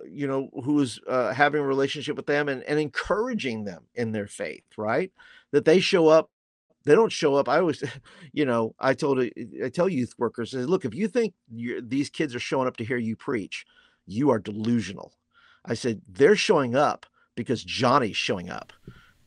you 0.08 0.28
know 0.28 0.48
who's 0.64 1.00
uh, 1.08 1.32
having 1.32 1.60
a 1.60 1.66
relationship 1.66 2.16
with 2.16 2.26
them 2.26 2.48
and, 2.48 2.62
and 2.62 2.78
encouraging 2.78 3.64
them 3.64 3.82
in 3.96 4.12
their 4.12 4.28
faith 4.28 4.64
right? 4.76 5.10
That 5.50 5.64
they 5.64 5.80
show 5.80 6.06
up 6.06 6.30
they 6.84 6.94
don't 6.94 7.12
show 7.12 7.34
up. 7.34 7.48
I 7.48 7.58
always 7.58 7.82
you 8.32 8.44
know 8.44 8.74
i 8.78 8.94
told 8.94 9.18
i 9.20 9.68
tell 9.68 9.88
youth 9.88 10.14
workers 10.18 10.54
look 10.54 10.84
if 10.84 10.94
you 10.94 11.08
think 11.08 11.34
these 11.50 12.08
kids 12.08 12.34
are 12.34 12.40
showing 12.40 12.68
up 12.68 12.76
to 12.76 12.84
hear 12.84 12.96
you 12.96 13.16
preach 13.16 13.66
you 14.06 14.30
are 14.30 14.38
delusional. 14.38 15.12
I 15.64 15.74
said 15.74 16.00
they're 16.08 16.36
showing 16.36 16.74
up 16.74 17.04
because 17.38 17.62
Johnny's 17.62 18.16
showing 18.16 18.50
up. 18.50 18.72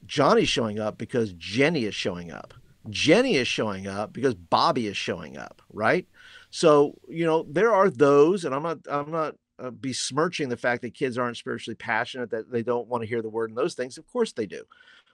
Johnny's 0.06 0.50
showing 0.50 0.80
up 0.80 0.97
because 0.97 1.32
Jenny 1.38 1.86
is 1.86 1.95
showing 1.95 2.30
up. 2.30 2.54
Jenny 2.89 3.36
is 3.38 3.47
showing 3.47 3.88
up 3.88 4.12
because 4.12 4.36
Bobby 4.36 4.88
is 4.88 4.97
showing 4.97 5.38
up, 5.38 5.62
right? 5.71 6.06
So, 6.50 7.00
you 7.08 7.26
know, 7.26 7.45
there 7.50 7.74
are 7.74 7.89
those, 7.89 8.43
and 8.43 8.54
I'm 8.54 8.63
not, 8.63 8.80
I'm 8.89 9.12
not 9.12 9.36
uh, 9.60 9.69
besmirching 9.71 10.50
the 10.50 10.58
fact 10.58 10.82
that 10.82 10.93
kids 10.93 11.17
aren't 11.17 11.38
spiritually 11.38 11.76
passionate, 11.76 12.32
that 12.32 12.52
they 12.52 12.63
don't 12.63 12.89
want 12.89 13.02
to 13.02 13.08
hear 13.08 13.21
the 13.21 13.30
word 13.30 13.50
and 13.50 13.58
those 13.58 13.76
things. 13.76 13.97
Of 13.97 14.06
course 14.12 14.34
they 14.34 14.45
do. 14.45 14.65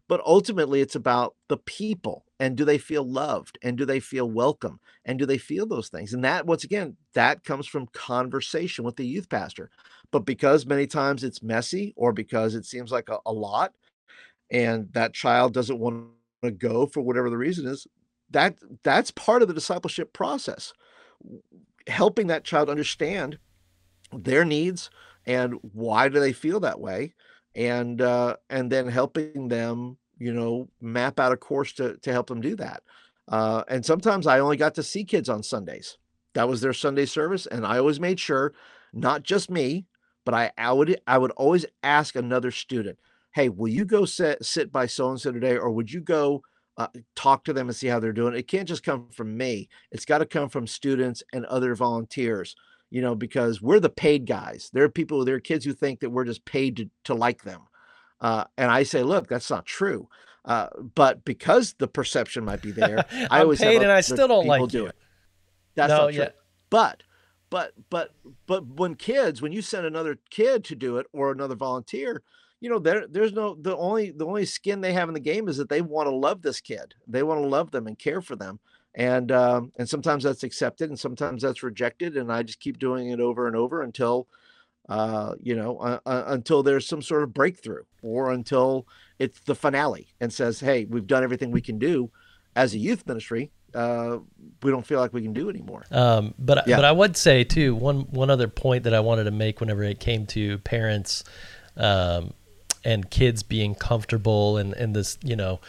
But 0.08 0.22
ultimately, 0.26 0.82
it's 0.82 0.96
about 0.96 1.36
the 1.50 1.58
people 1.58 2.26
and 2.40 2.56
do 2.56 2.66
they 2.66 2.80
feel 2.80 3.04
loved 3.04 3.60
and 3.62 3.78
do 3.78 3.86
they 3.86 4.00
feel 4.00 4.32
welcome 4.32 4.80
and 5.06 5.20
do 5.20 5.28
they 5.28 5.38
feel 5.38 5.68
those 5.68 5.90
things? 5.90 6.14
And 6.14 6.24
that, 6.24 6.48
once 6.48 6.64
again, 6.64 6.96
that 7.14 7.44
comes 7.44 7.68
from 7.68 7.88
conversation 7.94 8.84
with 8.86 8.96
the 8.96 9.06
youth 9.06 9.30
pastor. 9.30 9.70
But 10.12 10.26
because 10.26 10.66
many 10.66 10.88
times 10.88 11.24
it's 11.24 11.44
messy 11.44 11.94
or 11.98 12.14
because 12.14 12.56
it 12.56 12.66
seems 12.66 12.92
like 12.92 13.10
a, 13.10 13.20
a 13.26 13.34
lot 13.34 13.74
and 14.50 14.92
that 14.94 15.14
child 15.14 15.54
doesn't 15.54 15.80
want 15.80 16.08
to 16.44 16.52
go 16.52 16.86
for 16.86 17.02
whatever 17.02 17.30
the 17.30 17.38
reason 17.38 17.68
is, 17.68 17.86
that 18.32 18.56
that's 18.84 19.12
part 19.12 19.42
of 19.42 19.48
the 19.48 19.54
discipleship 19.54 20.14
process. 20.14 20.74
Helping 21.88 22.28
that 22.28 22.44
child 22.44 22.70
understand 22.70 23.38
their 24.14 24.46
needs 24.46 24.90
and 25.26 25.56
why 25.74 26.08
do 26.08 26.20
they 26.20 26.34
feel 26.34 26.60
that 26.62 26.80
way 26.80 27.14
and 27.56 28.02
uh, 28.02 28.36
and 28.50 28.72
then 28.72 28.88
helping 28.88 29.48
them 29.48 29.98
you 30.18 30.34
know 30.34 30.68
map 30.82 31.20
out 31.20 31.32
a 31.32 31.38
course 31.38 31.74
to 31.74 31.98
to 31.98 32.12
help 32.12 32.28
them 32.28 32.42
do 32.42 32.56
that 32.56 32.82
uh, 33.28 33.64
and 33.68 33.86
sometimes 33.86 34.26
i 34.28 34.40
only 34.40 34.58
got 34.58 34.76
to 34.76 34.84
see 34.84 35.04
kids 35.04 35.30
on 35.30 35.44
sundays 35.44 35.98
that 36.34 36.48
was 36.48 36.62
their 36.62 36.74
sunday 36.74 37.06
service 37.06 37.46
and 37.48 37.66
i 37.66 37.78
always 37.78 38.00
made 38.00 38.20
sure 38.20 38.54
not 38.94 39.24
just 39.24 39.52
me 39.52 39.86
but 40.28 40.34
i, 40.36 40.52
I 40.58 40.74
would 40.74 41.00
i 41.08 41.18
would 41.18 41.32
always 41.32 41.66
ask 41.84 42.16
another 42.18 42.52
student 42.52 43.00
hey 43.34 43.48
will 43.48 43.70
you 43.70 43.86
go 43.86 44.04
sit 44.04 44.44
sit 44.44 44.72
by 44.74 44.86
so 44.88 45.10
and 45.10 45.22
so 45.22 45.32
today 45.32 45.58
or 45.58 45.72
would 45.72 45.92
you 45.92 46.02
go 46.02 46.42
uh, 46.78 46.88
talk 47.16 47.44
to 47.46 47.54
them 47.54 47.68
and 47.68 47.76
see 47.76 47.88
how 47.88 48.00
they're 48.00 48.14
doing. 48.14 48.36
It 48.36 48.48
can't 48.48 48.68
just 48.68 48.84
come 48.84 49.08
from 49.12 49.36
me. 49.36 49.68
It's 49.92 50.06
got 50.06 50.20
to 50.20 50.26
come 50.26 50.48
from 50.50 50.68
students 50.68 51.24
and 51.34 51.44
other 51.46 51.74
volunteers, 51.74 52.56
you 52.92 53.02
know, 53.02 53.16
because 53.16 53.62
we're 53.62 53.80
the 53.80 53.90
paid 53.90 54.28
guys. 54.28 54.70
There 54.72 54.84
are 54.84 54.90
people, 54.90 55.26
there 55.26 55.36
are 55.36 55.40
kids 55.40 55.66
who 55.66 55.74
think 55.74 56.00
that 56.02 56.12
we're 56.12 56.26
just 56.26 56.46
paid 56.46 56.78
to, 56.78 56.90
to 57.06 57.16
like 57.16 57.44
them. 57.44 57.62
Uh, 58.22 58.44
and 58.58 58.70
I 58.70 58.84
say, 58.84 59.04
look, 59.04 59.28
that's 59.28 59.50
not 59.50 59.66
true. 59.66 60.08
Uh, 60.46 60.68
but 60.96 61.26
because 61.26 61.74
the 61.80 61.88
perception 61.88 62.46
might 62.46 62.62
be 62.62 62.72
there, 62.72 63.06
I 63.32 63.42
always 63.42 63.60
paid 63.60 63.82
and 63.82 63.92
I 63.92 64.02
still 64.02 64.28
don't 64.28 64.46
like 64.46 64.68
do 64.70 64.78
you. 64.80 64.86
it. 64.88 64.96
That's 65.76 65.90
No, 65.90 65.98
not 65.98 66.14
true. 66.14 66.24
yeah. 66.24 66.30
But 66.70 67.02
but 67.50 67.74
but 67.90 68.14
but 68.46 68.66
when 68.66 68.96
kids, 68.96 69.42
when 69.42 69.52
you 69.52 69.62
send 69.62 69.86
another 69.86 70.18
kid 70.30 70.64
to 70.66 70.76
do 70.76 70.98
it 70.98 71.08
or 71.14 71.32
another 71.32 71.56
volunteer, 71.56 72.24
you 72.60 72.70
know, 72.70 72.80
there 72.80 73.08
there's 73.08 73.34
no 73.34 73.56
the 73.56 73.76
only 73.78 74.12
the 74.12 74.26
only 74.26 74.46
skin 74.46 74.82
they 74.82 74.94
have 74.94 75.08
in 75.10 75.14
the 75.14 75.20
game 75.20 75.48
is 75.48 75.58
that 75.58 75.70
they 75.70 75.82
want 75.82 76.08
to 76.08 76.16
love 76.16 76.42
this 76.42 76.62
kid. 76.62 76.96
They 77.08 77.24
want 77.24 77.42
to 77.42 77.48
love 77.48 77.72
them 77.72 77.88
and 77.88 77.98
care 77.98 78.22
for 78.22 78.36
them. 78.36 78.60
And 78.96 79.32
um, 79.32 79.72
and 79.78 79.88
sometimes 79.88 80.24
that's 80.24 80.44
accepted 80.44 80.90
and 80.90 81.00
sometimes 81.00 81.42
that's 81.42 81.64
rejected. 81.64 82.18
And 82.18 82.32
I 82.32 82.44
just 82.44 82.60
keep 82.60 82.80
doing 82.80 83.10
it 83.10 83.20
over 83.20 83.48
and 83.48 83.56
over 83.56 83.84
until 83.84 84.28
uh, 84.90 85.34
you 85.42 85.56
know, 85.56 85.78
uh, 85.80 86.00
uh, 86.06 86.24
until 86.28 86.64
there's 86.64 86.88
some 86.88 87.02
sort 87.02 87.24
of 87.24 87.34
breakthrough 87.34 87.84
or 88.02 88.32
until 88.32 88.88
it's 89.20 89.40
the 89.42 89.56
finale 89.56 90.08
and 90.22 90.32
says, 90.32 90.60
hey, 90.60 90.86
we've 90.86 91.08
done 91.08 91.24
everything 91.24 91.52
we 91.52 91.62
can 91.62 91.78
do 91.78 92.10
as 92.56 92.74
a 92.74 92.78
youth 92.78 93.06
ministry. 93.06 93.52
Uh, 93.74 94.20
we 94.64 94.72
don't 94.72 94.86
feel 94.86 95.00
like 95.00 95.14
we 95.14 95.22
can 95.22 95.34
do 95.34 95.50
anymore. 95.50 95.86
Um, 95.92 96.34
but 96.40 96.68
Yeah. 96.68 96.78
but 96.78 96.86
I 96.86 96.92
would 96.92 97.16
say 97.18 97.44
too 97.44 97.76
one 97.76 98.02
one 98.12 98.30
other 98.30 98.48
point 98.48 98.84
that 98.84 98.94
I 98.94 99.00
wanted 99.00 99.26
to 99.26 99.32
make 99.32 99.60
whenever 99.60 99.84
it 99.84 100.00
came 100.00 100.26
to 100.28 100.58
parents 100.60 101.24
um, 101.76 102.34
and 102.84 103.10
kids 103.10 103.44
being 103.44 103.76
comfortable 103.76 104.58
and 104.58 104.74
and 104.74 104.96
this 104.96 105.18
you 105.24 105.36
know 105.36 105.60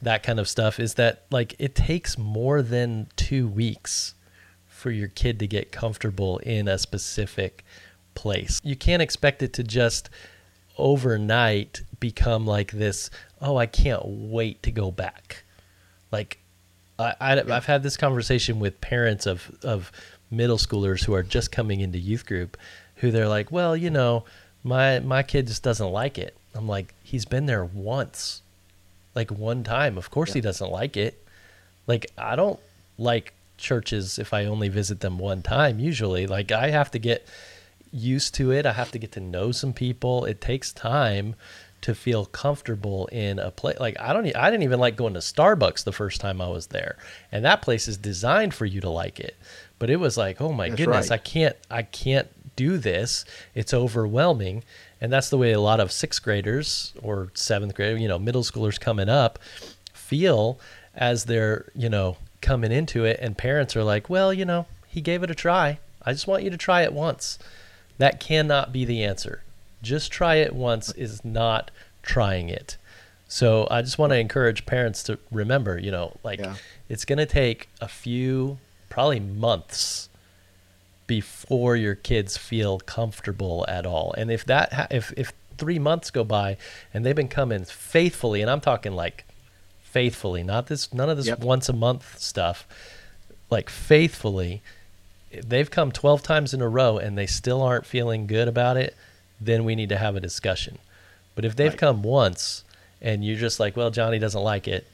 that 0.00 0.22
kind 0.22 0.38
of 0.38 0.48
stuff 0.48 0.78
is 0.78 0.94
that 0.94 1.24
like 1.30 1.56
it 1.58 1.74
takes 1.74 2.16
more 2.16 2.62
than 2.62 3.08
two 3.16 3.48
weeks 3.48 4.14
for 4.66 4.90
your 4.92 5.08
kid 5.08 5.40
to 5.40 5.46
get 5.46 5.72
comfortable 5.72 6.38
in 6.38 6.68
a 6.68 6.78
specific 6.78 7.64
place. 8.14 8.60
You 8.62 8.76
can't 8.76 9.02
expect 9.02 9.42
it 9.42 9.52
to 9.54 9.64
just 9.64 10.08
overnight 10.78 11.82
become 11.98 12.46
like 12.46 12.70
this. 12.70 13.10
Oh, 13.40 13.56
I 13.56 13.66
can't 13.66 14.02
wait 14.06 14.62
to 14.62 14.70
go 14.70 14.90
back. 14.92 15.44
Like 16.12 16.38
I, 16.98 17.14
I, 17.20 17.40
I've 17.40 17.66
had 17.66 17.82
this 17.82 17.96
conversation 17.96 18.58
with 18.60 18.80
parents 18.80 19.26
of, 19.26 19.50
of 19.62 19.92
middle 20.30 20.58
schoolers 20.58 21.04
who 21.04 21.14
are 21.14 21.22
just 21.22 21.52
coming 21.52 21.80
into 21.80 21.98
youth 21.98 22.26
group, 22.26 22.56
who 22.96 23.10
they're 23.10 23.28
like, 23.28 23.50
well, 23.52 23.76
you 23.76 23.90
know, 23.90 24.24
my 24.64 24.98
my 25.00 25.22
kid 25.22 25.46
just 25.46 25.62
doesn't 25.62 25.90
like 25.90 26.18
it. 26.18 26.36
I'm 26.54 26.68
like, 26.68 26.94
he's 27.02 27.24
been 27.24 27.46
there 27.46 27.64
once, 27.64 28.42
like 29.14 29.30
one 29.30 29.62
time. 29.62 29.96
Of 29.96 30.10
course 30.10 30.32
he 30.32 30.40
doesn't 30.40 30.70
like 30.70 30.96
it. 30.96 31.24
Like 31.86 32.06
I 32.18 32.36
don't 32.36 32.58
like 32.98 33.32
churches 33.56 34.18
if 34.18 34.34
I 34.34 34.44
only 34.44 34.68
visit 34.68 35.00
them 35.00 35.18
one 35.18 35.42
time. 35.42 35.78
Usually, 35.78 36.26
like 36.26 36.50
I 36.52 36.70
have 36.70 36.90
to 36.92 36.98
get 36.98 37.26
used 37.92 38.34
to 38.34 38.50
it. 38.50 38.66
I 38.66 38.72
have 38.72 38.90
to 38.92 38.98
get 38.98 39.12
to 39.12 39.20
know 39.20 39.52
some 39.52 39.72
people. 39.72 40.24
It 40.24 40.40
takes 40.40 40.72
time 40.72 41.34
to 41.80 41.94
feel 41.94 42.26
comfortable 42.26 43.06
in 43.12 43.38
a 43.38 43.50
place. 43.50 43.78
Like 43.78 43.98
I 44.00 44.12
don't, 44.12 44.26
e- 44.26 44.34
I 44.34 44.50
didn't 44.50 44.64
even 44.64 44.80
like 44.80 44.96
going 44.96 45.14
to 45.14 45.20
Starbucks 45.20 45.84
the 45.84 45.92
first 45.92 46.20
time 46.20 46.40
I 46.40 46.48
was 46.48 46.68
there, 46.68 46.96
and 47.30 47.44
that 47.44 47.62
place 47.62 47.88
is 47.88 47.96
designed 47.96 48.54
for 48.54 48.66
you 48.66 48.80
to 48.80 48.90
like 48.90 49.20
it. 49.20 49.36
But 49.78 49.90
it 49.90 49.96
was 49.96 50.16
like, 50.16 50.40
oh 50.40 50.52
my 50.52 50.68
That's 50.68 50.78
goodness, 50.80 51.10
right. 51.10 51.20
I 51.20 51.22
can't, 51.22 51.56
I 51.70 51.82
can't 51.82 52.28
do 52.56 52.78
this. 52.78 53.24
It's 53.54 53.72
overwhelming, 53.72 54.64
and 55.00 55.12
that's 55.12 55.30
the 55.30 55.38
way 55.38 55.52
a 55.52 55.60
lot 55.60 55.78
of 55.78 55.92
sixth 55.92 56.22
graders 56.22 56.92
or 57.00 57.30
seventh 57.34 57.74
grade, 57.74 58.00
you 58.00 58.08
know, 58.08 58.18
middle 58.18 58.42
schoolers 58.42 58.80
coming 58.80 59.08
up 59.08 59.38
feel 59.92 60.58
as 60.94 61.26
they're, 61.26 61.70
you 61.76 61.88
know, 61.88 62.16
coming 62.40 62.72
into 62.72 63.04
it, 63.04 63.18
and 63.22 63.38
parents 63.38 63.76
are 63.76 63.84
like, 63.84 64.10
well, 64.10 64.32
you 64.32 64.44
know, 64.44 64.66
he 64.88 65.00
gave 65.00 65.22
it 65.22 65.30
a 65.30 65.34
try. 65.34 65.78
I 66.02 66.12
just 66.12 66.26
want 66.26 66.42
you 66.42 66.50
to 66.50 66.56
try 66.56 66.82
it 66.82 66.92
once. 66.92 67.38
That 67.98 68.18
cannot 68.18 68.72
be 68.72 68.84
the 68.84 69.04
answer. 69.04 69.42
Just 69.82 70.10
try 70.10 70.36
it 70.36 70.54
once 70.54 70.92
is 70.92 71.24
not 71.24 71.70
trying 72.02 72.48
it. 72.48 72.76
So 73.28 73.68
I 73.70 73.82
just 73.82 73.98
want 73.98 74.10
to 74.12 74.18
encourage 74.18 74.64
parents 74.66 75.02
to 75.04 75.18
remember, 75.30 75.78
you 75.78 75.90
know, 75.90 76.16
like 76.24 76.40
Yeah. 76.40 76.56
it's 76.88 77.04
going 77.04 77.18
to 77.18 77.26
take 77.26 77.68
a 77.80 77.88
few, 77.88 78.58
probably 78.88 79.20
months 79.20 80.08
before 81.06 81.76
your 81.76 81.94
kids 81.94 82.36
feel 82.36 82.78
comfortable 82.80 83.64
at 83.68 83.86
all. 83.86 84.14
And 84.18 84.30
if 84.30 84.44
that, 84.46 84.72
ha- 84.72 84.86
if, 84.90 85.12
if 85.16 85.32
three 85.56 85.78
months 85.78 86.10
go 86.10 86.24
by 86.24 86.56
and 86.92 87.04
they've 87.04 87.14
been 87.16 87.28
coming 87.28 87.64
faithfully, 87.64 88.42
and 88.42 88.50
I'm 88.50 88.60
talking 88.60 88.92
like 88.92 89.24
faithfully, 89.82 90.42
not 90.42 90.66
this, 90.66 90.92
none 90.92 91.08
of 91.08 91.16
this 91.16 91.26
Yep. 91.26 91.40
once 91.40 91.68
a 91.68 91.72
month 91.72 92.18
stuff, 92.18 92.66
like 93.50 93.70
faithfully, 93.70 94.62
they've 95.32 95.70
come 95.70 95.92
12 95.92 96.22
times 96.22 96.52
in 96.54 96.60
a 96.60 96.68
row 96.68 96.98
and 96.98 97.16
they 97.16 97.26
still 97.26 97.62
aren't 97.62 97.86
feeling 97.86 98.26
good 98.26 98.48
about 98.48 98.76
it, 98.76 98.94
then 99.40 99.64
we 99.64 99.74
need 99.74 99.88
to 99.88 99.96
have 99.96 100.16
a 100.16 100.20
discussion. 100.20 100.78
But 101.34 101.44
if 101.44 101.54
they've 101.56 101.72
Right. 101.72 101.78
come 101.78 102.02
once 102.02 102.64
and 103.00 103.24
you're 103.24 103.36
just 103.38 103.60
like, 103.60 103.76
well, 103.76 103.90
Johnny 103.90 104.18
doesn't 104.18 104.42
like 104.42 104.66
it, 104.66 104.86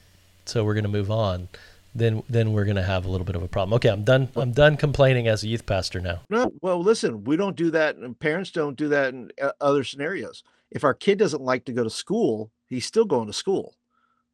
so 0.45 0.63
we're 0.63 0.75
going 0.75 0.83
to 0.83 0.89
move 0.89 1.09
on, 1.09 1.47
then 1.93 2.21
then 2.29 2.51
we're 2.51 2.65
going 2.65 2.75
to 2.75 2.83
have 2.83 3.05
a 3.05 3.09
little 3.09 3.25
bit 3.25 3.35
of 3.35 3.41
a 3.43 3.47
problem. 3.47 3.73
Okay, 3.75 3.89
I'm 3.89 4.03
done 4.03 4.27
I'm 4.35 4.51
done 4.51 4.77
complaining 4.77 5.27
as 5.27 5.43
a 5.43 5.47
youth 5.47 5.65
pastor 5.65 5.99
now. 5.99 6.19
No, 6.29 6.51
well, 6.61 6.81
listen, 6.81 7.23
we 7.23 7.37
don't 7.37 7.55
do 7.55 7.71
that, 7.71 7.95
and 7.95 8.19
parents 8.19 8.51
don't 8.51 8.75
do 8.77 8.89
that 8.89 9.13
in 9.13 9.31
uh, 9.41 9.51
other 9.61 9.83
scenarios. 9.83 10.43
If 10.71 10.83
our 10.83 10.93
kid 10.93 11.17
doesn't 11.17 11.41
like 11.41 11.65
to 11.65 11.71
go 11.71 11.83
to 11.83 11.89
school, 11.89 12.51
he's 12.67 12.85
still 12.85 13.05
going 13.05 13.27
to 13.27 13.33
school. 13.33 13.75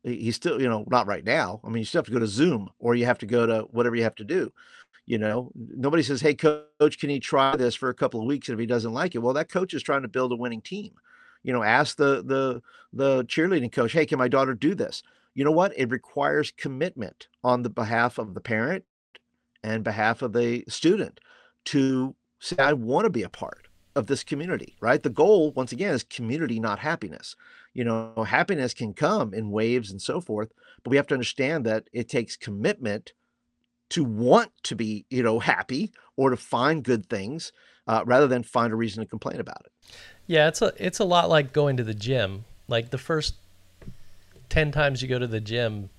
He's 0.03 0.35
still, 0.35 0.59
you 0.59 0.67
know, 0.67 0.83
not 0.89 1.05
right 1.05 1.23
now. 1.23 1.59
I 1.63 1.67
mean, 1.67 1.77
you 1.79 1.85
still 1.85 1.99
have 1.99 2.07
to 2.07 2.11
go 2.11 2.17
to 2.17 2.25
Zoom 2.25 2.69
or 2.79 2.95
you 2.95 3.05
have 3.05 3.19
to 3.19 3.27
go 3.27 3.45
to 3.45 3.59
whatever 3.69 3.95
you 3.95 4.01
have 4.01 4.15
to 4.15 4.23
do. 4.23 4.51
You 5.05 5.17
know, 5.17 5.51
nobody 5.55 6.03
says, 6.03 6.21
"Hey, 6.21 6.35
coach, 6.35 6.99
can 6.99 7.09
he 7.09 7.19
try 7.19 7.55
this 7.55 7.75
for 7.75 7.89
a 7.89 7.93
couple 7.93 8.21
of 8.21 8.27
weeks?" 8.27 8.47
And 8.47 8.53
if 8.53 8.59
he 8.59 8.65
doesn't 8.65 8.93
like 8.93 9.15
it, 9.15 9.19
well, 9.19 9.33
that 9.33 9.49
coach 9.49 9.73
is 9.73 9.83
trying 9.83 10.03
to 10.03 10.07
build 10.07 10.31
a 10.31 10.35
winning 10.37 10.61
team. 10.61 10.93
You 11.43 11.53
know, 11.53 11.63
ask 11.63 11.97
the 11.97 12.23
the 12.23 12.61
the 12.93 13.25
cheerleading 13.25 13.71
coach, 13.71 13.93
"Hey, 13.93 14.05
can 14.05 14.19
my 14.19 14.27
daughter 14.27 14.53
do 14.53 14.75
this?" 14.75 15.03
You 15.33 15.43
know 15.43 15.51
what? 15.51 15.77
It 15.77 15.89
requires 15.89 16.51
commitment 16.51 17.27
on 17.43 17.63
the 17.63 17.69
behalf 17.69 18.17
of 18.17 18.33
the 18.33 18.41
parent 18.41 18.85
and 19.63 19.83
behalf 19.83 20.21
of 20.21 20.33
the 20.33 20.63
student 20.67 21.19
to 21.65 22.15
say, 22.39 22.55
I 22.59 22.73
want 22.73 23.05
to 23.05 23.09
be 23.09 23.23
a 23.23 23.29
part 23.29 23.67
of 23.95 24.07
this 24.07 24.23
community, 24.23 24.75
right? 24.81 25.01
The 25.01 25.09
goal, 25.09 25.51
once 25.51 25.71
again, 25.71 25.93
is 25.93 26.03
community, 26.03 26.59
not 26.59 26.79
happiness. 26.79 27.35
You 27.73 27.83
know, 27.83 28.25
happiness 28.27 28.73
can 28.73 28.93
come 28.93 29.33
in 29.33 29.51
waves 29.51 29.91
and 29.91 30.01
so 30.01 30.21
forth, 30.21 30.51
but 30.83 30.89
we 30.89 30.97
have 30.97 31.07
to 31.07 31.13
understand 31.13 31.65
that 31.65 31.87
it 31.93 32.09
takes 32.09 32.35
commitment 32.37 33.13
to 33.91 34.03
want 34.03 34.51
to 34.63 34.75
be, 34.75 35.05
you 35.09 35.23
know, 35.23 35.39
happy 35.39 35.91
or 36.15 36.29
to 36.29 36.37
find 36.37 36.83
good 36.83 37.07
things 37.07 37.51
uh, 37.87 38.03
rather 38.05 38.27
than 38.27 38.43
find 38.43 38.73
a 38.73 38.75
reason 38.75 39.03
to 39.03 39.09
complain 39.09 39.39
about 39.39 39.63
it. 39.65 39.71
Yeah, 40.27 40.47
it's 40.47 40.61
a 40.61 40.73
it's 40.77 40.99
a 40.99 41.05
lot 41.05 41.29
like 41.29 41.53
going 41.53 41.77
to 41.77 41.83
the 41.83 41.93
gym. 41.93 42.45
Like 42.67 42.89
the 42.89 42.97
first 42.97 43.35
10 44.49 44.71
times 44.71 45.01
you 45.01 45.07
go 45.07 45.19
to 45.19 45.27
the 45.27 45.41
gym, 45.41 45.89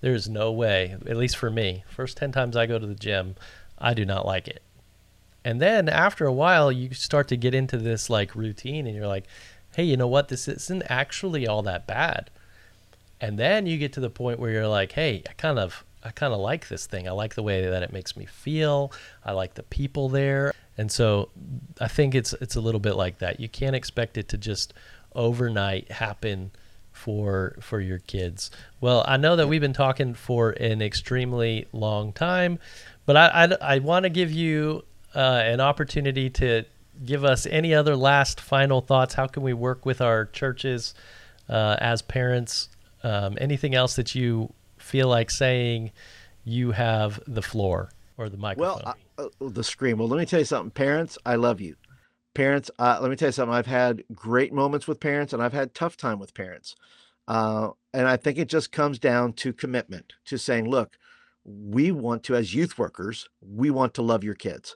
there's 0.00 0.28
no 0.28 0.50
way, 0.50 0.96
at 1.06 1.16
least 1.16 1.36
for 1.36 1.50
me, 1.50 1.84
first 1.88 2.16
10 2.16 2.32
times 2.32 2.56
I 2.56 2.66
go 2.66 2.78
to 2.78 2.86
the 2.86 2.94
gym, 2.94 3.36
I 3.78 3.94
do 3.94 4.04
not 4.04 4.26
like 4.26 4.48
it. 4.48 4.62
And 5.44 5.60
then 5.60 5.88
after 5.88 6.26
a 6.26 6.32
while, 6.32 6.72
you 6.72 6.94
start 6.94 7.28
to 7.28 7.36
get 7.36 7.54
into 7.54 7.76
this 7.76 8.08
like 8.08 8.34
routine 8.34 8.86
and 8.86 8.96
you're 8.96 9.08
like, 9.08 9.26
hey, 9.74 9.84
you 9.84 9.96
know 9.96 10.06
what? 10.06 10.28
This 10.28 10.48
isn't 10.48 10.82
actually 10.88 11.46
all 11.46 11.62
that 11.62 11.86
bad. 11.86 12.30
And 13.20 13.38
then 13.38 13.66
you 13.66 13.78
get 13.78 13.92
to 13.94 14.00
the 14.00 14.10
point 14.10 14.38
where 14.40 14.50
you're 14.50 14.68
like, 14.68 14.92
hey, 14.92 15.22
I 15.28 15.32
kind 15.34 15.58
of 15.58 15.84
I 16.04 16.10
kind 16.10 16.32
of 16.32 16.40
like 16.40 16.68
this 16.68 16.86
thing. 16.86 17.08
I 17.08 17.12
like 17.12 17.34
the 17.34 17.42
way 17.42 17.66
that 17.66 17.82
it 17.82 17.92
makes 17.92 18.16
me 18.16 18.26
feel. 18.26 18.92
I 19.24 19.32
like 19.32 19.54
the 19.54 19.62
people 19.62 20.08
there. 20.08 20.52
And 20.76 20.90
so 20.90 21.28
I 21.80 21.88
think 21.88 22.14
it's 22.14 22.32
it's 22.34 22.56
a 22.56 22.60
little 22.60 22.80
bit 22.80 22.96
like 22.96 23.18
that. 23.18 23.40
You 23.40 23.48
can't 23.48 23.76
expect 23.76 24.16
it 24.16 24.28
to 24.28 24.38
just 24.38 24.74
overnight 25.14 25.92
happen 25.92 26.50
for 26.92 27.56
for 27.60 27.80
your 27.80 27.98
kids. 27.98 28.50
Well, 28.80 29.04
I 29.06 29.16
know 29.16 29.36
that 29.36 29.48
we've 29.48 29.60
been 29.60 29.72
talking 29.72 30.14
for 30.14 30.50
an 30.50 30.82
extremely 30.82 31.66
long 31.72 32.12
time, 32.12 32.58
but 33.06 33.16
I 33.16 33.28
I, 33.44 33.74
I 33.74 33.78
want 33.80 34.04
to 34.04 34.10
give 34.10 34.32
you 34.32 34.84
uh, 35.14 35.42
an 35.44 35.60
opportunity 35.60 36.30
to 36.30 36.64
give 37.04 37.24
us 37.24 37.46
any 37.46 37.74
other 37.74 37.96
last 37.96 38.40
final 38.40 38.80
thoughts. 38.80 39.14
How 39.14 39.26
can 39.26 39.42
we 39.42 39.52
work 39.52 39.84
with 39.84 40.00
our 40.00 40.26
churches 40.26 40.94
uh, 41.48 41.76
as 41.80 42.02
parents? 42.02 42.68
Um, 43.04 43.36
anything 43.40 43.74
else 43.74 43.96
that 43.96 44.14
you 44.14 44.52
feel 44.82 45.08
like 45.08 45.30
saying? 45.30 45.92
You 46.44 46.72
have 46.72 47.20
the 47.26 47.42
floor 47.42 47.90
or 48.16 48.28
the 48.28 48.36
microphone. 48.36 48.82
Well, 48.84 48.96
I, 49.18 49.22
uh, 49.22 49.48
the 49.48 49.64
scream. 49.64 49.98
Well, 49.98 50.08
let 50.08 50.18
me 50.18 50.26
tell 50.26 50.40
you 50.40 50.44
something. 50.44 50.70
Parents, 50.70 51.16
I 51.24 51.36
love 51.36 51.60
you. 51.60 51.76
Parents, 52.34 52.70
uh, 52.78 52.98
let 53.00 53.10
me 53.10 53.16
tell 53.16 53.28
you 53.28 53.32
something. 53.32 53.54
I've 53.54 53.66
had 53.66 54.04
great 54.14 54.52
moments 54.52 54.88
with 54.88 55.00
parents 55.00 55.32
and 55.32 55.42
I've 55.42 55.52
had 55.52 55.74
tough 55.74 55.96
time 55.96 56.18
with 56.18 56.34
parents. 56.34 56.74
Uh, 57.28 57.70
and 57.94 58.08
I 58.08 58.16
think 58.16 58.38
it 58.38 58.48
just 58.48 58.72
comes 58.72 58.98
down 58.98 59.34
to 59.34 59.52
commitment 59.52 60.14
to 60.24 60.38
saying, 60.38 60.68
look, 60.68 60.98
we 61.44 61.92
want 61.92 62.22
to, 62.24 62.34
as 62.34 62.54
youth 62.54 62.78
workers, 62.78 63.28
we 63.40 63.70
want 63.70 63.94
to 63.94 64.02
love 64.02 64.24
your 64.24 64.34
kids. 64.34 64.74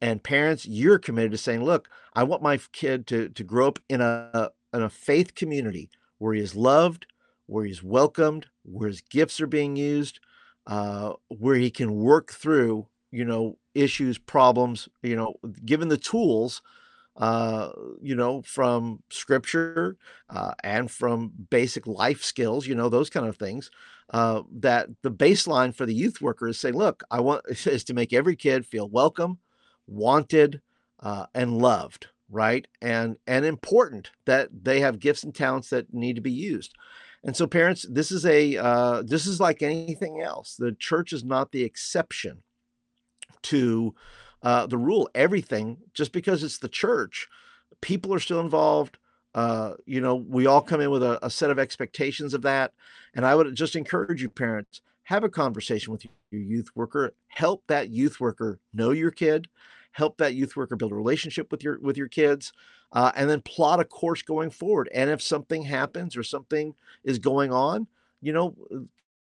And 0.00 0.22
parents, 0.22 0.66
you're 0.66 0.98
committed 0.98 1.32
to 1.32 1.38
saying, 1.38 1.64
look, 1.64 1.88
I 2.14 2.24
want 2.24 2.42
my 2.42 2.58
kid 2.72 3.06
to, 3.08 3.28
to 3.28 3.44
grow 3.44 3.68
up 3.68 3.78
in 3.88 4.00
a, 4.00 4.50
in 4.72 4.82
a 4.82 4.88
faith 4.88 5.34
community 5.34 5.90
where 6.18 6.34
he 6.34 6.40
is 6.40 6.54
loved, 6.54 7.06
where 7.50 7.64
he's 7.64 7.82
welcomed, 7.82 8.46
where 8.62 8.88
his 8.88 9.00
gifts 9.00 9.40
are 9.40 9.46
being 9.48 9.74
used, 9.74 10.20
uh, 10.68 11.12
where 11.28 11.56
he 11.56 11.68
can 11.68 11.96
work 11.96 12.30
through, 12.30 12.86
you 13.10 13.24
know, 13.24 13.58
issues, 13.74 14.18
problems, 14.18 14.88
you 15.02 15.16
know, 15.16 15.34
given 15.64 15.88
the 15.88 15.96
tools, 15.96 16.62
uh, 17.16 17.70
you 18.00 18.14
know, 18.14 18.40
from 18.42 19.02
scripture 19.10 19.96
uh, 20.30 20.52
and 20.62 20.92
from 20.92 21.32
basic 21.50 21.88
life 21.88 22.22
skills, 22.22 22.68
you 22.68 22.74
know, 22.76 22.88
those 22.88 23.10
kind 23.10 23.26
of 23.26 23.36
things. 23.36 23.68
Uh, 24.10 24.42
that 24.52 24.88
the 25.02 25.10
baseline 25.10 25.74
for 25.74 25.86
the 25.86 25.94
youth 25.94 26.20
worker 26.20 26.46
is 26.48 26.58
saying, 26.58 26.76
look, 26.76 27.02
I 27.10 27.20
want 27.20 27.42
is 27.48 27.82
to 27.84 27.94
make 27.94 28.12
every 28.12 28.36
kid 28.36 28.64
feel 28.64 28.88
welcome, 28.88 29.38
wanted, 29.88 30.60
uh, 31.00 31.26
and 31.34 31.58
loved, 31.58 32.06
right? 32.30 32.66
And 32.80 33.16
and 33.26 33.44
important 33.44 34.10
that 34.26 34.50
they 34.62 34.80
have 34.80 35.00
gifts 35.00 35.24
and 35.24 35.34
talents 35.34 35.70
that 35.70 35.92
need 35.92 36.14
to 36.14 36.22
be 36.22 36.32
used. 36.32 36.74
And 37.22 37.36
so, 37.36 37.46
parents, 37.46 37.84
this 37.88 38.10
is 38.10 38.24
a 38.24 38.56
uh, 38.56 39.02
this 39.04 39.26
is 39.26 39.40
like 39.40 39.62
anything 39.62 40.22
else. 40.22 40.56
The 40.56 40.72
church 40.72 41.12
is 41.12 41.22
not 41.22 41.52
the 41.52 41.62
exception 41.62 42.42
to 43.42 43.94
uh, 44.42 44.66
the 44.66 44.78
rule. 44.78 45.08
Everything, 45.14 45.78
just 45.92 46.12
because 46.12 46.42
it's 46.42 46.58
the 46.58 46.68
church, 46.68 47.28
people 47.82 48.14
are 48.14 48.20
still 48.20 48.40
involved. 48.40 48.96
Uh, 49.34 49.74
you 49.84 50.00
know, 50.00 50.14
we 50.14 50.46
all 50.46 50.62
come 50.62 50.80
in 50.80 50.90
with 50.90 51.02
a, 51.02 51.24
a 51.24 51.30
set 51.30 51.50
of 51.50 51.58
expectations 51.58 52.34
of 52.34 52.42
that. 52.42 52.72
And 53.14 53.24
I 53.24 53.34
would 53.34 53.54
just 53.54 53.76
encourage 53.76 54.22
you, 54.22 54.28
parents, 54.28 54.80
have 55.04 55.22
a 55.22 55.28
conversation 55.28 55.92
with 55.92 56.04
your 56.30 56.40
youth 56.40 56.70
worker. 56.74 57.12
Help 57.28 57.62
that 57.68 57.90
youth 57.90 58.18
worker 58.18 58.58
know 58.72 58.90
your 58.92 59.10
kid. 59.10 59.46
Help 59.92 60.16
that 60.18 60.34
youth 60.34 60.56
worker 60.56 60.74
build 60.74 60.92
a 60.92 60.96
relationship 60.96 61.50
with 61.50 61.62
your 61.62 61.78
with 61.80 61.96
your 61.96 62.08
kids 62.08 62.52
uh, 62.92 63.12
and 63.14 63.28
then 63.30 63.40
plot 63.42 63.80
a 63.80 63.84
course 63.84 64.22
going 64.22 64.50
forward. 64.50 64.88
And 64.92 65.10
if 65.10 65.22
something 65.22 65.62
happens 65.62 66.16
or 66.16 66.22
something 66.22 66.74
is 67.04 67.18
going 67.18 67.52
on, 67.52 67.86
you 68.20 68.32
know, 68.32 68.56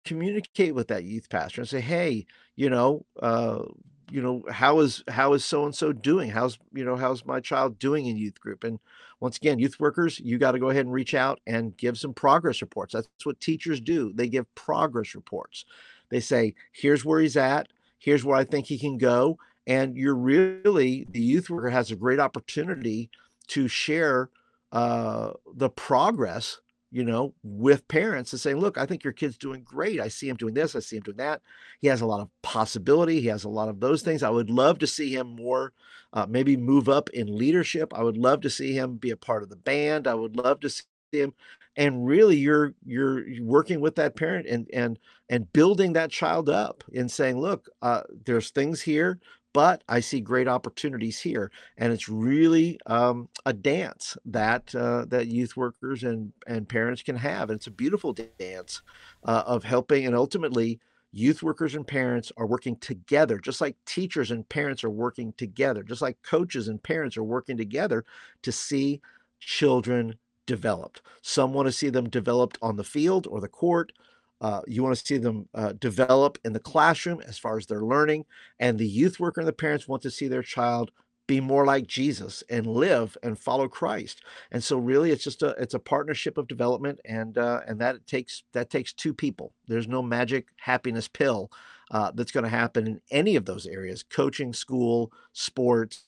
communicate 0.06 0.74
with 0.74 0.88
that 0.88 1.04
youth 1.04 1.30
pastor 1.30 1.62
and 1.62 1.70
say, 1.70 1.82
hey, 1.82 2.26
you 2.56 2.70
know, 2.70 3.06
uh, 3.22 3.64
you 4.10 4.22
know, 4.22 4.44
how 4.50 4.80
is 4.80 5.04
how 5.10 5.34
is 5.34 5.44
so 5.44 5.66
and 5.66 5.76
so 5.76 5.92
doing? 5.92 6.30
How's 6.30 6.58
you 6.74 6.86
know 6.86 6.96
how's 6.96 7.26
my 7.26 7.42
child 7.42 7.78
doing 7.78 8.06
in 8.06 8.16
youth 8.16 8.40
group? 8.40 8.64
And 8.64 8.80
once 9.20 9.38
again, 9.38 9.60
youth 9.60 9.80
workers, 9.80 10.20
you 10.20 10.38
got 10.38 10.52
to 10.52 10.60
go 10.60 10.70
ahead 10.70 10.86
and 10.86 10.94
reach 10.94 11.14
out 11.14 11.40
and 11.46 11.76
give 11.76 11.98
some 11.98 12.14
progress 12.14 12.62
reports. 12.62 12.94
That's 12.94 13.08
what 13.24 13.40
teachers 13.40 13.82
do. 13.82 14.14
They 14.14 14.28
give 14.28 14.54
progress 14.56 15.14
reports. 15.14 15.66
They 16.10 16.20
say, 16.22 16.54
here's 16.72 17.04
where 17.04 17.20
he's 17.20 17.36
at. 17.36 17.68
Here's 18.00 18.24
where 18.24 18.38
I 18.38 18.46
think 18.46 18.66
he 18.66 18.78
can 18.78 18.98
go. 18.98 19.38
And 19.66 19.98
you're 19.98 20.16
really 20.16 21.06
the 21.12 21.20
youth 21.20 21.50
worker 21.50 21.70
has 21.70 21.92
a 21.92 21.96
great 21.96 22.20
opportunity 22.20 23.10
to 23.48 23.68
share 23.68 24.30
uh, 24.72 25.32
the 25.56 25.70
progress, 25.70 26.60
you 26.92 27.04
know, 27.04 27.34
with 27.44 27.88
parents 27.88 28.34
and 28.34 28.40
saying, 28.40 28.58
look, 28.58 28.78
I 28.78 28.86
think 28.86 29.04
your 29.04 29.14
kid's 29.14 29.38
doing 29.38 29.62
great. 29.64 30.00
I 30.00 30.08
see 30.08 30.30
him 30.30 30.38
doing 30.38 30.54
this. 30.54 30.76
I 30.76 30.80
see 30.80 30.98
him 30.98 31.04
doing 31.04 31.18
that. 31.18 31.42
He 31.80 31.88
has 31.88 32.02
a 32.02 32.06
lot 32.06 32.22
of 32.22 32.30
possibility. 32.42 33.22
He 33.22 33.28
has 33.28 33.44
a 33.44 33.50
lot 33.50 33.70
of 33.70 33.80
those 33.80 34.02
things. 34.02 34.24
I 34.24 34.30
would 34.30 34.50
love 34.50 34.80
to 34.80 34.88
see 34.88 35.14
him 35.14 35.28
more, 35.36 35.74
uh, 36.14 36.26
maybe 36.30 36.58
move 36.58 36.90
up 36.90 37.10
in 37.12 37.38
leadership. 37.38 37.94
I 37.94 38.04
would 38.04 38.18
love 38.18 38.42
to 38.42 38.50
see 38.50 38.74
him 38.74 38.96
be 38.96 39.12
a 39.12 39.18
part 39.18 39.44
of 39.44 39.50
the 39.50 39.56
band. 39.56 40.08
I 40.08 40.16
would 40.16 40.36
love 40.36 40.60
to 40.62 40.70
see 40.70 40.84
him. 41.12 41.34
And 41.76 42.08
really, 42.08 42.38
you're 42.38 42.74
you're 42.84 43.24
working 43.42 43.82
with 43.82 43.96
that 43.96 44.16
parent 44.16 44.48
and 44.48 44.68
and 44.74 44.98
and 45.30 45.52
building 45.54 45.94
that 45.94 46.10
child 46.10 46.50
up 46.50 46.84
and 46.96 47.12
saying, 47.12 47.40
look, 47.40 47.70
uh, 47.84 48.02
there's 48.26 48.50
things 48.50 48.82
here 48.82 49.20
but 49.58 49.84
I 49.90 50.02
see 50.02 50.22
great 50.22 50.48
opportunities 50.48 51.20
here, 51.20 51.50
and 51.80 51.92
it's 51.92 52.08
really 52.08 52.80
um, 52.86 53.28
a 53.44 53.54
dance 53.54 54.16
that 54.26 54.76
uh, 54.76 55.06
that 55.06 55.30
youth 55.30 55.58
workers 55.58 56.04
and 56.04 56.32
and 56.46 56.70
parents 56.70 57.02
can 57.02 57.16
have. 57.16 57.50
And 57.50 57.58
it's 57.58 57.66
a 57.66 57.72
beautiful 57.72 58.14
dance 58.14 58.84
uh, 59.24 59.42
of 59.48 59.64
helping, 59.64 60.06
and 60.06 60.16
ultimately, 60.16 60.80
youth 61.12 61.42
workers 61.42 61.74
and 61.74 61.88
parents 61.88 62.32
are 62.38 62.46
working 62.46 62.76
together, 62.76 63.40
just 63.40 63.60
like 63.60 63.76
teachers 63.88 64.30
and 64.30 64.48
parents 64.48 64.84
are 64.84 64.92
working 64.92 65.34
together, 65.38 65.82
just 65.82 66.04
like 66.04 66.22
coaches 66.22 66.68
and 66.68 66.84
parents 66.84 67.18
are 67.18 67.24
working 67.24 67.58
together 67.58 68.06
to 68.44 68.52
see 68.52 69.02
children 69.40 70.20
developed. 70.46 71.02
Some 71.24 71.52
want 71.52 71.68
to 71.68 71.72
see 71.72 71.90
them 71.90 72.10
developed 72.10 72.60
on 72.62 72.76
the 72.76 72.84
field 72.84 73.26
or 73.26 73.42
the 73.42 73.48
court. 73.48 73.92
Uh, 74.40 74.62
you 74.68 74.84
want 74.84 74.96
to 74.96 75.06
see 75.06 75.18
them 75.18 75.48
uh, 75.54 75.74
develop 75.74 76.38
in 76.46 76.54
the 76.54 76.60
classroom 76.60 77.22
as 77.26 77.38
far 77.38 77.58
as 77.58 77.66
their 77.66 77.82
learning, 77.82 78.26
and 78.60 78.78
the 78.78 78.88
youth 78.88 79.20
worker 79.20 79.42
and 79.42 79.48
the 79.48 79.54
parents 79.54 79.88
want 79.88 80.02
to 80.04 80.12
see 80.12 80.28
their 80.28 80.44
child 80.44 80.92
be 81.28 81.42
more 81.42 81.66
like 81.66 81.86
Jesus 81.88 82.44
and 82.50 82.66
live 82.66 83.18
and 83.22 83.38
follow 83.38 83.68
Christ. 83.68 84.24
And 84.52 84.64
so, 84.64 84.78
really, 84.78 85.12
it's 85.12 85.24
just 85.24 85.44
a 85.44 85.50
it's 85.60 85.74
a 85.74 85.80
partnership 85.80 86.38
of 86.38 86.48
development, 86.48 87.00
and 87.06 87.38
uh, 87.38 87.62
and 87.68 87.80
that 87.80 88.08
takes 88.08 88.44
that 88.54 88.70
takes 88.70 88.94
two 88.94 89.14
people. 89.14 89.54
There's 89.68 89.88
no 89.88 90.02
magic 90.02 90.48
happiness 90.58 91.08
pill 91.08 91.52
uh, 91.92 92.12
that's 92.16 92.32
going 92.32 92.46
to 92.46 92.50
happen 92.50 92.88
in 92.88 93.02
any 93.12 93.36
of 93.36 93.46
those 93.46 93.68
areas: 93.68 94.04
coaching, 94.04 94.54
school, 94.54 95.12
sports, 95.34 96.06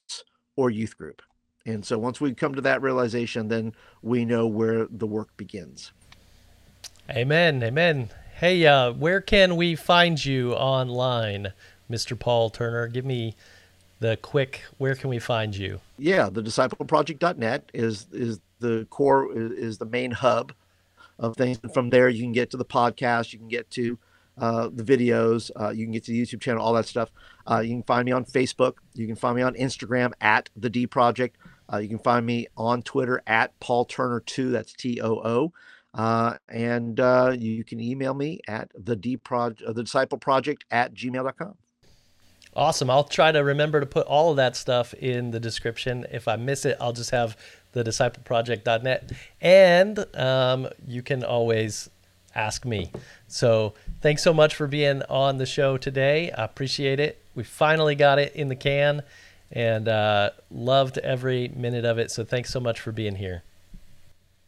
or 0.56 0.70
youth 0.70 0.98
group. 0.98 1.22
And 1.66 1.86
so, 1.86 2.00
once 2.00 2.22
we 2.22 2.34
come 2.34 2.56
to 2.56 2.62
that 2.62 2.82
realization, 2.82 3.50
then 3.50 3.74
we 4.02 4.24
know 4.26 4.48
where 4.48 4.88
the 4.90 5.08
work 5.08 5.36
begins. 5.36 5.92
Amen. 7.10 7.64
Amen. 7.64 8.10
Hey, 8.36 8.68
uh, 8.68 8.94
where 8.94 9.20
can 9.20 9.56
we 9.56 9.76
find 9.76 10.24
you 10.24 10.54
online, 10.54 11.54
Mr. 11.90 12.18
Paul 12.18 12.52
Turner? 12.52 12.88
Give 12.88 13.04
me 13.04 13.36
the 14.00 14.16
quick. 14.22 14.62
Where 14.78 14.94
can 14.94 15.10
we 15.10 15.18
find 15.18 15.56
you? 15.56 15.80
Yeah, 15.98 16.30
the 16.30 16.44
discipleproject.net 16.44 17.72
is 17.74 18.06
is 18.12 18.40
the 18.60 18.86
core 18.92 19.30
is, 19.34 19.80
the 19.80 19.86
main 19.86 20.12
hub 20.12 20.54
of 21.18 21.36
things. 21.36 21.60
And 21.64 21.74
from 21.74 21.90
there, 21.90 22.10
you 22.10 22.22
can 22.22 22.32
get 22.32 22.52
to 22.52 22.58
the 22.58 22.66
podcast. 22.66 23.34
You 23.34 23.40
can 23.40 23.48
get 23.48 23.72
to 23.72 23.98
uh, 24.38 24.70
the 24.72 24.84
videos. 24.84 25.50
Uh, 25.60 25.70
you 25.70 25.86
can 25.86 25.94
get 25.94 26.04
to 26.06 26.12
the 26.12 26.22
YouTube 26.22 26.42
channel, 26.42 26.62
all 26.62 26.74
that 26.74 26.86
stuff. 26.86 27.10
Uh, 27.50 27.60
you 27.60 27.70
can 27.70 27.84
find 27.84 28.06
me 28.06 28.12
on 28.12 28.24
Facebook. 28.24 28.76
You 28.94 29.08
can 29.08 29.16
find 29.16 29.36
me 29.36 29.42
on 29.42 29.56
Instagram 29.56 30.12
at 30.22 30.50
the 30.56 30.70
D 30.70 30.86
Project. 30.86 31.38
Uh, 31.74 31.78
you 31.78 31.90
can 31.90 32.00
find 32.00 32.24
me 32.24 32.46
on 32.56 32.84
Twitter 32.84 33.24
at 33.26 33.60
Paul 33.60 33.86
Turner 33.86 34.20
Two. 34.20 34.52
That's 34.52 34.74
T 34.74 35.02
O 35.02 35.16
O. 35.26 35.54
Uh, 35.94 36.36
and 36.50 37.00
uh, 37.00 37.36
you 37.38 37.64
can 37.64 37.80
email 37.80 38.14
me 38.14 38.40
at 38.48 38.72
the 38.76 38.96
D 38.96 39.20
uh, 39.30 39.50
the 39.74 39.84
disciple 39.84 40.18
project 40.18 40.66
at 40.72 40.94
gmail.com. 40.94 41.56
Awesome. 42.56 42.90
I'll 42.90 43.04
try 43.04 43.32
to 43.32 43.44
remember 43.44 43.80
to 43.80 43.86
put 43.86 44.08
all 44.08 44.32
of 44.32 44.38
that 44.38 44.56
stuff 44.56 44.94
in 44.96 45.32
the 45.32 45.40
description. 45.40 46.06
If 46.12 46.28
I 46.28 46.36
miss 46.36 46.66
it, 46.66 46.78
I'll 46.82 46.94
just 46.94 47.12
have 47.12 47.38
the 47.74 47.84
discipleproject.net. 47.84 49.12
And 49.40 50.06
um, 50.16 50.68
you 50.88 51.02
can 51.02 51.24
always 51.24 51.90
ask 52.36 52.66
me. 52.66 52.92
So 53.28 53.74
thanks 54.02 54.24
so 54.24 54.34
much 54.34 54.56
for 54.56 54.68
being 54.68 55.04
on 55.04 55.38
the 55.38 55.46
show 55.46 55.78
today. 55.78 56.32
I 56.32 56.44
appreciate 56.44 57.00
it. 57.00 57.22
We 57.36 57.44
finally 57.44 57.96
got 57.96 58.20
it 58.20 58.36
in 58.36 58.50
the 58.50 58.56
can 58.56 59.04
and 59.52 59.88
uh, 59.88 60.32
loved 60.50 60.98
every 61.00 61.50
minute 61.50 61.86
of 61.86 61.98
it. 61.98 62.12
So 62.12 62.24
thanks 62.24 62.52
so 62.52 62.60
much 62.60 62.80
for 62.80 62.92
being 62.92 63.16
here. 63.16 63.44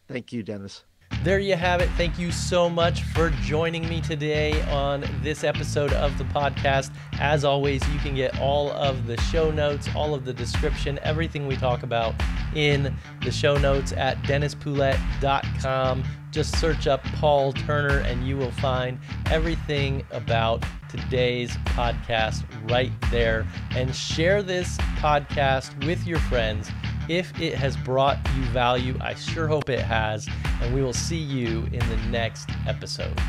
Thank 0.07 0.33
you, 0.33 0.43
Dennis. 0.43 0.83
There 1.23 1.37
you 1.37 1.55
have 1.55 1.81
it. 1.81 1.89
Thank 1.97 2.17
you 2.17 2.31
so 2.31 2.67
much 2.67 3.03
for 3.03 3.29
joining 3.43 3.87
me 3.87 4.01
today 4.01 4.59
on 4.71 5.05
this 5.21 5.43
episode 5.43 5.93
of 5.93 6.17
the 6.17 6.23
podcast. 6.23 6.89
As 7.19 7.45
always, 7.45 7.87
you 7.89 7.99
can 7.99 8.15
get 8.15 8.39
all 8.39 8.71
of 8.71 9.05
the 9.05 9.15
show 9.21 9.51
notes, 9.51 9.87
all 9.95 10.15
of 10.15 10.25
the 10.25 10.33
description, 10.33 10.97
everything 11.03 11.45
we 11.45 11.55
talk 11.55 11.83
about 11.83 12.15
in 12.55 12.95
the 13.23 13.29
show 13.31 13.55
notes 13.55 13.91
at 13.93 14.17
dennispoulette.com. 14.23 16.03
Just 16.31 16.59
search 16.59 16.87
up 16.87 17.03
Paul 17.03 17.53
Turner 17.53 17.99
and 17.99 18.27
you 18.27 18.35
will 18.35 18.53
find 18.53 18.97
everything 19.29 20.03
about 20.09 20.65
today's 20.89 21.51
podcast 21.65 22.43
right 22.67 22.91
there. 23.11 23.45
And 23.75 23.95
share 23.95 24.41
this 24.41 24.75
podcast 24.97 25.85
with 25.85 26.07
your 26.07 26.19
friends 26.19 26.71
if 27.11 27.37
it 27.41 27.53
has 27.53 27.75
brought 27.75 28.17
you 28.37 28.43
value. 28.45 28.95
I 29.01 29.15
sure 29.15 29.45
hope 29.45 29.69
it 29.69 29.81
has. 29.81 30.29
And 30.61 30.73
we 30.73 30.81
will 30.81 30.93
see 30.93 31.17
you 31.17 31.67
in 31.73 31.79
the 31.89 31.97
next 32.09 32.49
episode. 32.65 33.19